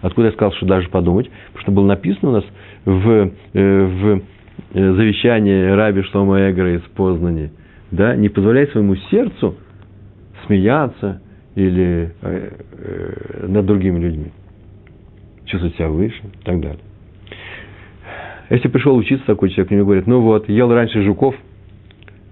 Откуда 0.00 0.28
я 0.28 0.32
сказал, 0.32 0.52
что 0.54 0.64
даже 0.64 0.88
подумать? 0.88 1.28
Потому 1.48 1.62
что 1.62 1.72
было 1.72 1.86
написано 1.86 2.30
у 2.30 2.32
нас 2.32 2.44
в, 2.86 3.30
э, 3.52 3.84
в 3.84 4.22
э, 4.72 4.92
завещании 4.94 5.66
Раби 5.70 6.02
Шлома 6.04 6.50
Эгра 6.50 6.74
из 6.76 6.82
Познани. 6.96 7.50
Да? 7.90 8.16
Не 8.16 8.30
позволяй 8.30 8.66
своему 8.68 8.96
сердцу 9.10 9.56
смеяться, 10.46 11.20
или 11.58 12.12
э, 12.22 12.50
э, 12.72 13.46
над 13.48 13.66
другими 13.66 13.98
людьми. 13.98 14.30
Чувствовать 15.46 15.74
себя 15.74 15.88
выше 15.88 16.20
и 16.22 16.44
так 16.44 16.60
далее. 16.60 16.80
Если 18.50 18.68
пришел 18.68 18.96
учиться 18.96 19.26
такой 19.26 19.50
человек, 19.50 19.70
мне 19.70 19.82
говорят, 19.82 20.06
ну 20.06 20.20
вот, 20.20 20.48
ел 20.48 20.72
раньше 20.72 21.02
жуков, 21.02 21.34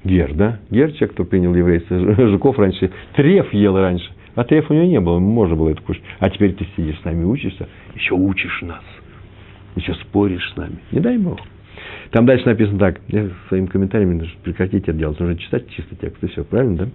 Гер, 0.04 0.34
да? 0.34 0.60
Гер, 0.70 0.92
человек, 0.92 1.12
кто 1.12 1.24
принял 1.24 1.54
еврейство, 1.54 1.98
жуков 2.28 2.58
раньше, 2.58 2.92
треф 3.14 3.52
ел 3.52 3.76
раньше. 3.76 4.08
А 4.36 4.44
треф 4.44 4.70
у 4.70 4.74
него 4.74 4.86
не 4.86 5.00
было, 5.00 5.18
можно 5.18 5.56
было 5.56 5.70
это 5.70 5.82
кушать. 5.82 6.04
А 6.20 6.30
теперь 6.30 6.54
ты 6.54 6.66
сидишь 6.76 7.00
с 7.00 7.04
нами, 7.04 7.24
учишься, 7.24 7.68
еще 7.94 8.14
учишь 8.14 8.62
нас. 8.62 8.84
Еще 9.74 9.94
споришь 9.94 10.52
с 10.52 10.56
нами. 10.56 10.76
Не 10.92 11.00
дай 11.00 11.18
Бог. 11.18 11.40
Там 12.10 12.26
дальше 12.26 12.46
написано 12.46 12.78
так, 12.78 13.00
я 13.08 13.28
своим 13.48 13.66
комментариями 13.66 14.14
нужно 14.14 14.34
прекратить 14.42 14.84
это 14.84 14.92
делать, 14.92 15.18
нужно 15.18 15.36
читать 15.36 15.68
чисто 15.70 15.96
текст, 15.96 16.22
и 16.22 16.28
все, 16.28 16.44
правильно, 16.44 16.76
да? 16.76 16.88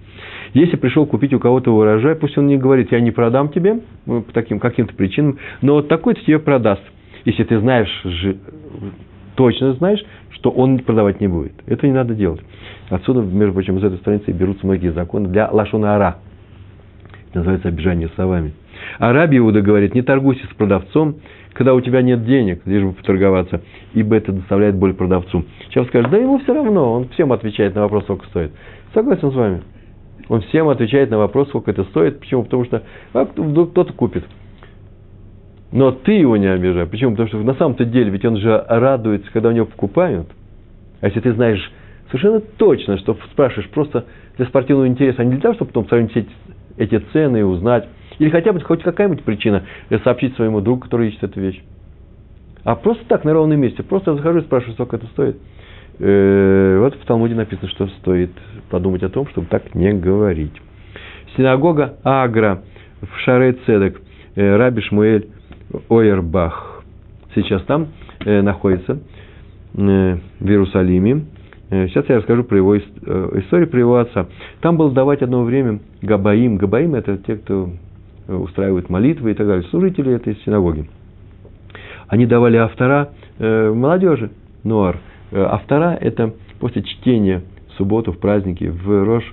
Если 0.54 0.78
пришел 0.78 1.06
купить 1.06 1.34
у 1.34 1.40
кого-то 1.40 1.76
урожай, 1.76 2.16
пусть 2.16 2.38
он 2.38 2.48
не 2.48 2.58
говорит, 2.58 2.92
я 2.92 3.00
не 3.00 3.12
продам 3.12 3.50
тебе, 3.50 3.82
ну, 4.06 4.22
по 4.22 4.32
таким 4.34 4.60
каким-то 4.60 4.96
причинам, 4.96 5.38
но 5.62 5.76
вот 5.76 5.88
такой-то 5.88 6.22
тебе 6.22 6.40
продаст. 6.40 6.82
Если 7.26 7.44
ты 7.44 7.60
знаешь, 7.60 8.04
точно 9.36 9.74
знаешь, 9.74 10.04
что 10.32 10.50
он 10.50 10.80
продавать 10.80 11.22
не 11.22 11.28
будет. 11.28 11.54
Это 11.68 11.86
не 11.86 11.94
надо 11.94 12.16
делать. 12.16 12.42
Отсюда, 12.90 13.22
между 13.22 13.54
прочим, 13.54 13.78
из 13.78 13.84
этой 13.84 13.98
страницы 14.00 14.32
берутся 14.32 14.66
многие 14.66 14.92
законы 14.92 15.30
для 15.30 15.50
лашона 15.52 15.96
ара. 15.96 16.18
Это 17.30 17.40
называется 17.40 17.68
обижание 17.68 18.10
словами. 18.16 18.54
Араб 18.98 19.32
Иуда 19.34 19.62
говорит, 19.62 19.94
не 19.94 20.02
торгуйся 20.02 20.46
с 20.48 20.56
продавцом, 20.56 21.18
когда 21.54 21.74
у 21.74 21.82
тебя 21.82 22.02
нет 22.02 22.26
денег, 22.26 22.62
лишь 22.66 22.84
бы 22.84 22.94
поторговаться, 22.94 23.62
ибо 23.94 24.16
это 24.16 24.32
доставляет 24.32 24.76
боль 24.76 24.94
продавцу. 24.94 25.44
Сейчас 25.68 25.88
скажет, 25.88 26.10
да 26.10 26.18
ему 26.18 26.40
все 26.40 26.54
равно, 26.54 26.94
он 26.94 27.10
всем 27.10 27.34
отвечает 27.34 27.76
на 27.76 27.82
вопрос, 27.82 28.04
сколько 28.04 28.26
стоит. 28.28 28.52
Согласен 28.94 29.32
с 29.32 29.36
вами. 29.36 29.62
Он 30.30 30.42
всем 30.42 30.70
отвечает 30.70 31.10
на 31.10 31.18
вопрос, 31.18 31.50
сколько 31.50 31.72
это 31.72 31.84
стоит. 31.86 32.20
Почему? 32.20 32.44
Потому 32.44 32.64
что 32.66 32.84
а, 33.14 33.26
кто-то 33.26 33.92
купит. 33.94 34.24
но 35.72 35.92
ты 35.92 36.14
его 36.14 36.38
не 36.38 36.48
обижай. 36.48 36.86
Почему? 36.86 37.12
Потому 37.12 37.28
что 37.28 37.38
на 37.40 37.56
самом-то 37.56 37.86
деле, 37.86 38.12
ведь 38.12 38.24
он 38.24 38.38
же 38.38 38.64
радуется, 38.68 39.30
когда 39.32 39.50
у 39.50 39.52
него 39.52 39.66
покупают. 39.66 40.28
А 41.02 41.08
если 41.08 41.20
ты 41.20 41.34
знаешь 41.34 41.72
совершенно 42.08 42.40
точно, 42.40 42.98
что 42.98 43.18
спрашиваешь 43.32 43.70
просто 43.70 44.06
для 44.38 44.46
спортивного 44.46 44.88
интереса, 44.88 45.22
а 45.22 45.26
не 45.26 45.32
для 45.32 45.42
того, 45.42 45.56
чтобы 45.56 45.72
потом 45.72 45.88
сравнить 45.88 46.28
эти 46.78 47.00
цены 47.12 47.40
и 47.40 47.44
узнать, 47.44 47.88
или 48.22 48.30
хотя 48.30 48.54
бы 48.54 48.62
хоть 48.62 48.84
какая-нибудь 48.84 49.24
причина 49.24 49.64
сообщить 50.04 50.36
своему 50.36 50.62
другу, 50.62 50.82
который 50.82 51.08
ищет 51.08 51.24
эту 51.24 51.42
вещь. 51.42 51.60
А 52.64 52.76
просто 52.76 53.04
так, 53.08 53.24
на 53.24 53.34
ровном 53.34 53.60
месте. 53.60 53.82
Просто 53.82 54.14
захожу 54.14 54.40
и 54.40 54.42
спрашиваю, 54.44 54.76
сколько 54.76 54.98
это 54.98 55.08
стоит. 55.08 55.38
Э, 55.98 56.78
вот 56.80 56.94
в 56.94 57.06
Талмуде 57.08 57.34
написано, 57.34 57.68
что 57.70 57.88
стоит 57.88 58.30
подумать 58.70 59.02
о 59.02 59.10
том, 59.10 59.28
чтобы 59.30 59.48
так 59.48 59.74
не 59.74 59.92
говорить. 59.94 60.54
Синагога 61.36 61.96
Агра 62.04 62.62
в 63.02 63.18
Шаре 63.22 63.54
Цедек, 63.66 64.00
э, 64.36 64.56
Раби 64.56 64.84
Шмуэль 64.84 65.30
Ойербах. 65.90 66.84
Сейчас 67.34 67.64
там 67.64 67.88
э, 68.24 68.44
находится, 68.44 69.00
в 69.74 69.80
Иерусалиме. 69.80 71.26
Сейчас 71.72 72.08
я 72.08 72.18
расскажу 72.18 72.44
про 72.44 72.58
его 72.58 72.78
историю, 72.78 73.68
про 73.68 73.80
его 73.80 73.98
отца. 73.98 74.28
Там 74.60 74.78
было 74.78 74.92
давать 74.92 75.24
одно 75.24 75.44
время 75.44 75.80
Габаим. 76.04 76.58
Габаим– 76.58 76.94
это 76.96 77.18
те, 77.18 77.38
кто 77.38 77.72
устраивают 78.28 78.90
молитвы 78.90 79.32
и 79.32 79.34
так 79.34 79.48
далее, 79.48 79.64
служители 79.70 80.14
этой 80.14 80.36
синагоги. 80.46 80.90
Они 82.08 82.26
давали 82.26 82.58
автора 82.58 83.10
э, 83.40 83.72
молодежи, 83.74 84.32
нуар. 84.64 84.98
Э, 85.32 85.44
автора– 85.44 85.98
это 86.02 86.34
после 86.60 86.84
чтения 86.84 87.42
в 87.70 87.74
субботу, 87.74 88.12
в 88.12 88.20
праздники, 88.20 88.66
в 88.66 89.06
Рож, 89.06 89.24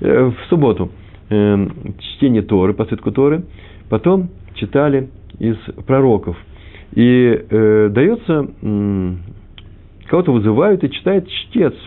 э, 0.00 0.24
в 0.24 0.48
субботу 0.48 0.90
э, 1.30 1.66
чтение 2.00 2.42
Торы, 2.42 2.74
по 2.74 2.84
свитку 2.86 3.12
Торы, 3.12 3.44
потом 3.88 4.30
читали 4.54 5.10
из 5.38 5.56
пророков. 5.86 6.36
И 6.92 7.44
э, 7.48 7.88
дается, 7.90 8.48
э, 8.62 9.12
кого-то 10.06 10.32
вызывают 10.32 10.82
и 10.84 10.90
читает 10.90 11.28
чтец– 11.28 11.74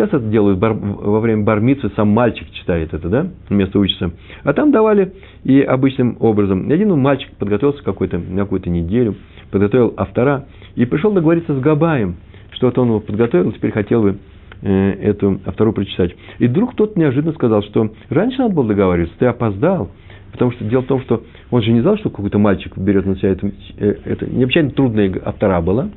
Сейчас 0.00 0.14
это 0.14 0.24
делают 0.30 0.58
бар, 0.58 0.72
во 0.72 1.20
время 1.20 1.42
бармицы, 1.42 1.90
сам 1.94 2.08
мальчик 2.08 2.50
читает 2.52 2.94
это, 2.94 3.06
да, 3.10 3.26
вместо 3.50 3.78
учится. 3.78 4.12
А 4.44 4.54
там 4.54 4.72
давали 4.72 5.12
и 5.44 5.60
обычным 5.60 6.16
образом. 6.20 6.70
Один 6.70 6.98
мальчик 6.98 7.30
подготовился 7.36 7.84
какой-то, 7.84 8.16
на 8.16 8.44
какую-то 8.44 8.70
неделю, 8.70 9.16
подготовил 9.50 9.92
автора 9.98 10.46
и 10.74 10.86
пришел 10.86 11.12
договориться 11.12 11.54
с 11.54 11.60
Габаем, 11.60 12.16
что 12.52 12.68
вот 12.68 12.78
он 12.78 12.88
его 12.88 13.00
подготовил, 13.00 13.52
теперь 13.52 13.72
хотел 13.72 14.00
бы 14.00 14.16
э, 14.62 14.90
эту 15.02 15.38
автору 15.44 15.74
прочитать. 15.74 16.16
И 16.38 16.46
вдруг 16.46 16.74
тот 16.76 16.96
неожиданно 16.96 17.34
сказал, 17.34 17.62
что 17.62 17.92
раньше 18.08 18.38
надо 18.38 18.54
было 18.54 18.68
договариваться, 18.68 19.14
ты 19.18 19.26
опоздал, 19.26 19.90
потому 20.32 20.50
что 20.52 20.64
дело 20.64 20.80
в 20.80 20.86
том, 20.86 21.02
что 21.02 21.24
он 21.50 21.60
же 21.60 21.72
не 21.72 21.82
знал, 21.82 21.98
что 21.98 22.08
какой-то 22.08 22.38
мальчик 22.38 22.74
берет 22.78 23.04
на 23.04 23.16
себя 23.16 23.32
это, 23.32 23.52
э, 23.76 23.96
это 24.06 24.30
необычайно 24.30 24.70
трудная 24.70 25.12
автора 25.26 25.60
была, 25.60 25.90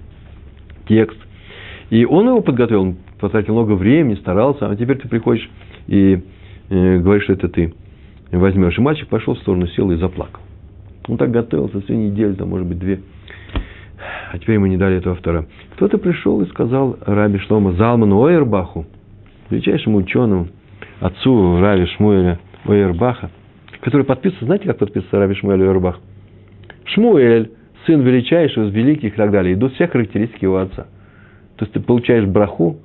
текст, 0.89 1.19
и 1.89 2.03
он 2.03 2.27
его 2.27 2.41
подготовил, 2.41 2.97
потратил 3.23 3.53
много 3.53 3.71
времени, 3.71 4.15
старался, 4.15 4.69
а 4.69 4.75
теперь 4.75 4.97
ты 4.97 5.07
приходишь 5.07 5.49
и 5.87 6.21
э, 6.69 6.97
говоришь, 6.97 7.23
что 7.23 7.33
это 7.33 7.47
ты 7.47 7.73
возьмешь. 8.33 8.77
И 8.77 8.81
мальчик 8.81 9.07
пошел 9.07 9.33
в 9.33 9.39
сторону, 9.39 9.65
сел 9.67 9.89
и 9.91 9.95
заплакал. 9.95 10.41
Он 11.07 11.17
так 11.17 11.31
готовился 11.31 11.79
всю 11.79 11.93
неделю, 11.93 12.35
там, 12.35 12.49
может 12.49 12.67
быть, 12.67 12.79
две. 12.79 12.99
А 14.29 14.37
теперь 14.37 14.55
ему 14.55 14.65
не 14.65 14.75
дали 14.75 14.97
этого 14.97 15.15
автора. 15.15 15.45
Кто-то 15.75 15.99
пришел 15.99 16.41
и 16.41 16.49
сказал 16.49 16.97
Раби 17.05 17.39
Шлома 17.39 17.71
Залману 17.73 18.19
Ойербаху, 18.19 18.85
величайшему 19.49 19.99
ученому, 19.99 20.49
отцу 20.99 21.61
Раби 21.61 21.85
Шмуэля 21.95 22.39
Ойербаха, 22.65 23.31
который 23.79 24.03
подписывается, 24.03 24.45
знаете, 24.45 24.65
как 24.65 24.79
подписывается 24.79 25.17
Раби 25.17 25.35
Шмуэль 25.35 25.61
Ойербах? 25.61 26.01
Шмуэль, 26.87 27.51
сын 27.85 28.01
величайшего 28.01 28.67
из 28.67 28.73
великих 28.73 29.13
и 29.13 29.15
так 29.15 29.31
далее. 29.31 29.53
Идут 29.53 29.75
все 29.75 29.87
характеристики 29.87 30.43
его 30.43 30.57
отца. 30.57 30.87
То 31.55 31.63
есть 31.63 31.71
ты 31.71 31.79
получаешь 31.79 32.25
браху 32.25 32.81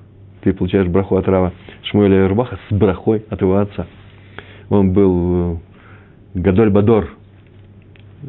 ты 0.49 0.55
получаешь 0.55 0.89
браху 0.89 1.17
от 1.17 1.29
Рава 1.29 1.53
Шмуэля 1.83 2.27
Рубаха 2.27 2.59
с 2.69 2.75
брахой 2.75 3.23
от 3.29 3.43
его 3.43 3.59
отца. 3.59 3.87
Он 4.71 4.95
был 4.95 5.53
э, 5.53 5.57
Гадоль 6.41 6.71
Бадор, 6.71 7.11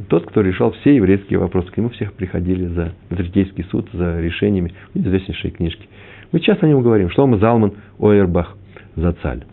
тот, 0.10 0.26
кто 0.26 0.42
решал 0.42 0.72
все 0.72 0.98
еврейские 0.98 1.40
вопросы. 1.40 1.72
К 1.72 1.78
нему 1.78 1.90
всех 1.90 2.12
приходили 2.14 2.66
за 2.66 2.92
Третейский 3.08 3.64
суд, 3.72 3.88
за 3.94 4.20
решениями. 4.20 4.74
Известнейшие 4.94 5.52
книжки. 5.52 5.88
Мы 6.34 6.42
часто 6.42 6.66
о 6.66 6.70
нем 6.70 6.82
говорим. 6.82 7.10
Шлома 7.10 7.38
Залман 7.38 7.76
Ойербах 8.00 8.58
за 8.98 9.14
цаль. 9.14 9.46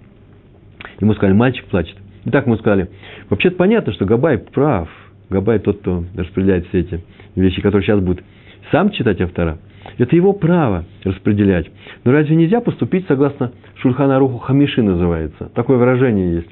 Ему 1.01 1.14
сказали, 1.14 1.35
мальчик 1.35 1.67
плачет. 1.67 1.97
И 2.25 2.31
так 2.31 2.47
ему 2.47 2.57
сказали, 2.57 2.91
вообще-то 3.31 3.55
понятно, 3.55 3.93
что 3.93 4.07
Габай 4.07 4.39
прав. 4.39 4.89
Габай 5.31 5.61
тот, 5.61 5.79
кто 5.79 6.03
распределяет 6.17 6.67
все 6.67 6.81
эти 6.81 7.05
вещи, 7.37 7.61
которые 7.62 7.87
сейчас 7.87 8.01
будут 8.01 8.25
сам 8.73 8.91
читать 8.91 9.21
автора. 9.21 9.59
Это 9.99 10.14
его 10.16 10.32
право 10.32 10.84
распределять. 11.05 11.70
Но 12.05 12.12
разве 12.12 12.37
нельзя 12.37 12.61
поступить 12.61 13.07
согласно 13.07 13.53
Шульхана 13.76 14.18
Руху 14.18 14.39
Хамиши 14.39 14.82
называется? 14.82 15.51
Такое 15.55 15.76
выражение 15.78 16.37
есть. 16.37 16.49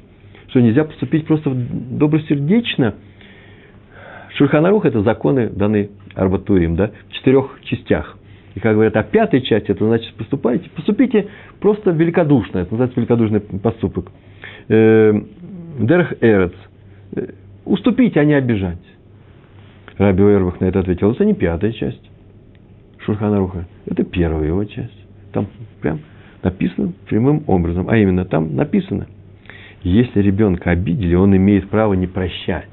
Что 0.49 0.61
нельзя 0.61 0.83
поступить 0.83 1.25
просто 1.25 1.51
добросердечно. 1.53 2.95
Шульханарух– 4.35 4.85
это 4.87 5.01
законы, 5.01 5.49
даны 5.49 5.89
Арбатурим, 6.13 6.75
да, 6.75 6.91
в 7.09 7.13
четырех 7.13 7.59
частях. 7.63 8.17
И 8.55 8.59
как 8.59 8.73
говорят, 8.73 8.95
а 8.95 9.03
пятой 9.03 9.41
части, 9.41 9.71
это 9.71 9.85
значит, 9.85 10.13
поступайте, 10.13 10.69
поступите 10.69 11.27
просто 11.59 11.91
великодушно, 11.91 12.59
это 12.59 12.71
называется 12.71 12.99
великодушный 12.99 13.39
поступок. 13.41 14.11
Э, 14.69 15.13
Дерх 15.79 16.13
Эрец. 16.21 16.53
Э, 17.15 17.27
уступить, 17.65 18.15
а 18.15 18.23
не 18.23 18.33
обижать. 18.33 18.79
Раби 19.97 20.23
Уэрбах 20.23 20.59
на 20.61 20.65
это 20.65 20.79
ответил, 20.79 21.11
это 21.11 21.25
не 21.25 21.33
пятая 21.33 21.71
часть. 21.73 22.01
Шурханаруха. 23.05 23.65
Это 23.85 24.03
первая 24.03 24.47
его 24.47 24.63
часть. 24.65 25.05
Там 25.31 25.47
прям 25.81 25.99
написано 26.41 26.93
прямым 27.07 27.43
образом. 27.47 27.89
А 27.89 27.97
именно, 27.97 28.25
там 28.25 28.55
написано, 28.55 29.07
если 29.83 30.21
ребенка 30.21 30.71
обидели, 30.71 31.15
он 31.15 31.35
имеет 31.35 31.69
право 31.69 31.93
не 31.93 32.07
прощать. 32.07 32.67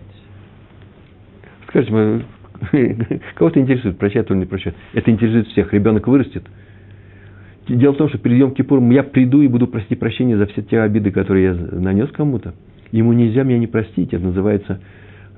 Скажите, 1.68 2.24
кого-то 3.34 3.60
интересует, 3.60 3.98
прощать 3.98 4.30
или 4.30 4.38
не 4.38 4.46
прощать. 4.46 4.74
Это 4.92 5.10
интересует 5.10 5.48
всех. 5.48 5.72
Ребенок 5.72 6.06
вырастет. 6.08 6.44
Дело 7.68 7.92
в 7.92 7.96
том, 7.96 8.08
что 8.08 8.18
перед 8.18 8.38
Йом 8.38 8.54
Кипуром 8.54 8.90
я 8.90 9.02
приду 9.02 9.40
и 9.42 9.48
буду 9.48 9.66
просить 9.66 9.98
прощения 9.98 10.36
за 10.36 10.46
все 10.46 10.62
те 10.62 10.80
обиды, 10.80 11.10
которые 11.10 11.44
я 11.44 11.54
нанес 11.54 12.10
кому-то. 12.10 12.54
Ему 12.90 13.12
нельзя 13.12 13.42
меня 13.42 13.58
не 13.58 13.66
простить. 13.66 14.12
Это 14.12 14.24
называется 14.24 14.80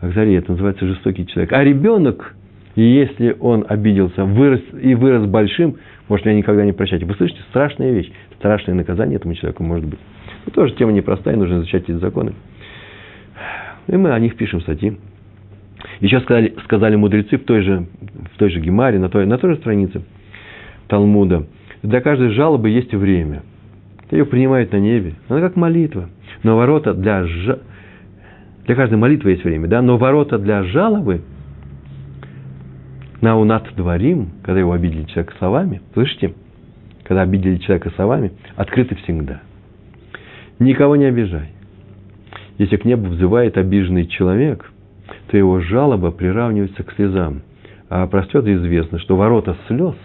Ахзария, 0.01 0.39
это 0.39 0.53
называется 0.53 0.87
жестокий 0.87 1.27
человек. 1.27 1.53
А 1.53 1.63
ребенок 1.63 2.35
и 2.75 2.83
если 2.83 3.37
он 3.39 3.65
обиделся 3.69 4.25
вырос, 4.25 4.61
и 4.81 4.95
вырос 4.95 5.27
большим, 5.27 5.77
может, 6.09 6.27
меня 6.27 6.37
никогда 6.37 6.65
не 6.65 6.73
прощать. 6.73 7.03
Вы 7.03 7.15
слышите, 7.15 7.41
страшная 7.51 7.93
вещь, 7.93 8.11
страшное 8.39 8.75
наказание 8.75 9.17
этому 9.17 9.35
человеку 9.35 9.63
может 9.63 9.87
быть. 9.87 9.99
Ну, 10.45 10.53
тоже 10.53 10.75
тема 10.75 10.93
непростая, 10.93 11.37
нужно 11.37 11.59
изучать 11.59 11.85
эти 11.85 11.93
законы. 11.93 12.33
И 13.87 13.97
мы 13.97 14.11
о 14.11 14.19
них 14.19 14.37
пишем 14.37 14.61
статьи. 14.61 14.99
Еще 16.01 16.21
сказали, 16.21 16.55
сказали 16.65 16.97
мудрецы 16.97 17.39
в 17.39 17.45
той 17.45 17.63
же, 17.63 17.87
в 18.35 18.39
той 18.39 18.51
же 18.51 18.61
Гемаре, 18.61 18.99
на 18.99 19.09
той, 19.09 19.27
на 19.27 19.39
той 19.39 19.55
же 19.55 19.61
странице 19.61 20.03
Талмуда. 20.89 21.47
Для 21.83 22.01
каждой 22.01 22.31
жалобы 22.31 22.71
есть 22.71 22.93
время. 22.93 23.43
Ее 24.11 24.25
принимают 24.25 24.73
на 24.73 24.79
небе. 24.79 25.15
Она 25.29 25.41
как 25.41 25.57
молитва. 25.57 26.09
Но 26.43 26.57
ворота 26.57 26.95
для, 26.95 27.25
для 28.67 28.75
каждой 28.75 28.99
молитвы 28.99 29.31
есть 29.31 29.45
время, 29.45 29.69
да? 29.69 29.81
но 29.81 29.97
ворота 29.97 30.39
для 30.39 30.65
жалобы– 30.65 31.23
Наунат 33.25 33.75
дворим, 33.75 34.33
когда 34.43 34.61
его 34.61 34.73
обидели 34.73 35.05
человека 35.05 35.33
словами, 35.39 35.81
слышите? 35.95 36.35
Когда 37.05 37.23
обидели 37.23 37.57
человека 37.57 37.89
словами, 37.97 38.33
открыты 38.55 38.97
всегда. 38.97 39.41
Никого 40.59 40.95
не 40.97 41.07
обижай. 41.07 41.49
Если 42.59 42.77
к 42.77 42.85
небу 42.85 43.07
взывает 43.09 43.57
обиженный 43.57 44.09
человек, 44.09 44.71
то 45.29 45.39
его 45.39 45.61
жалоба 45.61 46.11
приравнивается 46.11 46.83
к 46.83 46.93
слезам. 46.93 47.41
А 47.89 48.07
простет 48.09 48.47
известно, 48.47 48.99
что 48.99 49.17
ворота 49.17 49.57
слез 49.69 49.97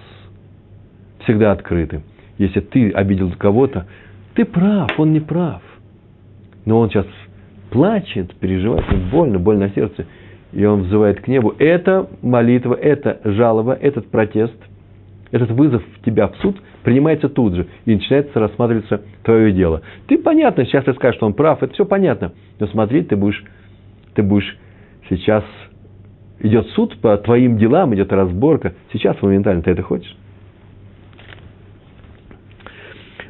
всегда 1.26 1.52
открыты. 1.52 2.04
Если 2.38 2.62
ты 2.62 2.90
обидел 2.92 3.34
кого-то, 3.38 3.86
ты 4.34 4.46
прав, 4.46 4.98
он 4.98 5.12
не 5.12 5.20
прав. 5.20 5.62
Но 6.64 6.80
он 6.80 6.90
сейчас 6.90 7.08
плачет, 7.70 8.34
переживает, 8.36 8.86
больно, 9.12 9.40
больно 9.40 9.68
на 9.68 9.74
сердце– 9.74 10.06
и 10.52 10.66
он 10.66 10.84
взывает 10.84 11.22
к 11.22 11.28
небу, 11.28 11.54
это 11.60 12.10
молитва, 12.22 12.74
это 12.74 13.20
жалоба, 13.24 13.74
этот 13.74 14.10
протест, 14.10 14.56
этот 15.32 15.52
вызов 15.52 15.84
тебя 16.04 16.28
в 16.28 16.36
суд 16.38 16.58
принимается 16.84 17.30
тут 17.30 17.54
же, 17.54 17.68
и 17.86 17.94
начинается 17.94 18.40
рассматриваться 18.40 19.02
твое 19.24 19.52
дело. 19.52 19.82
Ты 20.08 20.18
понятно, 20.18 20.66
сейчас 20.66 20.86
ты 20.86 20.94
скажешь, 20.94 21.18
что 21.18 21.28
он 21.28 21.34
прав, 21.34 21.62
это 21.62 21.74
все 21.74 21.86
понятно, 21.86 22.34
но 22.60 22.68
смотри, 22.68 23.04
ты 23.04 23.16
будешь, 23.16 23.44
ты 24.16 24.24
будешь 24.24 24.58
сейчас, 25.10 25.44
идет 26.40 26.68
суд 26.70 27.00
по 27.00 27.16
твоим 27.18 27.58
делам, 27.58 27.94
идет 27.94 28.12
разборка, 28.12 28.74
сейчас 28.92 29.22
моментально 29.22 29.62
ты 29.62 29.72
это 29.72 29.84
хочешь? 29.84 30.16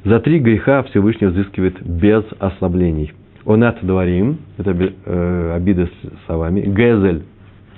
За 0.05 0.21
три 0.21 0.39
греха 0.39 0.83
Всевышний 0.83 1.27
взыскивает 1.27 1.81
без 1.85 2.23
ослаблений. 2.39 3.11
Онат 3.49 3.79
дворим, 3.81 4.37
это 4.59 4.77
э, 5.05 5.53
обида 5.55 5.87
с 5.87 6.25
словами. 6.27 6.61
Гезель, 6.61 7.23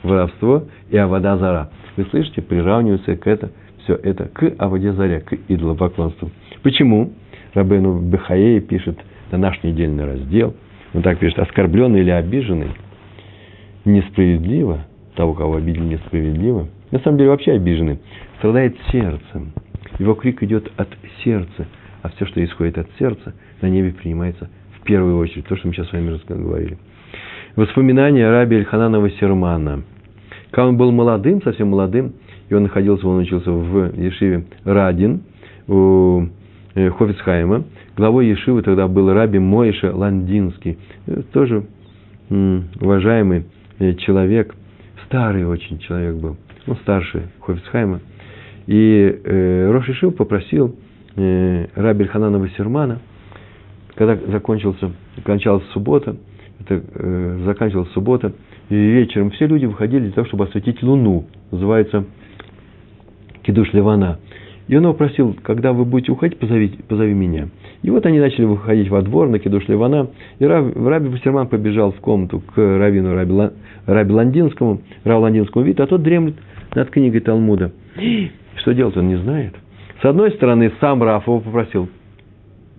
воровство 0.03 0.65
и 0.89 0.97
авода 0.97 1.37
зара. 1.37 1.69
Вы 1.95 2.03
слышите, 2.11 2.41
приравнивается 2.41 3.15
к 3.15 3.25
это, 3.25 3.51
все 3.77 3.95
это 3.95 4.25
к 4.25 4.53
аводе 4.57 4.91
заре, 4.91 5.21
к 5.21 5.31
идолопоклонству. 5.47 6.29
Почему? 6.61 7.13
Рабену 7.53 8.01
Бехаей 8.01 8.59
пишет 8.59 8.99
на 9.31 9.37
наш 9.37 9.63
недельный 9.63 10.03
раздел, 10.03 10.55
он 10.93 11.03
так 11.03 11.19
пишет, 11.19 11.39
оскорбленный 11.39 12.01
или 12.01 12.09
обиженный, 12.09 12.71
несправедливо, 13.85 14.79
того, 15.15 15.33
кого 15.33 15.55
обидели 15.55 15.85
несправедливо, 15.85 16.67
на 16.91 16.99
самом 16.99 17.17
деле 17.17 17.29
вообще 17.29 17.53
обиженный, 17.53 17.99
страдает 18.39 18.75
сердцем. 18.91 19.53
Его 19.99 20.15
крик 20.15 20.43
идет 20.43 20.69
от 20.75 20.89
сердца, 21.23 21.65
а 22.01 22.09
все, 22.09 22.25
что 22.25 22.43
исходит 22.43 22.77
от 22.77 22.89
сердца, 22.99 23.33
на 23.61 23.67
небе 23.67 23.93
принимается 23.93 24.49
в 24.81 24.83
первую 24.83 25.17
очередь, 25.17 25.45
то, 25.45 25.55
что 25.55 25.67
мы 25.67 25.73
сейчас 25.73 25.89
с 25.89 25.93
вами 25.93 26.19
говорили. 26.27 26.77
Воспоминания 27.55 28.29
раби 28.29 28.57
Эльхананова 28.57 29.09
Сермана. 29.11 29.83
Когда 30.51 30.67
он 30.67 30.77
был 30.77 30.91
молодым, 30.91 31.41
совсем 31.41 31.69
молодым, 31.69 32.13
и 32.49 32.53
он 32.53 32.63
находился, 32.63 33.07
он 33.07 33.19
учился 33.19 33.51
в 33.51 33.95
Ешиве 33.97 34.45
Радин, 34.65 35.21
у 35.67 36.27
э, 36.75 36.89
Хофицхайма. 36.89 37.63
Главой 37.95 38.27
Ешивы 38.27 38.61
тогда 38.61 38.87
был 38.87 39.13
раби 39.13 39.39
Моиша 39.39 39.95
Ландинский, 39.95 40.77
э, 41.07 41.21
тоже 41.31 41.65
уважаемый 42.29 43.45
э, 43.79 43.93
человек, 43.95 44.55
старый 45.05 45.45
очень 45.45 45.79
человек 45.79 46.15
был, 46.15 46.37
ну, 46.65 46.75
старший 46.77 47.23
Хофицхайма. 47.41 47.99
И 48.67 49.19
э, 49.23 49.69
Рош 49.71 49.89
Ишив 49.89 50.15
попросил 50.15 50.75
э, 51.15 51.67
раби 51.75 52.05
Хананова 52.05 52.49
Сермана, 52.49 52.99
когда 54.01 54.31
закончился, 54.31 54.91
кончалась 55.23 55.63
суббота, 55.73 56.15
это 56.59 56.81
э, 56.95 57.39
заканчивалась 57.45 57.91
суббота, 57.91 58.33
и 58.69 58.75
вечером 58.75 59.29
все 59.29 59.45
люди 59.45 59.65
выходили 59.67 60.05
для 60.05 60.11
того, 60.11 60.25
чтобы 60.25 60.45
осветить 60.45 60.81
луну, 60.81 61.25
называется 61.51 62.05
Кидуш 63.43 63.73
Ливана. 63.73 64.17
И 64.67 64.75
он 64.75 64.83
его 64.83 64.93
просил, 64.95 65.35
когда 65.43 65.71
вы 65.71 65.85
будете 65.85 66.13
уходить, 66.13 66.39
позови, 66.39 66.69
позови 66.87 67.13
меня. 67.13 67.49
И 67.83 67.91
вот 67.91 68.07
они 68.07 68.19
начали 68.19 68.45
выходить 68.45 68.89
во 68.89 69.03
двор 69.03 69.29
на 69.29 69.37
Кидуш 69.37 69.67
Ливана, 69.67 70.07
и 70.39 70.45
Раби, 70.45 70.73
Раби 70.73 71.09
Бастерман 71.09 71.47
побежал 71.47 71.91
в 71.91 71.99
комнату 71.99 72.39
к 72.39 72.57
Равину 72.57 73.13
Раби, 73.13 73.53
Раби 73.85 74.13
Ландинскому, 74.13 74.81
Раву 75.03 75.21
Ландинскому 75.21 75.63
виду, 75.63 75.83
а 75.83 75.85
тот 75.85 76.01
дремлет 76.01 76.37
над 76.73 76.89
книгой 76.89 77.19
Талмуда. 77.21 77.71
Что 78.55 78.73
делать, 78.73 78.97
он 78.97 79.09
не 79.09 79.17
знает. 79.17 79.53
С 80.01 80.05
одной 80.05 80.31
стороны, 80.31 80.71
сам 80.79 81.03
Раф 81.03 81.27
его 81.27 81.39
попросил 81.39 81.87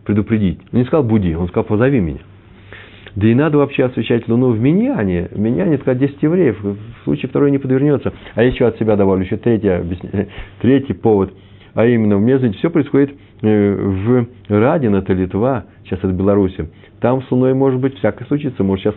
предупредить. 0.04 0.60
Он 0.72 0.80
не 0.80 0.84
сказал 0.86 1.04
«буди», 1.04 1.34
он 1.34 1.48
сказал 1.48 1.64
«позови 1.64 2.00
меня». 2.00 2.20
Да 3.14 3.28
и 3.28 3.34
надо 3.34 3.58
вообще 3.58 3.84
освещать 3.84 4.26
Луну 4.26 4.50
в 4.50 4.60
Миньяне. 4.60 5.28
В 5.30 5.38
Миньяне, 5.38 5.76
сказать, 5.78 5.98
10 5.98 6.22
евреев. 6.22 6.58
В 6.62 7.04
случае 7.04 7.28
второй 7.28 7.50
не 7.50 7.58
подвернется. 7.58 8.12
А 8.34 8.42
еще 8.42 8.66
от 8.66 8.78
себя 8.78 8.96
добавлю 8.96 9.24
еще 9.24 9.36
третий, 9.36 9.70
третий 10.60 10.94
повод. 10.94 11.32
А 11.74 11.86
именно, 11.86 12.18
мне, 12.18 12.38
знаете, 12.38 12.58
все 12.58 12.70
происходит 12.70 13.14
э, 13.42 13.74
в 13.74 14.26
Радин, 14.48 14.94
это 14.94 15.12
Литва, 15.12 15.64
сейчас 15.84 15.98
это 16.00 16.12
Беларуси. 16.12 16.68
Там 17.00 17.22
с 17.22 17.30
Луной 17.30 17.54
может 17.54 17.80
быть 17.80 17.96
всякое 17.98 18.24
случится. 18.26 18.62
Может, 18.62 18.84
сейчас 18.84 18.94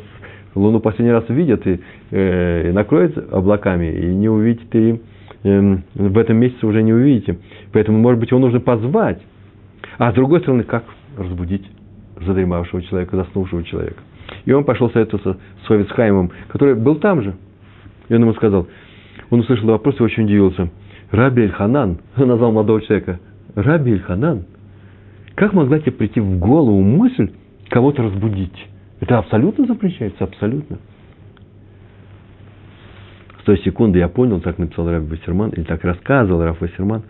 Луну 0.55 0.79
последний 0.79 1.11
раз 1.11 1.25
видят 1.29 1.65
и, 1.67 1.79
э, 2.11 2.69
и 2.69 2.71
накроет 2.71 3.17
облаками, 3.33 3.91
и 3.91 4.05
не 4.07 4.29
увидите, 4.29 4.67
и 4.73 5.01
э, 5.43 5.77
в 5.95 6.17
этом 6.17 6.37
месяце 6.37 6.65
уже 6.65 6.83
не 6.83 6.93
увидите. 6.93 7.37
Поэтому, 7.73 7.97
может 7.97 8.19
быть, 8.19 8.31
его 8.31 8.39
нужно 8.39 8.59
позвать. 8.59 9.21
А 9.97 10.11
с 10.11 10.15
другой 10.15 10.41
стороны, 10.41 10.63
как 10.63 10.83
разбудить 11.17 11.65
задремавшего 12.19 12.81
человека, 12.83 13.15
заснувшего 13.17 13.63
человека? 13.63 14.01
И 14.45 14.51
он 14.51 14.63
пошел 14.63 14.89
советоваться 14.91 15.37
с 15.63 15.67
Ховицхаймом, 15.67 16.31
который 16.47 16.75
был 16.75 16.95
там 16.95 17.21
же. 17.21 17.35
И 18.09 18.15
он 18.15 18.21
ему 18.21 18.33
сказал, 18.33 18.67
он 19.29 19.39
услышал 19.39 19.67
вопрос 19.67 19.99
и 19.99 20.03
очень 20.03 20.25
удивился. 20.25 20.69
Раби 21.11 21.43
Эльханан, 21.43 21.99
он 22.17 22.27
назвал 22.27 22.51
молодого 22.51 22.81
человека, 22.81 23.19
Раби 23.55 23.93
Эльханан, 23.93 24.45
как 25.35 25.53
могла 25.53 25.79
тебе 25.79 25.91
прийти 25.91 26.19
в 26.19 26.39
голову 26.39 26.81
мысль 26.81 27.31
кого-то 27.69 28.03
разбудить? 28.03 28.67
Это 29.01 29.17
абсолютно 29.17 29.65
запрещается, 29.65 30.23
абсолютно. 30.23 30.77
С 33.41 33.43
той 33.45 33.59
секунды 33.59 33.99
я 33.99 34.07
понял, 34.07 34.39
так 34.41 34.57
написал 34.57 34.89
Раф 34.89 35.03
Вассерман, 35.03 35.51
или 35.51 35.63
так 35.63 35.83
рассказывал 35.83 36.43
Раф 36.43 36.61
Вассерман, 36.61 37.03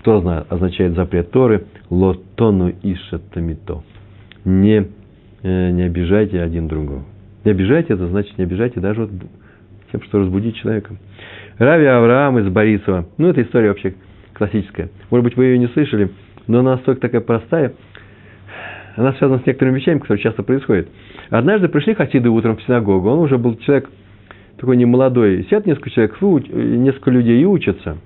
что 0.00 0.46
означает 0.48 0.94
запрет 0.94 1.30
Торы 1.30 1.66
«лотону 1.90 2.72
ишатамито». 2.82 3.82
Не, 4.44 4.88
э, 5.42 5.70
не 5.70 5.82
обижайте 5.82 6.40
один 6.40 6.68
другого. 6.68 7.04
Не 7.44 7.52
обижайте, 7.52 7.94
это 7.94 8.06
значит 8.08 8.36
не 8.38 8.44
обижайте 8.44 8.80
даже 8.80 9.02
вот 9.02 9.10
тем, 9.92 10.02
что 10.02 10.20
разбудить 10.20 10.56
человека. 10.56 10.94
Рави 11.58 11.84
Авраам 11.86 12.38
из 12.38 12.48
Борисова. 12.48 13.06
Ну, 13.18 13.28
это 13.28 13.42
история 13.42 13.68
вообще 13.68 13.94
классическая. 14.32 14.88
Может 15.10 15.24
быть, 15.24 15.36
вы 15.36 15.46
ее 15.46 15.58
не 15.58 15.68
слышали, 15.68 16.10
но 16.46 16.60
она 16.60 16.72
настолько 16.72 17.02
такая 17.02 17.20
простая. 17.20 17.74
Она 18.96 19.12
связана 19.14 19.40
с 19.42 19.46
некоторыми 19.46 19.76
вещами, 19.76 19.98
которые 19.98 20.22
часто 20.22 20.42
происходят. 20.42 20.88
Однажды 21.28 21.68
пришли 21.68 21.94
хасиды 21.94 22.28
утром 22.30 22.56
в 22.56 22.62
синагогу. 22.62 23.10
Он 23.10 23.18
уже 23.18 23.38
был 23.38 23.56
человек 23.58 23.90
такой 24.56 24.76
немолодой. 24.76 25.44
Сидят 25.44 25.66
несколько 25.66 25.90
человек, 25.90 26.20
несколько 26.52 27.10
людей 27.10 27.40
и 27.42 27.44
учатся. 27.44 27.98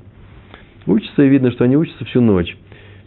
Учатся, 0.86 1.22
и 1.22 1.28
видно, 1.28 1.50
что 1.50 1.64
они 1.64 1.76
учатся 1.76 2.04
всю 2.04 2.20
ночь. 2.20 2.56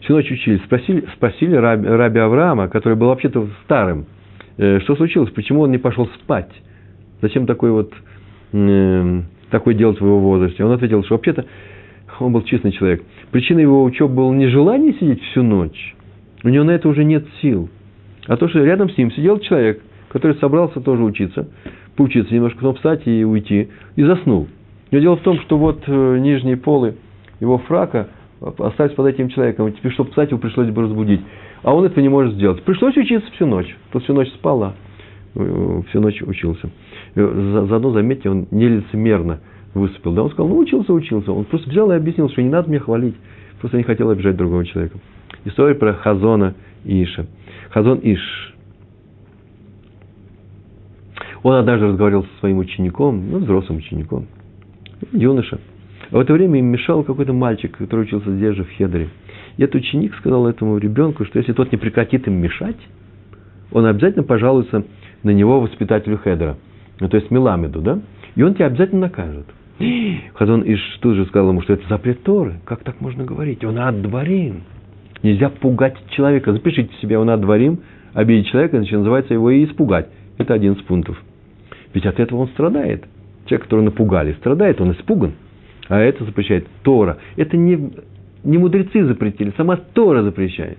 Всю 0.00 0.14
ночь 0.14 0.30
учились. 0.30 0.62
Спросили, 0.64 1.04
спросили 1.14 1.54
раби, 1.54 1.86
раби 1.88 2.18
Авраама, 2.18 2.68
который 2.68 2.96
был 2.96 3.08
вообще-то 3.08 3.48
старым, 3.64 4.06
э, 4.56 4.80
что 4.80 4.96
случилось, 4.96 5.30
почему 5.30 5.62
он 5.62 5.70
не 5.70 5.78
пошел 5.78 6.08
спать? 6.22 6.50
Зачем 7.20 7.46
такой 7.46 7.70
вот 7.70 7.92
э, 8.52 9.22
такой 9.50 9.74
делать 9.74 10.00
в 10.00 10.04
его 10.04 10.20
возрасте? 10.20 10.64
Он 10.64 10.72
ответил, 10.72 11.04
что 11.04 11.14
вообще-то 11.14 11.46
он 12.20 12.32
был 12.32 12.42
честный 12.42 12.72
человек. 12.72 13.04
Причина 13.30 13.60
его 13.60 13.84
учебы 13.84 14.14
было 14.14 14.32
не 14.32 14.48
желание 14.48 14.92
сидеть 14.94 15.22
всю 15.22 15.42
ночь. 15.42 15.94
У 16.42 16.48
него 16.48 16.64
на 16.64 16.72
это 16.72 16.88
уже 16.88 17.04
нет 17.04 17.26
сил. 17.40 17.68
А 18.26 18.36
то, 18.36 18.48
что 18.48 18.62
рядом 18.64 18.90
с 18.90 18.96
ним 18.96 19.10
сидел 19.12 19.38
человек, 19.40 19.82
который 20.08 20.36
собрался 20.38 20.80
тоже 20.80 21.02
учиться, 21.02 21.48
поучиться 21.96 22.32
немножко, 22.34 22.58
потом 22.58 22.74
встать 22.76 23.06
и 23.06 23.24
уйти, 23.24 23.68
и 23.96 24.02
заснул. 24.02 24.48
Но 24.90 24.98
дело 24.98 25.16
в 25.16 25.22
том, 25.22 25.40
что 25.40 25.58
вот 25.58 25.82
э, 25.86 26.18
нижние 26.18 26.56
полы 26.56 26.94
его 27.40 27.58
фрака 27.58 28.08
остались 28.40 28.94
под 28.94 29.06
этим 29.06 29.28
человеком. 29.28 29.68
И 29.68 29.72
теперь, 29.72 29.92
чтобы 29.92 30.10
встать, 30.10 30.30
его 30.30 30.40
пришлось 30.40 30.68
бы 30.70 30.82
разбудить. 30.82 31.20
А 31.62 31.74
он 31.74 31.84
этого 31.84 32.00
не 32.00 32.08
может 32.08 32.34
сделать. 32.34 32.62
Пришлось 32.62 32.96
учиться 32.96 33.30
всю 33.32 33.46
ночь. 33.46 33.74
Тот 33.92 34.04
всю 34.04 34.14
ночь 34.14 34.28
спала, 34.34 34.74
э, 35.34 35.82
всю 35.88 36.00
ночь 36.00 36.22
учился. 36.22 36.70
Э, 37.14 37.64
заодно, 37.68 37.90
заметьте, 37.90 38.30
он 38.30 38.46
нелицемерно 38.50 39.40
выступил. 39.74 40.12
Да, 40.12 40.22
он 40.22 40.30
сказал, 40.30 40.48
ну, 40.48 40.58
учился, 40.58 40.92
учился. 40.92 41.32
Он 41.32 41.44
просто 41.44 41.68
взял 41.70 41.90
и 41.90 41.96
объяснил, 41.96 42.28
что 42.30 42.42
не 42.42 42.48
надо 42.48 42.70
меня 42.70 42.80
хвалить. 42.80 43.16
Просто 43.60 43.76
не 43.76 43.82
хотел 43.82 44.10
обижать 44.10 44.36
другого 44.36 44.64
человека. 44.64 44.98
История 45.44 45.74
про 45.74 45.94
Хазона 45.94 46.54
Иша. 46.84 47.26
Хазон 47.70 48.00
Иш. 48.02 48.54
Он 51.42 51.54
однажды 51.54 51.86
разговаривал 51.86 52.24
со 52.24 52.40
своим 52.40 52.58
учеником, 52.58 53.30
ну, 53.30 53.38
взрослым 53.38 53.78
учеником, 53.78 54.26
юноша. 55.12 55.60
А 56.10 56.16
в 56.16 56.20
это 56.20 56.32
время 56.32 56.58
им 56.58 56.66
мешал 56.66 57.02
какой-то 57.02 57.32
мальчик, 57.32 57.76
который 57.76 58.02
учился 58.02 58.34
здесь 58.34 58.54
же, 58.54 58.64
в 58.64 58.76
Хедере. 58.76 59.08
И 59.56 59.62
этот 59.62 59.76
ученик 59.76 60.14
сказал 60.16 60.46
этому 60.46 60.78
ребенку, 60.78 61.24
что 61.24 61.38
если 61.38 61.52
тот 61.52 61.70
не 61.72 61.78
прекратит 61.78 62.26
им 62.26 62.34
мешать, 62.34 62.78
он 63.72 63.84
обязательно 63.86 64.22
пожалуется 64.22 64.84
на 65.22 65.30
него 65.30 65.60
воспитателю 65.60 66.18
Хедера. 66.18 66.56
Ну, 67.00 67.08
то 67.08 67.16
есть 67.16 67.30
Меламеду, 67.30 67.80
да? 67.80 68.00
И 68.34 68.42
он 68.42 68.54
тебя 68.54 68.66
обязательно 68.66 69.02
накажет. 69.02 69.46
Хазон 70.34 70.62
Иш 70.62 70.80
тут 71.00 71.16
же 71.16 71.26
сказал 71.26 71.50
ему, 71.50 71.60
что 71.62 71.74
это 71.74 71.86
запрет 71.88 72.22
Торы. 72.22 72.60
Как 72.64 72.82
так 72.82 73.00
можно 73.00 73.24
говорить? 73.24 73.64
Он 73.64 73.78
аддварим. 73.78 74.62
Нельзя 75.22 75.50
пугать 75.50 75.96
человека. 76.10 76.52
Запишите 76.52 76.94
себе, 77.02 77.18
он 77.18 77.28
аддварим, 77.30 77.80
обидеть 78.14 78.48
человека, 78.48 78.78
значит, 78.78 78.96
называется 78.96 79.34
его 79.34 79.50
и 79.50 79.64
испугать. 79.64 80.08
Это 80.38 80.54
11 80.54 80.84
пунктов. 80.86 81.20
Ведь 81.92 82.06
от 82.06 82.20
этого 82.20 82.40
он 82.40 82.48
страдает. 82.48 83.04
Человек, 83.46 83.64
которого 83.64 83.84
напугали, 83.84 84.32
страдает, 84.34 84.80
он 84.80 84.92
испуган. 84.92 85.32
А 85.88 85.98
это 86.00 86.24
запрещает 86.24 86.66
Тора. 86.82 87.18
Это 87.36 87.56
не, 87.56 87.92
не 88.44 88.58
мудрецы 88.58 89.04
запретили, 89.04 89.52
сама 89.56 89.76
Тора 89.76 90.22
запрещает. 90.22 90.78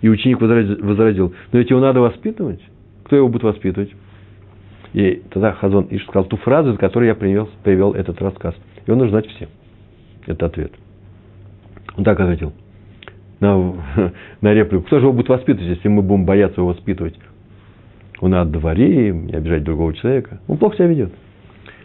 И 0.00 0.08
ученик 0.08 0.40
возразил, 0.40 1.34
но 1.52 1.58
ведь 1.58 1.70
его 1.70 1.80
надо 1.80 2.00
воспитывать. 2.00 2.60
Кто 3.04 3.16
его 3.16 3.28
будет 3.28 3.44
воспитывать? 3.44 3.90
И 4.92 5.22
тогда 5.30 5.52
Хазон 5.52 5.88
Иш 5.90 6.04
сказал 6.04 6.24
ту 6.24 6.36
фразу, 6.36 6.72
за 6.72 6.78
которой 6.78 7.06
я 7.06 7.14
привел, 7.14 7.48
привел 7.62 7.92
этот 7.92 8.20
рассказ. 8.20 8.54
Он 8.86 8.98
нужно 8.98 9.10
знать 9.10 9.26
всем. 9.28 9.48
Это 10.26 10.46
ответ. 10.46 10.72
Он 11.96 12.04
так 12.04 12.18
ответил. 12.20 12.52
На, 13.40 13.56
на 14.40 14.54
реплику. 14.54 14.84
Кто 14.84 14.98
же 14.98 15.06
его 15.06 15.12
будет 15.12 15.28
воспитывать, 15.28 15.68
если 15.76 15.88
мы 15.88 16.02
будем 16.02 16.24
бояться 16.24 16.60
его 16.60 16.68
воспитывать? 16.68 17.18
Он 18.20 18.30
на 18.30 18.44
дворе, 18.44 19.10
не 19.12 19.34
обижать 19.34 19.64
другого 19.64 19.94
человека. 19.94 20.40
Он 20.48 20.58
плохо 20.58 20.76
себя 20.76 20.86
ведет. 20.86 21.12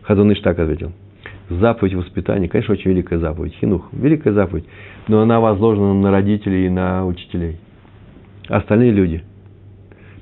Хазон 0.04 0.32
Иш 0.32 0.40
так 0.42 0.60
ответил. 0.60 0.92
Заповедь 1.50 1.96
воспитания, 1.96 2.48
конечно, 2.48 2.74
очень 2.74 2.92
великая 2.92 3.20
заповедь. 3.20 3.56
Хинух, 3.56 3.90
великая 3.92 4.34
заповедь. 4.34 4.66
Но 5.08 5.22
она 5.22 5.40
возложена 5.40 5.94
на 5.94 6.12
родителей 6.12 6.68
и 6.68 6.70
на 6.70 7.06
учителей. 7.06 7.58
Остальные 8.48 8.92
люди 8.92 9.24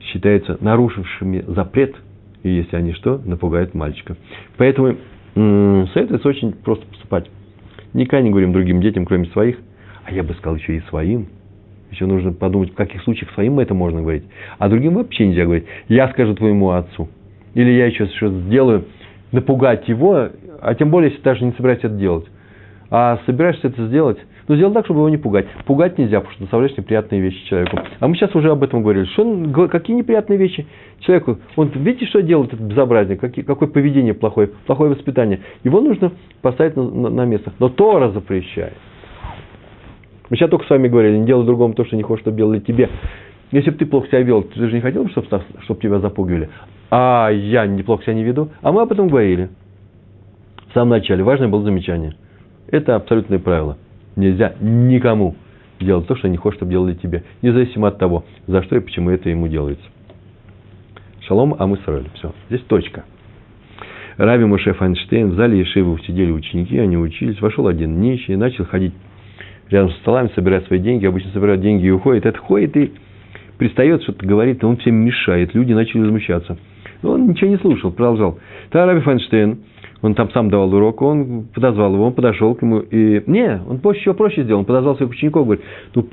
считаются 0.01 0.57
нарушившими 0.61 1.43
запрет– 1.47 1.95
и 2.43 2.49
если 2.49 2.75
они 2.75 2.93
что, 2.93 3.21
напугают 3.23 3.73
мальчика. 3.73 4.15
Поэтому 4.57 4.95
советуется 5.33 6.27
очень 6.27 6.53
просто 6.53 6.85
поступать. 6.87 7.29
Никогда 7.93 8.21
не 8.21 8.29
говорим 8.29 8.53
другим 8.53 8.81
детям, 8.81 9.05
кроме 9.05 9.25
своих, 9.27 9.57
а 10.03 10.11
я 10.11 10.23
бы 10.23 10.33
сказал 10.35 10.55
еще 10.55 10.77
и 10.77 10.81
своим. 10.89 11.27
Еще 11.91 12.05
нужно 12.05 12.33
подумать, 12.33 12.71
в 12.71 12.75
каких 12.75 13.01
случаях 13.03 13.31
своим 13.31 13.59
это 13.59 13.73
можно 13.73 14.01
говорить. 14.01 14.23
А 14.57 14.67
другим 14.67 14.95
вообще 14.95 15.27
нельзя 15.27 15.43
говорить. 15.43 15.65
Я 15.87 16.09
скажу 16.09 16.35
твоему 16.35 16.71
отцу. 16.71 17.07
Или 17.53 17.71
я 17.71 17.85
еще 17.85 18.07
что-то 18.07 18.39
сделаю, 18.41 18.85
напугать 19.31 19.87
его, 19.87 20.29
а 20.67 20.75
тем 20.75 20.89
более, 20.89 21.11
если 21.11 21.23
даже 21.23 21.45
не 21.45 21.53
собираешься 21.53 21.87
это 21.87 21.95
делать. 21.95 22.25
А 22.89 23.19
собираешься 23.25 23.69
это 23.69 23.87
сделать, 23.87 24.17
ну, 24.49 24.55
сделай 24.55 24.73
так, 24.73 24.83
чтобы 24.83 24.99
его 24.99 25.07
не 25.07 25.15
пугать. 25.15 25.45
Пугать 25.65 25.97
нельзя, 25.97 26.19
потому 26.19 26.33
что 26.33 26.43
доставляешь 26.43 26.75
неприятные 26.75 27.21
вещи 27.21 27.47
человеку. 27.47 27.79
А 28.01 28.07
мы 28.07 28.15
сейчас 28.15 28.35
уже 28.35 28.51
об 28.51 28.63
этом 28.63 28.81
говорили. 28.81 29.05
Что 29.05 29.67
какие 29.69 29.95
неприятные 29.95 30.37
вещи 30.37 30.67
человеку? 30.99 31.37
Он, 31.55 31.69
видите, 31.69 32.05
что 32.07 32.21
делает 32.21 32.53
этот 32.53 32.65
безобразник? 32.65 33.21
Какие, 33.21 33.45
какое 33.45 33.69
поведение 33.69 34.13
плохое? 34.13 34.49
Плохое 34.65 34.91
воспитание. 34.91 35.39
Его 35.63 35.79
нужно 35.79 36.11
поставить 36.41 36.75
на, 36.75 36.83
на, 36.83 37.09
на 37.11 37.25
место. 37.25 37.53
Но 37.59 37.69
Тора 37.69 38.09
запрещает. 38.11 38.73
Мы 40.29 40.35
сейчас 40.35 40.49
только 40.49 40.65
с 40.65 40.69
вами 40.69 40.89
говорили, 40.89 41.17
не 41.17 41.25
делай 41.25 41.45
другому 41.45 41.75
то, 41.75 41.85
что 41.85 41.95
не 41.95 42.03
хочешь, 42.03 42.23
чтобы 42.23 42.35
делали 42.35 42.59
тебе. 42.59 42.89
Если 43.51 43.69
бы 43.69 43.77
ты 43.77 43.85
плохо 43.85 44.07
себя 44.07 44.21
вел, 44.21 44.43
ты 44.43 44.67
же 44.67 44.73
не 44.73 44.81
хотел, 44.81 45.07
чтобы, 45.09 45.27
чтобы 45.61 45.79
тебя 45.79 45.99
запугивали. 45.99 46.49
А 46.91 47.29
я 47.31 47.65
неплохо 47.65 48.03
себя 48.03 48.15
не 48.15 48.25
веду. 48.25 48.49
А 48.61 48.73
мы 48.73 48.81
об 48.81 48.91
этом 48.91 49.07
говорили. 49.07 49.49
В 50.69 50.73
самом 50.73 50.89
начале. 50.89 51.23
Важное 51.23 51.47
было 51.47 51.63
замечание. 51.63 52.15
Это 52.69 52.95
абсолютное 52.95 53.39
правило. 53.39 53.77
Нельзя 54.15 54.53
никому 54.59 55.35
делать 55.79 56.07
то, 56.07 56.15
что 56.15 56.27
не 56.27 56.37
хочет, 56.37 56.59
чтобы 56.59 56.71
делали 56.71 56.95
тебе. 56.95 57.23
Независимо 57.41 57.89
от 57.89 57.99
того, 57.99 58.25
за 58.47 58.63
что 58.63 58.75
и 58.75 58.79
почему 58.79 59.09
это 59.09 59.29
ему 59.29 59.47
делается. 59.47 59.85
Шалом, 61.27 61.55
а 61.57 61.67
мы 61.67 61.77
срали. 61.77 62.09
Все. 62.15 62.33
Здесь 62.49 62.61
точка. 62.61 63.03
Раби 64.17 64.45
Моше 64.45 64.73
Файнштейн, 64.73 65.29
в 65.29 65.35
зале 65.35 65.59
Ешивы 65.59 65.99
сидели 65.99 66.31
ученики, 66.31 66.77
они 66.79 66.97
учились. 66.97 67.39
Вошел 67.39 67.67
один 67.67 68.01
нищий, 68.01 68.35
начал 68.35 68.65
ходить 68.65 68.93
рядом 69.69 69.91
со 69.91 69.97
столами, 69.99 70.31
собирать 70.33 70.65
свои 70.65 70.79
деньги. 70.79 71.05
Обычно 71.05 71.31
собирают 71.31 71.61
деньги 71.61 71.85
и 71.85 71.91
уходит. 71.91 72.25
Это 72.25 72.39
ходит 72.39 72.75
и 72.75 72.93
пристает, 73.59 74.01
что-то 74.03 74.25
говорит, 74.25 74.63
он 74.63 74.77
всем 74.77 74.95
мешает. 74.95 75.53
Люди 75.53 75.73
начали 75.73 76.01
возмущаться. 76.01 76.57
Но 77.03 77.11
он 77.11 77.27
ничего 77.27 77.49
не 77.51 77.57
слушал, 77.57 77.91
продолжал. 77.91 78.39
Тогда 78.71 78.87
Раби 78.87 79.01
Файнштейн 79.01 79.59
он 80.07 80.15
там 80.15 80.31
сам 80.31 80.49
давал 80.49 80.73
урок, 80.73 81.01
он 81.01 81.47
подозвал 81.53 81.93
его, 81.93 82.05
он 82.07 82.13
подошел 82.13 82.55
к 82.55 82.61
нему, 82.61 82.79
и, 82.79 83.21
не, 83.27 83.61
он 83.67 83.79
проще, 83.79 83.99
еще 83.99 84.13
проще 84.13 84.43
сделал, 84.43 84.61
он 84.61 84.65
подозвал 84.65 84.95
своих 84.95 85.11
учеников, 85.11 85.45
говорит, 85.45 85.63
ну, 85.93 86.07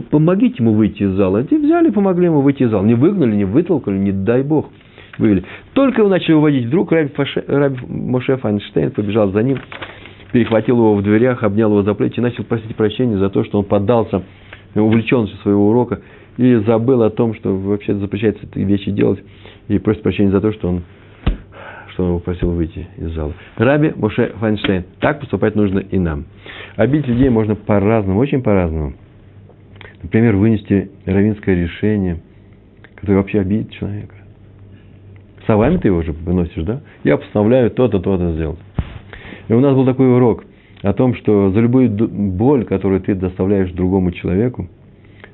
помогите 0.00 0.56
ему 0.58 0.72
выйти 0.72 1.02
из 1.02 1.10
зала. 1.10 1.42
И 1.42 1.56
взяли, 1.56 1.90
помогли 1.90 2.26
ему 2.26 2.40
выйти 2.40 2.62
из 2.62 2.70
зала. 2.70 2.84
Не 2.84 2.94
выгнали, 2.94 3.36
не 3.36 3.44
вытолкали, 3.44 3.98
не 3.98 4.12
дай 4.12 4.42
бог. 4.42 4.70
Вывели. 5.18 5.44
Только 5.74 6.00
его 6.00 6.08
начали 6.08 6.32
выводить, 6.32 6.66
вдруг 6.66 6.90
Раби, 6.92 7.10
Фаше, 7.10 7.44
Раби 7.46 7.78
Моше 7.86 8.38
Файнштейн 8.38 8.92
побежал 8.92 9.30
за 9.30 9.42
ним, 9.42 9.58
перехватил 10.32 10.78
его 10.78 10.94
в 10.94 11.02
дверях, 11.02 11.42
обнял 11.42 11.70
его 11.70 11.82
за 11.82 11.92
плечи 11.92 12.18
и 12.18 12.22
начал 12.22 12.44
просить 12.44 12.74
прощения 12.76 13.18
за 13.18 13.28
то, 13.28 13.44
что 13.44 13.58
он 13.58 13.64
поддался 13.64 14.22
увлеченности 14.74 15.36
своего 15.42 15.68
урока 15.68 16.00
и 16.38 16.54
забыл 16.66 17.02
о 17.02 17.10
том, 17.10 17.34
что 17.34 17.54
вообще 17.54 17.94
запрещается 17.94 18.46
эти 18.50 18.60
вещи 18.60 18.90
делать, 18.90 19.22
и 19.68 19.78
просит 19.78 20.02
прощения 20.02 20.30
за 20.30 20.40
то, 20.40 20.50
что 20.52 20.68
он 20.68 20.82
что 21.92 22.04
он 22.04 22.08
его 22.10 22.18
просил 22.18 22.50
выйти 22.50 22.86
из 22.96 23.12
зала. 23.12 23.32
Раби 23.56 23.92
Моше 23.94 24.32
Файнштейн. 24.38 24.84
Так 25.00 25.20
поступать 25.20 25.54
нужно 25.54 25.78
и 25.78 25.98
нам. 25.98 26.24
Обидеть 26.76 27.08
людей 27.08 27.28
можно 27.28 27.54
по-разному, 27.54 28.18
очень 28.18 28.42
по-разному. 28.42 28.94
Например, 30.02 30.36
вынести 30.36 30.90
равинское 31.06 31.54
решение, 31.54 32.20
которое 32.96 33.16
вообще 33.16 33.40
обидит 33.40 33.70
человека. 33.72 34.14
Словами 35.46 35.78
ты 35.78 35.88
его 35.88 36.02
же 36.02 36.12
выносишь, 36.12 36.62
да? 36.64 36.80
Я 37.04 37.16
постановляю 37.16 37.70
то-то, 37.70 38.00
то-то 38.00 38.32
сделать. 38.32 38.58
И 39.48 39.52
у 39.52 39.60
нас 39.60 39.74
был 39.74 39.84
такой 39.84 40.14
урок 40.14 40.44
о 40.82 40.92
том, 40.92 41.14
что 41.14 41.50
за 41.50 41.60
любую 41.60 41.90
боль, 41.90 42.64
которую 42.64 43.00
ты 43.00 43.14
доставляешь 43.14 43.70
другому 43.72 44.12
человеку, 44.12 44.68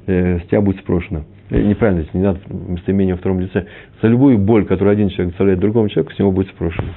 э, 0.06 0.40
с 0.40 0.42
тебя 0.48 0.60
будет 0.60 0.80
спрошено– 0.80 1.24
неправильно, 1.50 2.06
не 2.12 2.22
надо 2.22 2.40
местоимение 2.48 3.14
во 3.14 3.18
втором 3.18 3.40
лице, 3.40 3.66
за 4.02 4.08
любую 4.08 4.38
боль, 4.38 4.64
которую 4.64 4.92
один 4.92 5.08
человек 5.08 5.32
доставляет 5.32 5.60
другому 5.60 5.88
человеку, 5.88 6.14
с 6.14 6.18
него 6.18 6.32
будет 6.32 6.48
спрошено. 6.48 6.88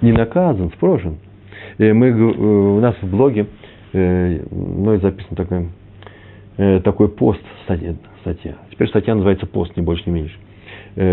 Не 0.00 0.12
наказан, 0.12 0.70
спрошен. 0.70 1.18
И 1.78 1.92
мы, 1.92 2.08
э, 2.08 2.12
у 2.12 2.80
нас 2.80 2.94
в 3.00 3.10
блоге 3.10 3.46
мной 3.94 4.98
записан 4.98 5.36
такой, 5.36 5.68
э, 6.56 6.80
такой 6.80 7.08
пост, 7.08 7.40
статья. 7.64 7.94
Теперь 8.70 8.88
статья 8.88 9.14
называется 9.14 9.46
«Пост», 9.46 9.76
не 9.76 9.82
больше, 9.82 10.02
не 10.06 10.12
меньше. 10.12 10.34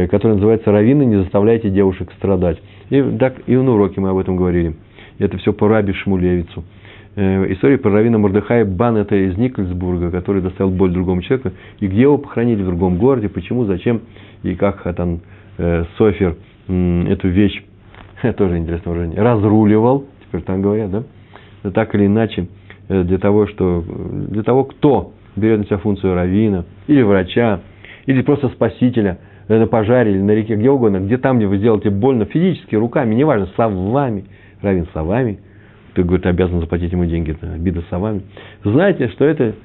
Который 0.09 0.34
называется 0.34 0.72
«Равины, 0.72 1.03
не 1.03 1.18
заставляйте 1.18 1.70
девушек 1.70 2.12
страдать». 2.18 2.57
И, 2.89 3.01
так, 3.20 3.36
и 3.47 3.55
на 3.55 3.74
уроке 3.74 3.99
мы 3.99 4.09
об 4.09 4.18
этом 4.18 4.36
говорили. 4.36 4.76
Это 5.20 5.38
все 5.38 5.53
по 5.53 5.68
Раби 5.68 5.93
Шмулевицу. 5.93 6.64
Э, 7.16 7.51
история 7.51 7.78
про 7.78 7.91
Равина 7.91 8.18
Мордыхая 8.18 8.64
это 8.66 9.16
из 9.16 9.38
Никольсбурга, 9.38 10.12
который 10.12 10.41
доставил 10.41 10.72
боль 10.72 10.91
другому 10.91 11.22
человеку, 11.22 11.51
и 11.80 11.88
где 11.88 12.03
его 12.03 12.18
похоронили 12.18 12.62
в 12.62 12.68
другом 12.68 12.97
городе, 12.97 13.28
почему, 13.28 13.66
зачем, 13.66 14.01
и 14.43 14.55
как 14.55 14.84
там 14.95 15.20
э, 15.57 15.84
Софер 15.97 16.38
эту 16.68 17.28
вещь, 17.28 17.62
тоже 18.38 18.57
интересное 18.57 18.93
выражение, 18.93 19.22
разруливал, 19.22 20.05
теперь 20.26 20.41
там 20.41 20.62
говорят, 20.62 20.91
да, 20.91 21.72
так 21.72 21.93
или 21.95 22.05
иначе, 22.05 22.47
э, 22.88 23.03
для 23.03 23.18
того, 23.18 23.45
что, 23.47 23.84
для 24.30 24.43
того, 24.43 24.64
кто 24.64 25.12
берет 25.36 25.59
на 25.59 25.66
себя 25.66 25.80
функцию 25.80 26.16
равина, 26.16 26.64
или 26.88 27.01
врача, 27.01 27.59
или 28.05 28.22
просто 28.22 28.47
спасителя, 28.49 29.20
на 29.49 29.68
пожаре 29.68 30.12
или 30.12 30.22
на 30.22 30.32
реке, 30.32 30.55
где 30.55 30.70
угодно, 30.70 31.01
где 31.01 31.18
там, 31.18 31.38
где 31.38 31.45
вы 31.45 31.57
сделаете 31.57 31.89
больно, 31.89 32.24
физически, 32.24 32.76
руками, 32.76 33.16
неважно, 33.16 33.47
словами, 33.55 34.24
равин 34.62 34.88
словами– 34.93 35.39
ты, 35.94 36.04
говорит, 36.04 36.26
обязан 36.26 36.60
заплатить 36.60 36.92
ему 36.92 37.06
деньги, 37.06 37.32
это 37.32 37.54
обида 37.54 37.84
словами. 37.89 38.24
Знаете, 38.64 39.10
что 39.10 39.26
это 39.26 39.56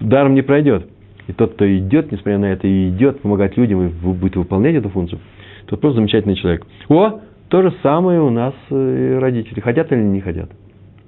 даром 0.00 0.34
не 0.34 0.42
пройдет. 0.42 0.86
И 1.28 1.32
тот, 1.32 1.54
кто 1.54 1.66
идет, 1.76 2.12
несмотря 2.12 2.38
на 2.38 2.46
это, 2.46 2.66
и 2.66 2.88
идет 2.88 3.20
помогать 3.20 3.56
людям, 3.56 3.86
и 3.86 3.88
будет 3.88 4.36
выполнять 4.36 4.76
эту 4.76 4.88
функцию, 4.88 5.20
тот 5.66 5.80
просто 5.80 5.96
замечательный 5.98 6.36
человек. 6.36 6.66
О, 6.88 7.20
то 7.48 7.62
же 7.62 7.74
самое 7.82 8.20
у 8.20 8.30
нас 8.30 8.54
э, 8.70 9.18
родители. 9.18 9.60
Хотят 9.60 9.92
или 9.92 10.00
не 10.00 10.20
хотят. 10.20 10.50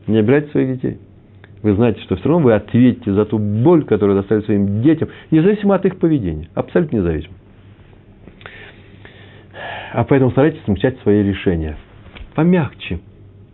Не 0.06 0.18
обирайте 0.18 0.50
своих 0.50 0.74
детей. 0.74 0.98
Вы 1.62 1.74
знаете, 1.74 2.00
что 2.02 2.16
все 2.16 2.28
равно 2.28 2.44
вы 2.44 2.54
ответите 2.54 3.12
за 3.12 3.24
ту 3.24 3.38
боль, 3.38 3.84
которую 3.84 4.16
доставили 4.16 4.44
своим 4.44 4.82
детям, 4.82 5.08
независимо 5.30 5.74
от 5.74 5.84
их 5.84 5.98
поведения. 5.98 6.48
Абсолютно 6.54 6.98
независимо. 6.98 7.34
А 9.92 10.04
поэтому 10.04 10.30
старайтесь 10.30 10.62
смягчать 10.64 10.98
свои 11.00 11.22
решения. 11.22 11.76
Помягче. 12.34 13.00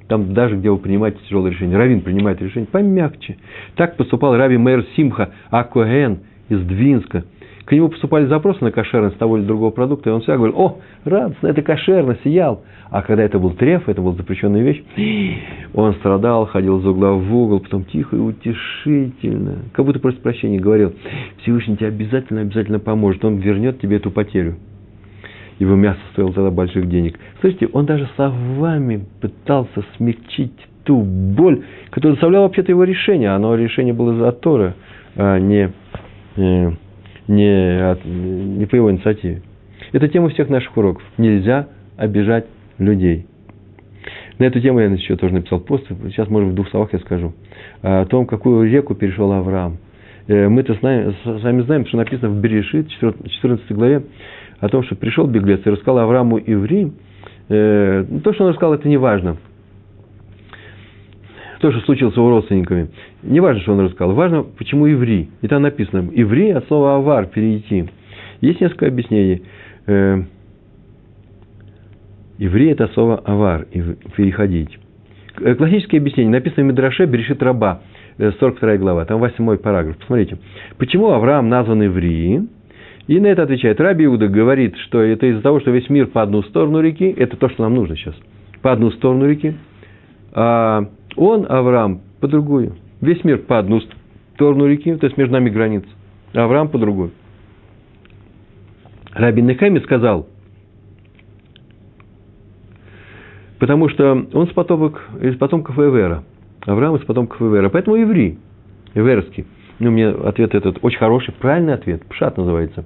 Там 0.09 0.35
даже, 0.35 0.57
где 0.57 0.71
вы 0.71 0.79
принимаете 0.79 1.19
тяжелое 1.25 1.51
решение, 1.51 1.79
Равин 1.79 2.03
принимает 2.03 2.41
решение 2.43 2.69
помягче. 2.71 3.37
Так 3.77 3.97
поступал 3.97 4.37
Рави 4.37 4.59
Мэр 4.59 4.85
Симха 4.97 5.31
Акоэн 5.51 6.19
из 6.49 6.61
Двинска. 6.61 7.25
К 7.65 7.73
нему 7.73 7.89
поступали 7.89 8.27
запросы 8.27 8.63
на 8.63 8.71
кошерность 8.71 9.17
того 9.17 9.39
или 9.39 9.45
другого 9.45 9.71
продукта, 9.71 10.11
и 10.11 10.13
он 10.13 10.21
всегда 10.21 10.37
говорил, 10.37 10.61
о, 10.61 10.79
радостно, 11.05 11.47
это 11.47 11.63
кошерно, 11.63 12.19
сиял. 12.23 12.63
А 12.91 13.01
когда 13.01 13.23
это 13.23 13.39
был 13.39 13.53
треф, 13.53 13.89
это 13.89 14.03
была 14.03 14.13
запрещенная 14.13 14.63
вещь, 14.63 14.85
он 15.73 15.95
страдал, 15.95 16.45
ходил 16.47 16.81
из 16.81 16.87
угла 16.87 17.13
в 17.13 17.35
угол, 17.35 17.61
потом 17.61 17.85
тихо 17.85 18.17
и 18.17 18.19
утешительно, 18.19 19.61
как 19.73 19.87
будто 19.87 19.99
просто 19.99 20.21
прощения 20.21 20.59
говорил, 20.59 20.93
Всевышний 21.39 21.79
тебе 21.79 21.89
обязательно, 21.89 22.43
обязательно 22.43 22.81
поможет, 22.81 23.25
он 23.25 23.39
вернет 23.39 23.81
тебе 23.81 23.97
эту 23.97 24.11
потерю 24.11 24.57
его 25.59 25.75
мясо 25.75 26.01
стоило 26.13 26.33
тогда 26.33 26.51
больших 26.51 26.89
денег. 26.89 27.19
Слышите, 27.41 27.69
он 27.73 27.87
даже 27.87 28.09
словами 28.17 29.05
пытался 29.21 29.85
смягчить 29.97 30.53
ту 30.85 31.03
боль, 31.03 31.63
которая 31.91 32.15
доставляла 32.15 32.45
вообще-то 32.45 32.73
его 32.73 32.85
решение. 32.85 33.31
Оно 33.31 33.55
решение 33.55 33.95
было 33.95 34.13
из-за 34.13 34.33
Тора, 34.33 34.75
а 35.17 35.39
не, 35.39 35.73
э, 36.37 36.73
не, 37.29 38.59
не 38.59 38.67
по 38.67 38.77
его 38.77 38.91
инициативе. 38.91 39.43
Это 39.93 40.09
тема 40.09 40.29
всех 40.29 40.49
наших 40.49 40.77
уроков. 40.77 41.03
Нельзя 41.19 41.69
обижать 41.97 42.47
людей. 42.79 43.27
На 44.39 44.45
эту 44.45 44.61
тему 44.61 44.81
я 44.81 44.87
еще 44.87 45.17
тоже 45.17 45.35
написал 45.35 45.61
пост. 45.61 45.87
Сейчас, 46.09 46.29
может, 46.29 46.51
в 46.51 46.55
двух 46.55 46.69
словах 46.71 46.93
я 46.93 46.99
скажу. 46.99 47.33
О 47.83 48.05
том, 48.07 48.27
какую 48.27 48.69
реку 48.69 48.95
перешел 48.95 49.33
Авраам. 49.33 49.79
Э, 50.27 50.49
мы-то 50.49 50.75
знаем, 50.75 51.15
сами 51.25 51.63
знаем, 51.63 51.87
что 51.87 51.99
написано 51.99 52.31
в 52.31 52.41
Берешит, 52.41 52.89
14 52.89 53.73
главе, 53.73 54.05
о 54.65 54.69
том, 54.71 54.83
что 54.83 54.97
пришел 54.97 55.27
беглец 55.27 55.61
и 55.67 55.71
рассказал 55.71 55.99
Аврааму 55.99 56.39
Иври, 56.39 56.91
э, 57.51 58.05
то, 58.25 58.33
что 58.33 58.45
он 58.45 58.51
рассказал, 58.51 58.73
это 58.73 58.89
не 58.89 58.97
важно. 58.97 59.37
То, 61.61 61.71
что 61.71 61.81
случилось 61.83 62.15
с 62.15 62.17
его 62.17 62.31
родственниками. 62.31 62.89
Не 63.23 63.41
важно, 63.41 63.61
что 63.61 63.73
он 63.73 63.81
рассказал. 63.81 64.15
Важно, 64.15 64.43
почему 64.43 64.91
иври. 64.91 65.29
И 65.43 65.49
там 65.49 65.63
написано, 65.63 66.11
иври 66.15 66.51
от 66.51 66.67
слова 66.67 66.97
авар, 66.97 67.27
перейти. 67.27 67.91
Есть 68.41 68.63
несколько 68.63 68.87
объяснений. 68.87 69.43
Э, 69.87 70.23
иври 72.39 72.69
это 72.69 72.89
слово 72.89 73.19
авар, 73.19 73.67
переходить. 74.17 74.79
Э, 75.41 75.55
классическое 75.55 76.01
объяснение 76.01 76.33
написано 76.33 76.65
в 76.65 76.69
Медраше 76.69 77.05
Берешит 77.05 77.43
Раба, 77.43 77.83
42 78.17 78.73
э, 78.73 78.79
глава, 78.79 79.05
там 79.05 79.21
8 79.21 79.59
параграф. 79.59 79.99
Посмотрите. 79.99 80.39
Почему 80.79 81.11
Авраам 81.11 81.51
назван 81.51 81.85
Иври? 81.85 82.49
И 83.07 83.21
на 83.21 83.27
это 83.27 83.43
отвечает 83.43 83.81
Раби 83.81 84.07
Иуда, 84.07 84.29
говорит, 84.29 84.77
что 84.79 85.01
это 85.01 85.27
из-за 85.27 85.43
того, 85.43 85.61
что 85.61 85.71
весь 85.71 85.91
мир 85.91 86.07
по 86.07 86.23
одну 86.23 86.43
сторону 86.43 86.81
реки, 86.81 87.05
это 87.05 87.37
то, 87.37 87.49
что 87.51 87.63
нам 87.63 87.75
нужно 87.75 87.97
сейчас, 87.97 88.15
по 88.63 88.73
одну 88.73 88.91
сторону 88.93 89.29
реки, 89.29 89.55
А 90.33 90.89
он, 91.17 91.47
Авраам, 91.49 92.01
по 92.21 92.29
другую. 92.29 92.77
Весь 93.01 93.23
мир 93.25 93.39
по 93.39 93.59
одну 93.59 93.81
сторону 94.35 94.67
реки, 94.67 94.95
то 94.97 95.07
есть 95.07 95.19
между 95.19 95.35
нами 95.35 95.51
граница. 95.51 95.89
А 96.33 96.45
Авраам 96.45 96.69
по 96.69 96.79
другую. 96.79 97.13
Раби 99.13 99.43
Нехеми 99.43 99.79
сказал, 99.81 100.27
потому 103.59 103.89
что 103.89 104.27
он 104.33 104.49
с 104.49 104.51
потомок, 104.51 105.01
из 105.21 105.37
потомков 105.37 105.79
Эвера. 105.79 106.25
Авраам 106.67 106.97
из 106.97 107.05
потомков 107.05 107.41
Эвера. 107.41 107.69
Поэтому 107.69 107.97
еврей, 107.97 108.39
эверский. 108.95 109.47
Ну, 109.79 109.91
меня 109.91 110.11
ответ 110.11 110.55
этот 110.55 110.79
очень 110.83 110.99
хороший, 110.99 111.33
правильный 111.33 111.75
ответ. 111.75 112.05
Пшат 112.07 112.37
называется. 112.37 112.85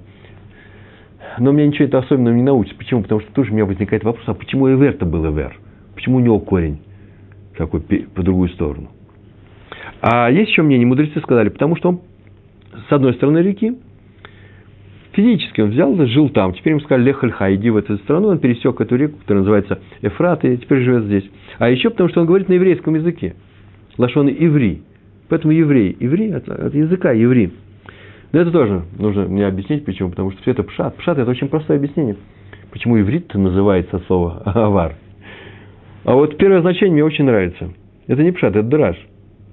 Но 1.37 1.51
мне 1.51 1.67
ничего 1.67 1.85
это 1.85 1.99
особенного 1.99 2.33
не 2.33 2.43
научится. 2.43 2.77
Почему? 2.77 3.03
Потому 3.03 3.21
что 3.21 3.31
тоже 3.33 3.51
у 3.51 3.53
меня 3.53 3.65
возникает 3.65 4.03
вопрос, 4.03 4.23
а 4.27 4.33
почему 4.33 4.69
Эвер-то 4.69 5.05
был 5.05 5.25
Эвер? 5.31 5.55
Почему 5.93 6.17
у 6.17 6.19
него 6.19 6.39
корень 6.39 6.79
такой 7.57 7.81
по 7.81 8.23
другую 8.23 8.49
сторону? 8.49 8.89
А 10.01 10.31
есть 10.31 10.49
еще 10.49 10.61
мнение, 10.61 10.87
мудрецы 10.87 11.19
сказали, 11.19 11.49
потому 11.49 11.75
что 11.75 11.89
он 11.89 12.01
с 12.87 12.91
одной 12.91 13.13
стороны 13.13 13.39
реки, 13.39 13.77
физически 15.11 15.61
он 15.61 15.71
взял, 15.71 15.95
жил 16.07 16.29
там. 16.29 16.53
Теперь 16.53 16.71
ему 16.71 16.81
сказали, 16.81 17.03
Лехальха, 17.03 17.53
иди 17.53 17.69
в 17.69 17.77
эту 17.77 17.97
страну. 17.99 18.29
Он 18.29 18.39
пересек 18.39 18.79
эту 18.79 18.95
реку, 18.95 19.17
которая 19.19 19.41
называется 19.41 19.79
Эфрат, 20.01 20.45
и 20.45 20.57
теперь 20.57 20.79
живет 20.79 21.03
здесь. 21.05 21.29
А 21.57 21.69
еще 21.69 21.89
потому, 21.89 22.09
что 22.09 22.21
он 22.21 22.27
говорит 22.27 22.47
на 22.49 22.53
еврейском 22.53 22.95
языке. 22.95 23.35
Лашон 23.97 24.29
иври. 24.29 24.83
Поэтому 25.29 25.53
еврей. 25.53 25.95
Иври 25.99 26.31
от, 26.31 26.49
от 26.49 26.73
языка 26.73 27.11
еврей. 27.11 27.53
Но 28.31 28.41
это 28.41 28.51
тоже 28.51 28.83
нужно 28.97 29.25
мне 29.25 29.45
объяснить, 29.45 29.85
почему. 29.85 30.09
Потому 30.09 30.31
что 30.31 30.41
все 30.41 30.51
это 30.51 30.63
пшат. 30.63 30.95
Пшат– 30.97 31.17
это 31.19 31.29
очень 31.29 31.47
простое 31.47 31.77
объяснение. 31.77 32.15
Почему 32.71 32.99
иврит 32.99 33.33
называется 33.33 33.99
слово 34.07 34.41
авар. 34.45 34.95
А 36.03 36.13
вот 36.13 36.37
первое 36.37 36.61
значение 36.61 36.93
мне 36.93 37.03
очень 37.03 37.25
нравится. 37.25 37.71
Это 38.07 38.23
не 38.23 38.31
пшат, 38.31 38.55
это 38.55 38.67
драж. 38.67 38.97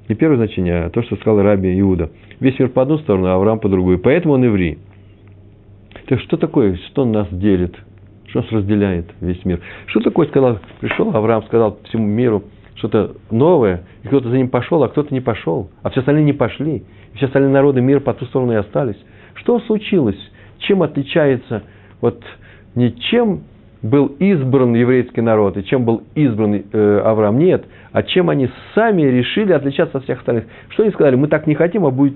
Не 0.08 0.14
первое 0.14 0.36
значение, 0.36 0.84
а 0.84 0.90
то, 0.90 1.02
что 1.02 1.16
сказал 1.16 1.42
Раби 1.42 1.78
Иуда. 1.80 2.10
Весь 2.40 2.58
мир 2.58 2.68
по 2.68 2.82
одну 2.82 2.98
сторону, 2.98 3.26
а 3.26 3.34
Авраам 3.34 3.58
по 3.58 3.68
другую. 3.68 3.98
Поэтому 3.98 4.34
он 4.34 4.44
еврей. 4.44 4.78
Так 6.06 6.20
что 6.20 6.36
такое, 6.36 6.76
что 6.88 7.04
нас 7.04 7.26
делит? 7.32 7.74
Что 8.28 8.40
нас 8.40 8.52
разделяет 8.52 9.06
весь 9.20 9.44
мир? 9.44 9.60
Что 9.86 10.00
такое, 10.00 10.28
сказал, 10.28 10.60
пришел 10.80 11.14
Авраам, 11.16 11.42
сказал 11.44 11.78
всему 11.88 12.06
миру 12.06 12.44
что-то 12.76 13.16
новое, 13.30 13.82
и 14.02 14.08
кто-то 14.08 14.28
за 14.28 14.36
ним 14.36 14.48
пошел, 14.48 14.82
а 14.82 14.88
кто-то 14.88 15.12
не 15.12 15.20
пошел, 15.20 15.70
а 15.82 15.90
все 15.90 16.00
остальные 16.00 16.24
не 16.24 16.32
пошли, 16.32 16.84
и 17.12 17.16
все 17.16 17.26
остальные 17.26 17.52
народы 17.52 17.80
мира 17.80 18.00
по 18.00 18.14
ту 18.14 18.24
сторону 18.26 18.52
и 18.52 18.56
остались. 18.56 18.96
Что 19.34 19.60
случилось? 19.60 20.18
Чем 20.58 20.82
отличается 20.82 21.62
вот 22.00 22.22
не 22.74 22.94
чем 22.94 23.42
был 23.82 24.06
избран 24.18 24.74
еврейский 24.74 25.20
народ 25.20 25.56
и 25.56 25.64
чем 25.64 25.84
был 25.84 26.02
избран 26.14 26.54
э, 26.54 27.02
Авраам? 27.04 27.38
Нет, 27.38 27.64
а 27.92 28.02
чем 28.02 28.30
они 28.30 28.50
сами 28.74 29.02
решили 29.02 29.52
отличаться 29.52 29.98
от 29.98 30.04
всех 30.04 30.20
остальных? 30.20 30.44
Что 30.70 30.82
они 30.82 30.92
сказали? 30.92 31.16
Мы 31.16 31.28
так 31.28 31.46
не 31.46 31.54
хотим, 31.54 31.86
а 31.86 31.90
будет, 31.90 32.14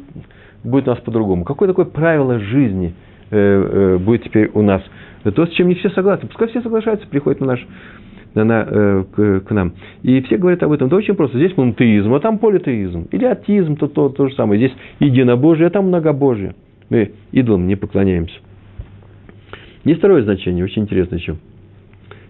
будет 0.64 0.88
у 0.88 0.90
нас 0.90 1.00
по-другому. 1.00 1.44
Какое 1.44 1.68
такое 1.68 1.86
правило 1.86 2.38
жизни– 2.38 2.94
Э, 3.30 3.36
э, 3.36 3.98
будет 3.98 4.24
теперь 4.24 4.50
у 4.54 4.62
нас. 4.62 4.82
То, 5.22 5.46
с 5.46 5.50
чем 5.50 5.68
не 5.68 5.76
все 5.76 5.90
согласны. 5.90 6.26
Пускай 6.26 6.48
все 6.48 6.62
соглашаются, 6.62 7.06
приходят 7.06 7.40
на 7.40 7.48
наш, 7.48 7.66
на, 8.34 8.44
на, 8.44 8.66
э, 8.68 9.04
к, 9.12 9.40
к 9.40 9.50
нам. 9.50 9.72
И 10.02 10.20
все 10.22 10.36
говорят 10.36 10.62
об 10.62 10.72
этом. 10.72 10.86
Это 10.88 10.96
очень 10.96 11.14
просто. 11.14 11.38
Здесь 11.38 11.56
монотеизм, 11.56 12.12
а 12.14 12.20
там 12.20 12.38
политеизм. 12.38 13.08
Или 13.10 13.24
атеизм, 13.24 13.76
то, 13.76 13.88
то, 13.88 14.08
то 14.08 14.28
же 14.28 14.34
самое. 14.34 14.60
Здесь 14.60 14.76
единобожие, 15.00 15.68
а 15.68 15.70
там 15.70 15.88
многобожие. 15.88 16.54
Мы 16.88 17.12
идолам 17.32 17.66
не 17.66 17.76
поклоняемся. 17.76 18.34
Есть 19.84 20.00
второе 20.00 20.22
значение, 20.22 20.64
очень 20.64 20.82
интересное 20.82 21.18
еще. 21.18 21.36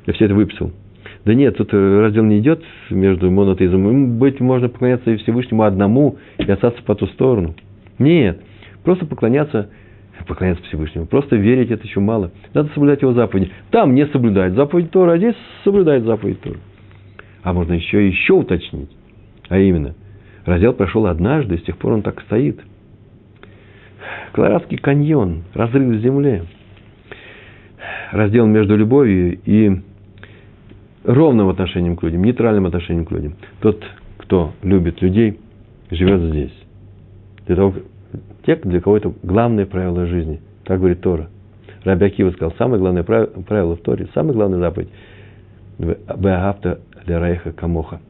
Я 0.06 0.12
все 0.12 0.26
это 0.26 0.34
выписал. 0.34 0.70
Да 1.24 1.34
нет, 1.34 1.56
тут 1.56 1.72
раздел 1.72 2.24
не 2.24 2.38
идет 2.38 2.62
между 2.90 3.30
монотеизмом. 3.30 4.18
Быть 4.18 4.40
можно 4.40 4.68
поклоняться 4.68 5.10
и 5.10 5.16
Всевышнему 5.16 5.64
одному 5.64 6.16
и 6.38 6.50
остаться 6.50 6.82
по 6.82 6.94
ту 6.94 7.06
сторону. 7.08 7.54
Нет, 7.98 8.40
просто 8.84 9.04
поклоняться 9.04 9.68
поклоняться 10.26 10.64
Всевышнему. 10.64 11.06
Просто 11.06 11.36
верить 11.36 11.70
это 11.70 11.86
еще 11.86 12.00
мало. 12.00 12.30
Надо 12.54 12.70
соблюдать 12.74 13.02
его 13.02 13.12
заповеди. 13.12 13.50
Там 13.70 13.94
не 13.94 14.06
соблюдает 14.06 14.54
заповедь 14.54 14.90
Тора, 14.90 15.12
а 15.12 15.18
здесь 15.18 15.36
соблюдает 15.64 16.04
заповедь 16.04 16.40
Тора. 16.40 16.58
А 17.42 17.52
можно 17.52 17.72
еще 17.72 18.06
еще 18.06 18.34
уточнить. 18.34 18.90
А 19.48 19.58
именно, 19.58 19.94
раздел 20.44 20.72
прошел 20.72 21.06
однажды, 21.06 21.56
и 21.56 21.58
с 21.58 21.62
тех 21.62 21.76
пор 21.76 21.92
он 21.92 22.02
так 22.02 22.20
стоит. 22.22 22.60
Колорадский 24.32 24.78
каньон, 24.78 25.42
разрыв 25.54 25.96
в 25.96 26.00
земле. 26.00 26.44
Раздел 28.12 28.46
между 28.46 28.76
любовью 28.76 29.38
и 29.44 29.80
ровным 31.04 31.48
отношением 31.48 31.96
к 31.96 32.02
людям, 32.02 32.24
нейтральным 32.24 32.66
отношением 32.66 33.06
к 33.06 33.10
людям. 33.10 33.36
Тот, 33.60 33.82
кто 34.18 34.52
любит 34.62 35.00
людей, 35.02 35.38
живет 35.90 36.20
здесь. 36.20 36.52
Для 37.46 37.56
того, 37.56 37.74
те, 38.44 38.56
для 38.56 38.80
кого 38.80 38.96
это 38.96 39.12
главное 39.22 39.66
правило 39.66 40.06
жизни. 40.06 40.40
Так 40.64 40.78
говорит 40.78 41.00
Тора. 41.00 41.28
Раби 41.84 42.06
Акива 42.06 42.30
сказал, 42.30 42.54
самое 42.58 42.80
главное 42.80 43.02
правило 43.02 43.76
в 43.76 43.80
Торе, 43.80 44.08
самая 44.14 44.34
главная 44.34 44.58
заповедь– 44.58 44.88
Беагапта 45.78 46.80
Лерайха 47.06 47.52
Камоха. 47.52 48.00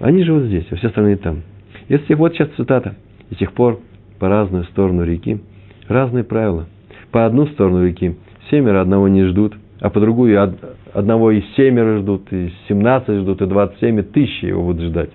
Они 0.00 0.24
живут 0.24 0.44
здесь, 0.44 0.66
а 0.70 0.76
все 0.76 0.88
остальные 0.88 1.16
там. 1.16 1.42
Если 1.88 2.14
вот 2.14 2.34
сейчас 2.34 2.48
цитата. 2.56 2.96
И 3.30 3.34
с 3.34 3.38
тех 3.38 3.52
пор 3.52 3.80
по 4.18 4.28
разную 4.28 4.64
сторону 4.64 5.04
реки 5.04 5.40
разные 5.88 6.24
правила. 6.24 6.66
По 7.12 7.26
одну 7.26 7.46
сторону 7.46 7.84
реки 7.86 8.16
семеро 8.50 8.80
одного 8.80 9.06
не 9.06 9.24
ждут, 9.24 9.54
а 9.80 9.90
по 9.90 10.00
другую 10.00 10.56
одного 10.92 11.30
и 11.30 11.42
семеро 11.56 11.98
ждут, 11.98 12.32
и 12.32 12.52
семнадцать 12.68 13.20
ждут, 13.20 13.40
и 13.40 13.46
двадцать 13.46 13.78
семь, 13.78 14.00
и 14.00 14.02
тысячи 14.02 14.46
его 14.46 14.64
будут 14.64 14.82
ждать. 14.82 15.10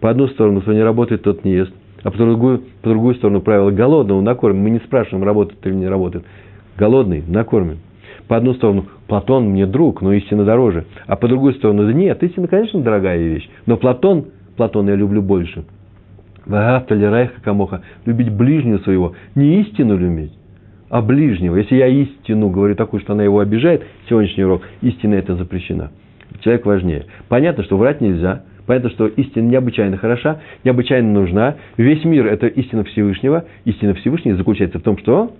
По 0.00 0.10
одну 0.10 0.28
сторону, 0.28 0.62
кто 0.62 0.72
не 0.72 0.82
работает, 0.82 1.22
тот 1.22 1.44
не 1.44 1.52
ест– 1.52 1.72
а 2.06 2.10
по 2.12 2.18
другую, 2.18 2.62
по 2.82 2.90
другую 2.90 3.16
сторону 3.16 3.40
правило 3.40 3.72
голодного 3.72 4.20
накормим. 4.20 4.62
Мы 4.62 4.70
не 4.70 4.78
спрашиваем, 4.78 5.24
работает 5.24 5.58
или 5.66 5.74
не 5.74 5.88
работает. 5.88 6.24
Голодный 6.76 7.24
накормим. 7.26 7.78
По 8.28 8.36
одну 8.36 8.54
сторону, 8.54 8.86
Платон 9.08 9.46
мне 9.46 9.66
друг, 9.66 10.02
но 10.02 10.12
истина 10.12 10.44
дороже. 10.44 10.86
А 11.08 11.16
по 11.16 11.26
другую 11.26 11.54
сторону, 11.54 11.84
да 11.84 11.92
нет, 11.92 12.22
истина, 12.22 12.46
конечно, 12.46 12.80
дорогая 12.80 13.18
вещь. 13.18 13.50
Но 13.66 13.76
Платон, 13.76 14.26
Платон 14.56 14.88
я 14.88 14.94
люблю 14.94 15.20
больше. 15.20 15.64
Вагавта 16.44 16.94
райха 16.94 17.40
камоха. 17.42 17.82
Любить 18.04 18.30
ближнего 18.30 18.78
своего. 18.78 19.14
Не 19.34 19.62
истину 19.62 19.98
любить, 19.98 20.32
а 20.88 21.02
ближнего. 21.02 21.56
Если 21.56 21.74
я 21.74 21.88
истину 21.88 22.50
говорю 22.50 22.76
такую, 22.76 23.00
что 23.00 23.14
она 23.14 23.24
его 23.24 23.40
обижает, 23.40 23.82
сегодняшний 24.08 24.44
урок, 24.44 24.62
истина 24.80 25.14
это 25.14 25.34
запрещена. 25.34 25.90
Человек 26.42 26.66
важнее. 26.66 27.06
Понятно, 27.28 27.64
что 27.64 27.76
врать 27.76 28.00
нельзя– 28.00 28.42
Понятно, 28.66 28.90
что 28.90 29.06
истина 29.06 29.48
необычайно 29.48 29.96
хороша, 29.96 30.40
необычайно 30.64 31.12
нужна. 31.12 31.56
Весь 31.76 32.04
мир– 32.04 32.26
это 32.28 32.46
истина 32.48 32.84
Всевышнего. 32.84 33.44
Истина 33.64 33.94
Всевышнего 33.94 34.36
заключается 34.36 34.78
в 34.78 34.82
том, 34.82 34.98
что, 34.98 35.32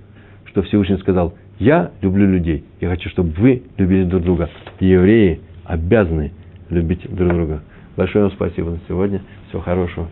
что 0.45 0.62
Всевышний 0.62 0.97
сказал, 0.99 1.35
я 1.59 1.91
люблю 2.03 2.27
людей. 2.31 2.64
Я 2.81 2.89
хочу, 2.89 3.09
чтобы 3.09 3.31
вы 3.31 3.62
любили 3.77 4.05
друг 4.05 4.22
друга. 4.22 4.49
евреи 4.79 5.41
обязаны 5.64 6.33
любить 6.70 7.03
друг 7.12 7.33
друга. 7.33 7.62
Большое 7.97 8.27
вам 8.27 8.33
спасибо 8.33 8.70
на 8.70 8.81
сегодня. 8.89 9.22
Всего 9.49 9.62
хорошего. 9.62 10.09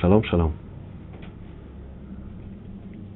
Шалом, 0.00 0.24
шалом. 0.24 0.61